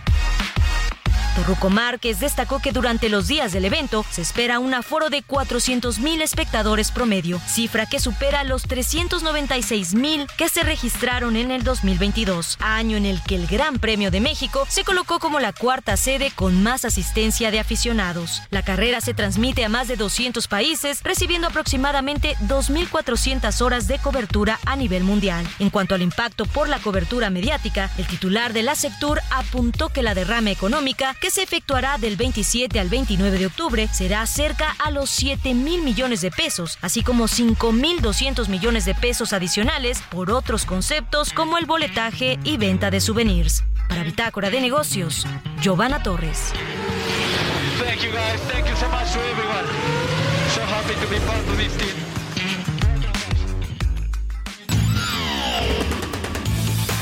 Torruco 1.36 1.70
Márquez 1.70 2.20
destacó 2.20 2.60
que 2.60 2.72
durante 2.72 3.10
los 3.10 3.28
días 3.28 3.52
del 3.52 3.66
evento 3.66 4.06
se 4.12 4.22
espera 4.22 4.60
un 4.60 4.74
aforo 4.74 5.10
de 5.10 5.24
400.000 5.24 6.22
espectadores 6.22 6.92
promedio, 6.92 7.42
cifra 7.48 7.88
que 7.88 8.00
supera 8.00 8.44
los 8.44 8.68
396.000 8.68 10.28
que 10.38 10.50
se 10.50 10.64
registraron 10.64 11.36
en 11.36 11.50
el 11.50 11.64
2022, 11.64 12.58
año 12.60 12.98
en 12.98 13.06
el 13.06 13.22
que 13.24 13.36
el 13.36 13.48
Gran 13.48 13.80
Premio 13.80 14.12
de 14.12 14.22
México 14.22 14.66
se 14.70 14.84
colocó 14.84 15.20
como 15.20 15.40
la 15.40 15.54
cuarta 15.54 15.98
sede 15.98 16.32
con 16.36 16.62
más 16.62 16.86
asistencia 16.86 17.50
de 17.50 17.60
aficionados. 17.60 18.44
La 18.52 18.62
carrera 18.62 19.02
se 19.02 19.16
transmite 19.16 19.66
a 19.66 19.70
más 19.70 19.88
de 19.88 19.96
200 19.96 20.48
países, 20.48 21.02
recibiendo 21.04 21.48
aproximadamente 21.48 22.36
2.400 22.48 23.62
horas 23.62 23.88
de 23.88 23.98
cobertura 23.98 24.60
a 24.66 24.76
nivel 24.76 25.04
mundial. 25.04 25.48
En 25.60 25.72
cuanto 25.72 25.96
al 25.96 26.04
impacto 26.04 26.46
por 26.46 26.70
la 26.70 26.80
cobertura 26.80 27.32
mediática, 27.32 27.90
el 27.98 28.06
titular 28.06 28.54
de 28.54 28.64
la 28.64 28.76
Sectur 28.76 29.20
apuntó 29.32 29.90
que 29.90 30.04
la 30.04 30.14
derrama 30.14 30.52
económica 30.52 31.16
que 31.24 31.32
se 31.32 31.42
efectuará 31.42 31.98
del 31.98 32.18
27 32.18 32.82
al 32.82 32.90
29 32.90 33.38
de 33.38 33.46
octubre, 33.46 33.88
será 33.88 34.26
cerca 34.28 34.76
a 34.78 34.92
los 34.92 35.10
7 35.10 35.54
mil 35.54 35.82
millones 35.82 36.20
de 36.20 36.32
pesos, 36.32 36.78
así 36.82 37.02
como 37.02 37.30
5 37.30 37.72
mil 37.72 38.02
200 38.02 38.50
millones 38.50 38.84
de 38.84 38.94
pesos 38.94 39.32
adicionales 39.32 40.02
por 40.12 40.30
otros 40.30 40.66
conceptos 40.66 41.32
como 41.32 41.58
el 41.58 41.66
boletaje 41.66 42.40
y 42.44 42.58
venta 42.58 42.92
de 42.92 43.00
souvenirs. 43.00 43.64
Para 43.88 44.04
Bitácora 44.04 44.50
de 44.50 44.60
Negocios, 44.60 45.26
Giovanna 45.62 46.04
Torres. 46.04 46.52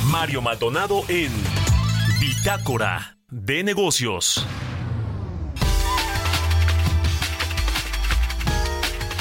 Mario 0.06 0.42
Maldonado 0.44 1.06
en 1.08 1.32
Bitácora 2.20 3.18
de 3.32 3.64
negocios. 3.64 4.46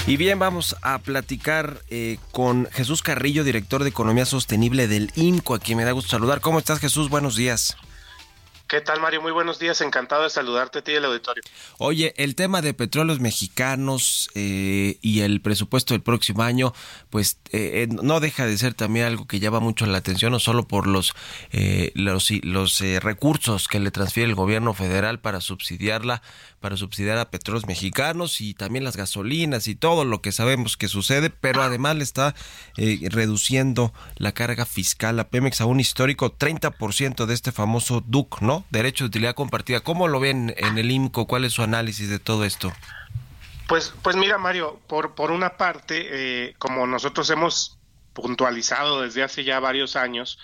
Y 0.07 0.17
bien, 0.17 0.41
vamos 0.41 0.77
a 0.83 0.99
platicar 0.99 1.83
eh, 1.89 2.19
con 2.33 2.67
Jesús 2.73 3.03
Carrillo, 3.03 3.45
director 3.45 3.85
de 3.85 3.91
Economía 3.91 4.27
Sostenible 4.27 4.89
del 4.89 5.13
INCO, 5.15 5.55
a 5.55 5.61
quien 5.61 5.79
me 5.79 5.85
da 5.85 5.93
gusto 5.93 6.11
saludar. 6.11 6.41
¿Cómo 6.41 6.59
estás, 6.59 6.81
Jesús? 6.81 7.09
Buenos 7.09 7.37
días. 7.37 7.77
¿Qué 8.71 8.81
tal, 8.81 9.01
Mario? 9.01 9.21
Muy 9.21 9.33
buenos 9.33 9.59
días. 9.59 9.81
Encantado 9.81 10.23
de 10.23 10.31
saludarte 10.31 10.79
a 10.79 10.83
ti 10.83 10.93
y 10.93 10.95
al 10.95 11.05
auditorio. 11.07 11.43
Oye, 11.79 12.15
el 12.17 12.37
tema 12.37 12.63
de 12.63 12.73
petróleos 12.73 13.19
mexicanos 13.19 14.31
eh, 14.37 14.97
y 15.03 15.23
el 15.23 15.41
presupuesto 15.41 15.93
del 15.93 16.03
próximo 16.03 16.45
año, 16.45 16.73
pues 17.11 17.41
eh, 17.51 17.89
no 17.91 18.21
deja 18.21 18.47
de 18.47 18.57
ser 18.57 18.75
también 18.75 19.07
algo 19.07 19.27
que 19.27 19.41
llama 19.41 19.59
mucho 19.59 19.87
la 19.87 19.99
atención, 19.99 20.31
no 20.31 20.39
solo 20.39 20.69
por 20.69 20.87
los, 20.87 21.15
eh, 21.51 21.91
los, 21.97 22.31
los 22.45 22.79
recursos 23.01 23.67
que 23.67 23.81
le 23.81 23.91
transfiere 23.91 24.29
el 24.29 24.37
gobierno 24.37 24.73
federal 24.73 25.19
para 25.19 25.41
subsidiarla, 25.41 26.23
para 26.61 26.77
subsidiar 26.77 27.19
a 27.19 27.29
petróleos 27.29 27.67
mexicanos 27.67 28.41
y 28.41 28.55
también 28.55 28.85
las 28.85 28.97
gasolinas 28.97 29.67
y 29.67 29.75
todo 29.75 30.05
lo 30.05 30.23
que 30.23 30.31
sabemos 30.31 30.77
que 30.77 30.87
sucede, 30.87 31.31
pero 31.31 31.65
además 31.65 31.97
le 31.97 32.05
está 32.05 32.37
reduciendo 32.77 33.93
la 34.15 34.31
carga 34.31 34.65
fiscal 34.65 35.19
a 35.19 35.29
Pemex 35.29 35.61
a 35.61 35.67
un 35.67 35.81
histórico 35.81 36.39
30% 36.39 37.27
de 37.27 37.35
este 37.35 37.51
famoso 37.51 38.05
DUC, 38.07 38.43
¿no? 38.43 38.60
Derecho 38.71 39.05
de 39.05 39.09
utilidad 39.09 39.35
compartida. 39.35 39.81
¿Cómo 39.81 40.09
lo 40.09 40.21
ven 40.21 40.55
en 40.57 40.79
el 40.79 40.91
IMCO? 40.91 41.27
¿Cuál 41.27 41.45
es 41.45 41.53
su 41.53 41.63
análisis 41.63 42.09
de 42.09 42.19
todo 42.19 42.45
esto? 42.45 42.73
Pues, 43.69 43.93
pues 44.03 44.17
mira, 44.17 44.37
Mario, 44.37 44.81
por, 44.87 45.15
por 45.15 45.31
una 45.31 45.57
parte, 45.57 46.09
eh, 46.11 46.55
como 46.59 46.87
nosotros 46.87 47.31
hemos 47.31 47.79
puntualizado 48.13 49.03
desde 49.03 49.23
hace 49.23 49.45
ya 49.45 49.61
varios 49.61 49.97
años, 49.97 50.39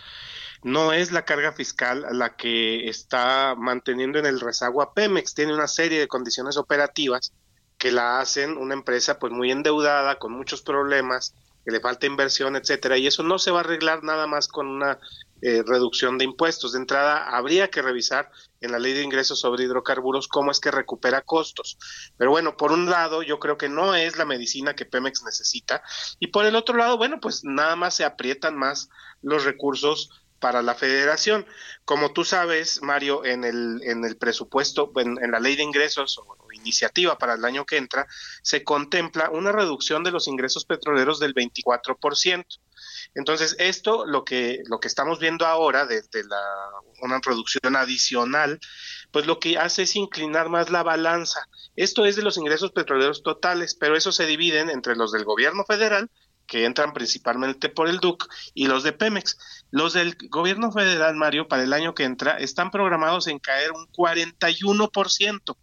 no 0.63 0.93
es 0.93 1.13
la 1.13 1.25
carga 1.25 1.53
fiscal 1.53 2.07
la 2.13 2.37
que 2.37 2.89
está 2.89 3.55
manteniendo 3.57 4.19
en 4.19 4.27
el 4.27 4.41
rezago 4.41 4.83
a 4.83 4.95
Pemex, 4.95 5.35
tiene 5.35 5.55
una 5.55 5.69
serie 5.69 5.99
de 6.01 6.09
condiciones 6.09 6.57
operativas 6.57 7.33
que 7.79 7.93
la 7.93 8.21
hacen 8.21 8.57
una 8.57 8.75
empresa 8.75 9.19
pues 9.19 9.33
muy 9.33 9.51
endeudada, 9.51 10.19
con 10.19 10.33
muchos 10.33 10.63
problemas, 10.63 11.35
que 11.65 11.73
le 11.73 11.81
falta 11.81 12.07
inversión, 12.07 12.57
etcétera, 12.57 12.97
y 12.97 13.07
eso 13.07 13.23
no 13.23 13.39
se 13.39 13.51
va 13.51 13.59
a 13.59 13.61
arreglar 13.61 14.03
nada 14.03 14.27
más 14.27 14.49
con 14.49 14.67
una 14.69 14.99
eh, 15.43 15.63
reducción 15.67 16.19
de 16.19 16.25
impuestos. 16.25 16.73
De 16.73 16.79
entrada, 16.79 17.37
habría 17.37 17.69
que 17.69 17.83
revisar 17.83 18.31
en 18.61 18.73
la 18.73 18.79
ley 18.79 18.95
de 18.95 19.03
ingresos 19.03 19.41
sobre 19.41 19.65
hidrocarburos 19.65 20.29
cómo 20.29 20.51
es 20.51 20.61
que 20.61 20.71
recupera 20.71 21.23
costos. 21.23 21.79
Pero 22.17 22.31
bueno, 22.31 22.57
por 22.57 22.73
un 22.73 22.89
lado, 22.89 23.23
yo 23.23 23.39
creo 23.39 23.59
que 23.59 23.69
no 23.69 23.95
es 23.95 24.17
la 24.17 24.25
medicina 24.25 24.75
que 24.75 24.87
Pemex 24.87 25.23
necesita. 25.25 25.83
Y 26.19 26.29
por 26.29 26.47
el 26.47 26.57
otro 26.57 26.77
lado, 26.77 26.97
bueno, 26.97 27.21
pues 27.21 27.45
nada 27.45 27.77
más 27.77 27.95
se 27.95 28.05
aprietan 28.05 28.57
más 28.57 28.89
los 29.23 29.45
recursos 29.45 30.11
para 30.39 30.63
la 30.63 30.75
federación. 30.75 31.47
Como 31.85 32.13
tú 32.13 32.25
sabes, 32.25 32.83
Mario, 32.83 33.25
en 33.25 33.45
el, 33.45 33.81
en 33.83 34.05
el 34.05 34.17
presupuesto, 34.17 34.93
en, 34.97 35.23
en 35.23 35.31
la 35.31 35.41
ley 35.41 35.57
de 35.57 35.63
ingresos 35.63 36.19
o, 36.19 36.37
iniciativa 36.67 37.17
para 37.17 37.35
el 37.35 37.45
año 37.45 37.65
que 37.65 37.77
entra, 37.77 38.07
se 38.43 38.65
contempla 38.65 39.31
una 39.31 39.53
reducción 39.53 40.03
de 40.03 40.11
los 40.11 40.27
ingresos 40.27 40.65
petroleros 40.65 41.21
del 41.21 41.35
24%. 41.35 42.45
Entonces, 43.15 43.57
esto 43.59 44.05
lo 44.05 44.25
que, 44.25 44.63
lo 44.67 44.81
que 44.81 44.89
estamos 44.89 45.21
viendo 45.21 45.47
ahora 45.47 45.87
la, 45.87 46.43
una 47.03 47.21
producción 47.21 47.77
adicional, 47.77 48.59
pues 49.11 49.27
lo 49.27 49.39
que 49.39 49.59
hace 49.59 49.83
es 49.83 49.97
inclinar 49.97 50.49
más 50.49 50.71
la 50.71 50.83
balanza. 50.83 51.47
Esto 51.77 52.05
es 52.05 52.17
de 52.17 52.23
los 52.23 52.37
ingresos 52.37 52.73
petroleros 52.73 53.23
totales, 53.23 53.75
pero 53.75 53.97
eso 53.97 54.13
se 54.13 54.27
dividen 54.27 54.69
entre 54.69 54.97
los 54.97 55.13
del 55.13 55.25
gobierno 55.25 55.65
federal 55.65 56.11
que 56.47 56.65
entran 56.65 56.93
principalmente 56.93 57.69
por 57.69 57.89
el 57.89 57.99
DUC 57.99 58.29
y 58.55 58.67
los 58.67 58.83
de 58.83 58.93
Pemex. 58.93 59.39
Los 59.71 59.93
del 59.93 60.17
gobierno 60.31 60.73
federal, 60.73 61.17
Mario, 61.17 61.49
para 61.49 61.63
el 61.63 61.73
año 61.73 61.95
que 61.95 62.05
entra, 62.05 62.39
están 62.39 62.71
programados 62.71 63.27
en 63.27 63.39
caer 63.39 63.73
un 63.73 63.87
41%. 63.89 65.57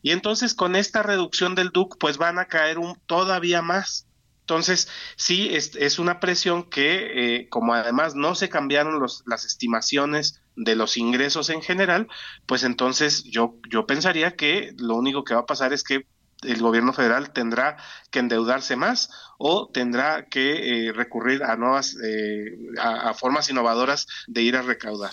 Y 0.00 0.12
entonces 0.12 0.54
con 0.54 0.76
esta 0.76 1.02
reducción 1.02 1.54
del 1.54 1.70
DUC, 1.70 1.98
pues 1.98 2.18
van 2.18 2.38
a 2.38 2.46
caer 2.46 2.78
un, 2.78 2.98
todavía 3.06 3.62
más. 3.62 4.06
Entonces, 4.40 4.88
sí, 5.16 5.50
es, 5.52 5.98
una 5.98 6.20
presión 6.20 6.70
que, 6.70 7.36
eh, 7.36 7.48
como 7.50 7.74
además 7.74 8.14
no 8.14 8.34
se 8.34 8.48
cambiaron 8.48 8.98
los, 8.98 9.22
las 9.26 9.44
estimaciones 9.44 10.40
de 10.56 10.74
los 10.74 10.96
ingresos 10.96 11.50
en 11.50 11.60
general, 11.60 12.08
pues 12.46 12.64
entonces 12.64 13.24
yo, 13.24 13.56
yo 13.68 13.86
pensaría 13.86 14.36
que 14.36 14.72
lo 14.78 14.96
único 14.96 15.22
que 15.22 15.34
va 15.34 15.40
a 15.40 15.46
pasar 15.46 15.74
es 15.74 15.84
que 15.84 16.06
el 16.42 16.60
gobierno 16.60 16.92
federal 16.92 17.30
tendrá 17.32 17.76
que 18.10 18.18
endeudarse 18.20 18.76
más 18.76 19.10
o 19.38 19.68
tendrá 19.68 20.26
que 20.26 20.88
eh, 20.88 20.92
recurrir 20.92 21.42
a 21.42 21.56
nuevas, 21.56 21.96
eh, 22.02 22.56
a, 22.78 23.10
a 23.10 23.14
formas 23.14 23.50
innovadoras 23.50 24.06
de 24.26 24.42
ir 24.42 24.56
a 24.56 24.62
recaudar. 24.62 25.12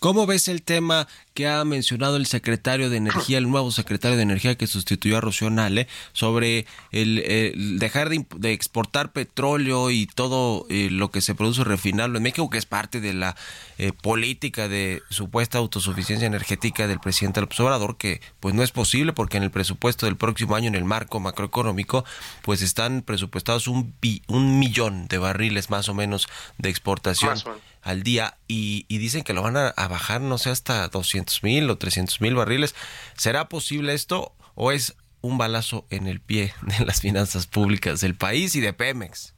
¿Cómo 0.00 0.26
ves 0.26 0.48
el 0.48 0.62
tema 0.62 1.06
que 1.34 1.48
ha 1.48 1.64
mencionado 1.64 2.16
el 2.16 2.26
secretario 2.26 2.90
de 2.90 2.96
Energía, 2.96 3.38
el 3.38 3.50
nuevo 3.50 3.70
secretario 3.70 4.16
de 4.16 4.22
Energía 4.22 4.56
que 4.56 4.66
sustituyó 4.66 5.18
a 5.18 5.20
Rocío 5.20 5.50
Nale, 5.50 5.88
sobre 6.12 6.66
el, 6.90 7.78
dejar 7.78 8.10
de, 8.10 8.52
exportar 8.52 9.12
petróleo 9.12 9.90
y 9.90 10.06
todo 10.06 10.66
eh, 10.68 10.88
lo 10.90 11.10
que 11.10 11.20
se 11.20 11.34
produce 11.34 11.64
refinarlo 11.64 12.18
en 12.18 12.24
México, 12.24 12.50
que 12.50 12.58
es 12.58 12.66
parte 12.66 13.00
de 13.00 13.14
la 13.14 13.36
eh, 13.78 13.92
política 13.92 14.68
de 14.68 15.02
supuesta 15.08 15.58
autosuficiencia 15.58 16.26
energética 16.26 16.86
del 16.86 17.00
presidente 17.00 17.40
López 17.40 17.60
Obrador, 17.60 17.96
que 17.96 18.20
pues 18.40 18.54
no 18.54 18.62
es 18.62 18.70
posible 18.70 19.12
porque 19.12 19.38
en 19.38 19.42
el 19.42 19.50
presupuesto 19.50 20.06
del 20.06 20.16
próximo 20.16 20.54
año, 20.54 20.68
en 20.68 20.74
el 20.74 20.84
marco 20.84 21.20
macroeconómico, 21.20 22.04
pues 22.42 22.62
están 22.62 23.02
presupuestados 23.02 23.68
un, 23.68 23.94
un 24.28 24.58
millón 24.58 25.08
de 25.08 25.18
barriles 25.18 25.70
más 25.70 25.88
o 25.88 25.94
menos 25.94 26.28
de 26.58 26.68
exportación 26.68 27.38
al 27.82 28.04
día 28.04 28.36
y, 28.46 28.86
dicen 28.88 29.24
que 29.24 29.32
lo 29.32 29.42
van 29.42 29.56
a, 29.56 29.88
bajar, 29.88 30.20
no 30.20 30.38
sé, 30.38 30.50
hasta 30.50 30.86
200 30.88 31.21
mil 31.42 31.70
o 31.70 31.78
300 31.78 32.20
mil 32.20 32.34
barriles. 32.34 32.74
¿Será 33.16 33.48
posible 33.48 33.94
esto 33.94 34.34
o 34.54 34.72
es 34.72 34.96
un 35.20 35.38
balazo 35.38 35.86
en 35.90 36.06
el 36.06 36.20
pie 36.20 36.54
de 36.62 36.84
las 36.84 37.00
finanzas 37.00 37.46
públicas 37.46 38.00
del 38.00 38.14
país 38.14 38.54
y 38.54 38.60
de 38.60 38.72
Pemex? 38.72 39.34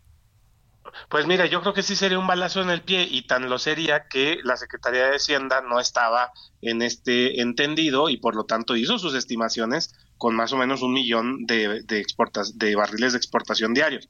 Pues 1.08 1.26
mira, 1.26 1.46
yo 1.46 1.60
creo 1.60 1.74
que 1.74 1.82
sí 1.82 1.96
sería 1.96 2.18
un 2.18 2.26
balazo 2.26 2.62
en 2.62 2.70
el 2.70 2.82
pie 2.82 3.06
y 3.10 3.26
tan 3.26 3.48
lo 3.48 3.58
sería 3.58 4.08
que 4.08 4.38
la 4.42 4.56
Secretaría 4.56 5.08
de 5.08 5.16
Hacienda 5.16 5.60
no 5.60 5.80
estaba 5.80 6.32
en 6.62 6.82
este 6.82 7.40
entendido 7.40 8.08
y 8.08 8.16
por 8.16 8.36
lo 8.36 8.44
tanto 8.44 8.76
hizo 8.76 8.98
sus 8.98 9.14
estimaciones 9.14 9.94
con 10.16 10.34
más 10.34 10.52
o 10.52 10.56
menos 10.56 10.82
un 10.82 10.92
millón 10.92 11.44
de, 11.44 11.82
de, 11.82 12.74
barriles 12.76 13.12
de 13.12 13.18
exportación 13.18 13.74
diarios. 13.74 14.08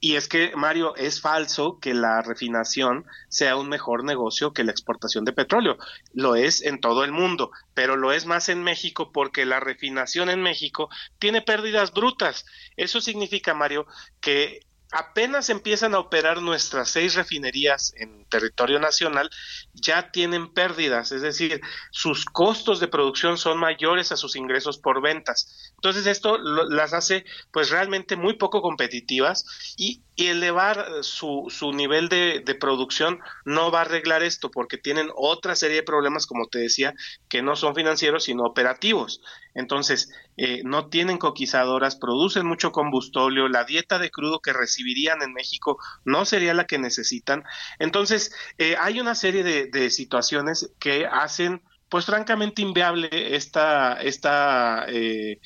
Y 0.00 0.16
es 0.16 0.28
que, 0.28 0.52
Mario, 0.56 0.94
es 0.96 1.20
falso 1.20 1.78
que 1.80 1.94
la 1.94 2.22
refinación 2.22 3.06
sea 3.28 3.56
un 3.56 3.68
mejor 3.68 4.04
negocio 4.04 4.52
que 4.52 4.64
la 4.64 4.72
exportación 4.72 5.24
de 5.24 5.32
petróleo. 5.32 5.78
Lo 6.12 6.34
es 6.34 6.62
en 6.62 6.80
todo 6.80 7.04
el 7.04 7.12
mundo, 7.12 7.50
pero 7.72 7.96
lo 7.96 8.12
es 8.12 8.26
más 8.26 8.48
en 8.48 8.62
México 8.62 9.12
porque 9.12 9.46
la 9.46 9.60
refinación 9.60 10.28
en 10.28 10.42
México 10.42 10.90
tiene 11.18 11.40
pérdidas 11.40 11.92
brutas. 11.92 12.44
Eso 12.76 13.00
significa, 13.00 13.54
Mario, 13.54 13.86
que 14.20 14.60
apenas 14.94 15.50
empiezan 15.50 15.94
a 15.94 15.98
operar 15.98 16.40
nuestras 16.40 16.88
seis 16.88 17.16
refinerías 17.16 17.92
en 17.96 18.24
territorio 18.26 18.78
nacional, 18.78 19.28
ya 19.74 20.12
tienen 20.12 20.52
pérdidas, 20.54 21.10
es 21.10 21.20
decir, 21.20 21.60
sus 21.90 22.24
costos 22.24 22.78
de 22.78 22.86
producción 22.86 23.36
son 23.36 23.58
mayores 23.58 24.12
a 24.12 24.16
sus 24.16 24.36
ingresos 24.36 24.78
por 24.78 25.02
ventas. 25.02 25.72
Entonces 25.74 26.06
esto 26.06 26.38
las 26.38 26.92
hace 26.92 27.24
pues 27.52 27.70
realmente 27.70 28.14
muy 28.14 28.34
poco 28.34 28.62
competitivas 28.62 29.74
y, 29.76 30.02
elevar 30.16 31.02
su, 31.02 31.46
su 31.48 31.72
nivel 31.72 32.08
de, 32.08 32.56
producción 32.60 33.18
no 33.44 33.72
va 33.72 33.80
a 33.80 33.82
arreglar 33.82 34.22
esto 34.22 34.48
porque 34.48 34.78
tienen 34.78 35.10
otra 35.16 35.56
serie 35.56 35.78
de 35.78 35.82
problemas, 35.82 36.26
como 36.26 36.46
te 36.46 36.60
decía, 36.60 36.94
que 37.28 37.42
no 37.42 37.56
son 37.56 37.74
financieros 37.74 38.22
sino 38.22 38.44
operativos. 38.44 39.20
Entonces, 39.54 40.10
eh, 40.36 40.62
no 40.64 40.88
tienen 40.88 41.18
coquizadoras, 41.18 41.96
producen 41.96 42.46
mucho 42.46 42.72
combustóleo, 42.72 43.48
la 43.48 43.64
dieta 43.64 43.98
de 43.98 44.10
crudo 44.10 44.40
que 44.40 44.52
recibirían 44.52 45.22
en 45.22 45.32
México 45.32 45.78
no 46.04 46.24
sería 46.24 46.54
la 46.54 46.66
que 46.66 46.78
necesitan. 46.78 47.44
Entonces, 47.78 48.34
eh, 48.58 48.76
hay 48.80 49.00
una 49.00 49.14
serie 49.14 49.44
de, 49.44 49.66
de, 49.66 49.90
situaciones 49.90 50.72
que 50.78 51.06
hacen, 51.06 51.62
pues 51.88 52.06
francamente, 52.06 52.62
inviable 52.62 53.08
esta, 53.36 53.94
esta 53.94 54.86
eh, 54.88 55.40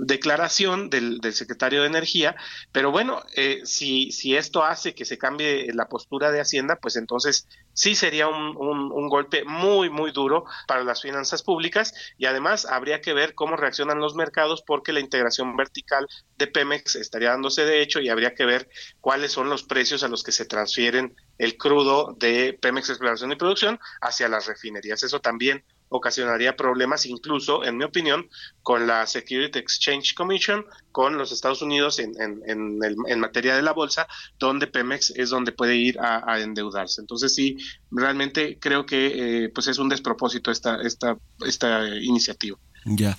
declaración 0.00 0.88
del, 0.90 1.20
del, 1.20 1.34
secretario 1.34 1.82
de 1.82 1.88
Energía, 1.88 2.34
pero 2.72 2.90
bueno, 2.90 3.22
eh, 3.36 3.60
si, 3.64 4.12
si 4.12 4.36
esto 4.36 4.64
hace 4.64 4.94
que 4.94 5.04
se 5.04 5.18
cambie 5.18 5.72
la 5.74 5.88
postura 5.88 6.32
de 6.32 6.40
Hacienda, 6.40 6.76
pues 6.76 6.96
entonces 6.96 7.46
sí 7.72 7.94
sería 7.94 8.28
un, 8.28 8.56
un, 8.56 8.90
un, 8.92 9.08
golpe 9.08 9.44
muy, 9.44 9.90
muy 9.90 10.10
duro 10.12 10.44
para 10.66 10.84
las 10.84 11.02
finanzas 11.02 11.42
públicas 11.42 11.92
y 12.18 12.26
además 12.26 12.64
habría 12.64 13.00
que 13.00 13.12
ver 13.12 13.34
cómo 13.34 13.56
reaccionan 13.56 14.00
los 14.00 14.14
mercados 14.14 14.62
porque 14.66 14.92
la 14.92 15.00
integración 15.00 15.56
vertical 15.56 16.06
de 16.36 16.46
Pemex 16.46 16.96
estaría 16.96 17.30
dándose 17.30 17.64
de 17.64 17.82
hecho 17.82 18.00
y 18.00 18.08
habría 18.08 18.34
que 18.34 18.46
ver 18.46 18.68
cuáles 19.00 19.32
son 19.32 19.50
los 19.50 19.62
precios 19.64 20.02
a 20.02 20.08
los 20.08 20.22
que 20.22 20.32
se 20.32 20.46
transfieren 20.46 21.14
el 21.38 21.56
crudo 21.56 22.16
de 22.18 22.58
Pemex 22.60 22.88
Exploración 22.90 23.32
y 23.32 23.36
Producción 23.36 23.78
hacia 24.00 24.28
las 24.28 24.46
refinerías. 24.46 25.02
Eso 25.02 25.20
también 25.20 25.64
ocasionaría 25.90 26.56
problemas 26.56 27.04
incluso, 27.04 27.64
en 27.64 27.76
mi 27.76 27.84
opinión, 27.84 28.28
con 28.62 28.86
la 28.86 29.06
Security 29.06 29.58
Exchange 29.58 30.14
Commission, 30.14 30.64
con 30.92 31.18
los 31.18 31.32
Estados 31.32 31.62
Unidos 31.62 31.98
en, 31.98 32.12
en, 32.20 32.40
en, 32.46 33.20
materia 33.20 33.56
de 33.56 33.62
la 33.62 33.72
bolsa, 33.72 34.06
donde 34.38 34.66
Pemex 34.68 35.10
es 35.10 35.30
donde 35.30 35.52
puede 35.52 35.76
ir 35.76 35.98
a, 36.00 36.32
a 36.32 36.40
endeudarse. 36.40 37.00
Entonces 37.00 37.34
sí, 37.34 37.56
realmente 37.90 38.58
creo 38.58 38.86
que 38.86 39.44
eh, 39.44 39.48
pues 39.50 39.66
es 39.66 39.78
un 39.78 39.88
despropósito 39.88 40.50
esta, 40.50 40.80
esta, 40.82 41.18
esta 41.44 41.86
iniciativa. 41.88 42.58
Ya, 42.84 43.18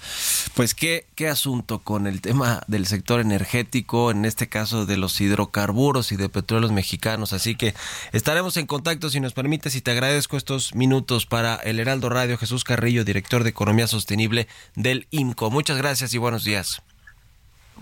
pues 0.55 0.74
qué, 0.74 1.05
qué 1.14 1.28
asunto 1.28 1.80
con 1.80 2.07
el 2.07 2.20
tema 2.22 2.64
del 2.68 2.88
sector 2.88 3.20
energético, 3.20 4.09
en 4.09 4.26
este 4.26 4.49
caso 4.49 4.88
de 4.88 4.97
los 4.97 5.22
hidrocarburos 5.22 6.12
y 6.12 6.16
de 6.16 6.30
petróleos 6.30 6.72
mexicanos. 6.72 7.32
Así 7.32 7.55
que 7.55 7.76
estaremos 8.12 8.57
en 8.57 8.66
contacto 8.66 9.12
si 9.12 9.20
nos 9.20 9.34
permites 9.34 9.76
y 9.76 9.82
te 9.82 9.91
agradezco 9.91 10.36
estos 10.36 10.74
minutos 10.74 11.28
para 11.28 11.55
el 11.55 11.80
Heraldo 11.80 12.09
Radio 12.09 12.39
Jesús 12.39 12.64
Carrillo, 12.64 13.05
director 13.05 13.43
de 13.43 13.51
Economía 13.51 13.86
Sostenible 13.86 14.47
del 14.76 15.07
IMCO. 15.12 15.51
Muchas 15.51 15.78
gracias 15.78 16.14
y 16.16 16.18
buenos 16.18 16.43
días. 16.43 16.82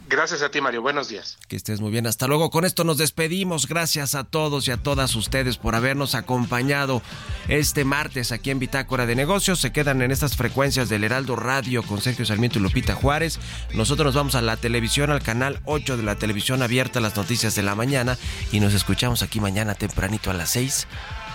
Gracias 0.09 0.41
a 0.41 0.49
ti, 0.49 0.59
Mario. 0.59 0.81
Buenos 0.81 1.07
días. 1.07 1.37
Que 1.47 1.55
estés 1.55 1.81
muy 1.81 1.91
bien. 1.91 2.07
Hasta 2.07 2.25
luego. 2.25 2.49
Con 2.49 2.65
esto 2.65 2.83
nos 2.83 2.97
despedimos. 2.97 3.67
Gracias 3.67 4.15
a 4.15 4.23
todos 4.23 4.67
y 4.67 4.71
a 4.71 4.77
todas 4.77 5.15
ustedes 5.15 5.57
por 5.57 5.75
habernos 5.75 6.15
acompañado 6.15 7.03
este 7.47 7.85
martes 7.85 8.31
aquí 8.31 8.49
en 8.49 8.57
Bitácora 8.57 9.05
de 9.05 9.15
Negocios. 9.15 9.59
Se 9.59 9.71
quedan 9.71 10.01
en 10.01 10.09
estas 10.09 10.35
frecuencias 10.35 10.89
del 10.89 11.03
Heraldo 11.03 11.35
Radio 11.35 11.83
con 11.83 12.01
Sergio 12.01 12.25
Sarmiento 12.25 12.57
y 12.57 12.63
Lupita 12.63 12.95
Juárez. 12.95 13.39
Nosotros 13.75 14.07
nos 14.07 14.15
vamos 14.15 14.33
a 14.33 14.41
la 14.41 14.57
televisión, 14.57 15.11
al 15.11 15.21
canal 15.21 15.61
8 15.65 15.95
de 15.95 16.01
la 16.01 16.15
televisión 16.15 16.63
abierta, 16.63 16.99
las 17.01 17.15
noticias 17.15 17.53
de 17.53 17.61
la 17.61 17.75
mañana. 17.75 18.17
Y 18.51 18.61
nos 18.61 18.73
escuchamos 18.73 19.21
aquí 19.21 19.39
mañana 19.39 19.75
tempranito 19.75 20.31
a 20.31 20.33
las 20.33 20.49
6. 20.49 20.87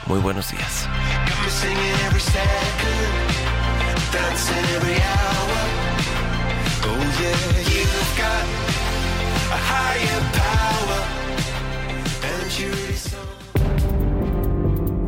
Muy 0.06 0.18
buenos 0.18 0.50
días. 0.50 0.88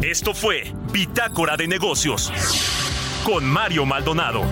Esto 0.06 0.32
fue 0.34 0.62
Bitácora 0.92 1.56
de 1.56 1.66
Negocios 1.66 2.30
con 3.24 3.44
Mario 3.44 3.84
Maldonado. 3.84 4.44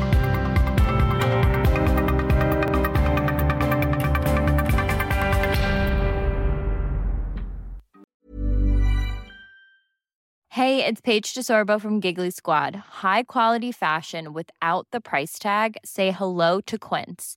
Hey 10.48 10.84
it's 10.84 11.00
Paige 11.00 11.32
DeSorbo 11.34 11.80
from 11.80 12.00
Giggly 12.00 12.32
Squad. 12.32 12.74
High 13.04 13.22
quality 13.22 13.70
fashion 13.70 14.32
without 14.32 14.88
the 14.90 15.00
price 15.00 15.38
tag. 15.38 15.76
Say 15.84 16.10
hello 16.10 16.60
to 16.62 16.76
Quince. 16.76 17.36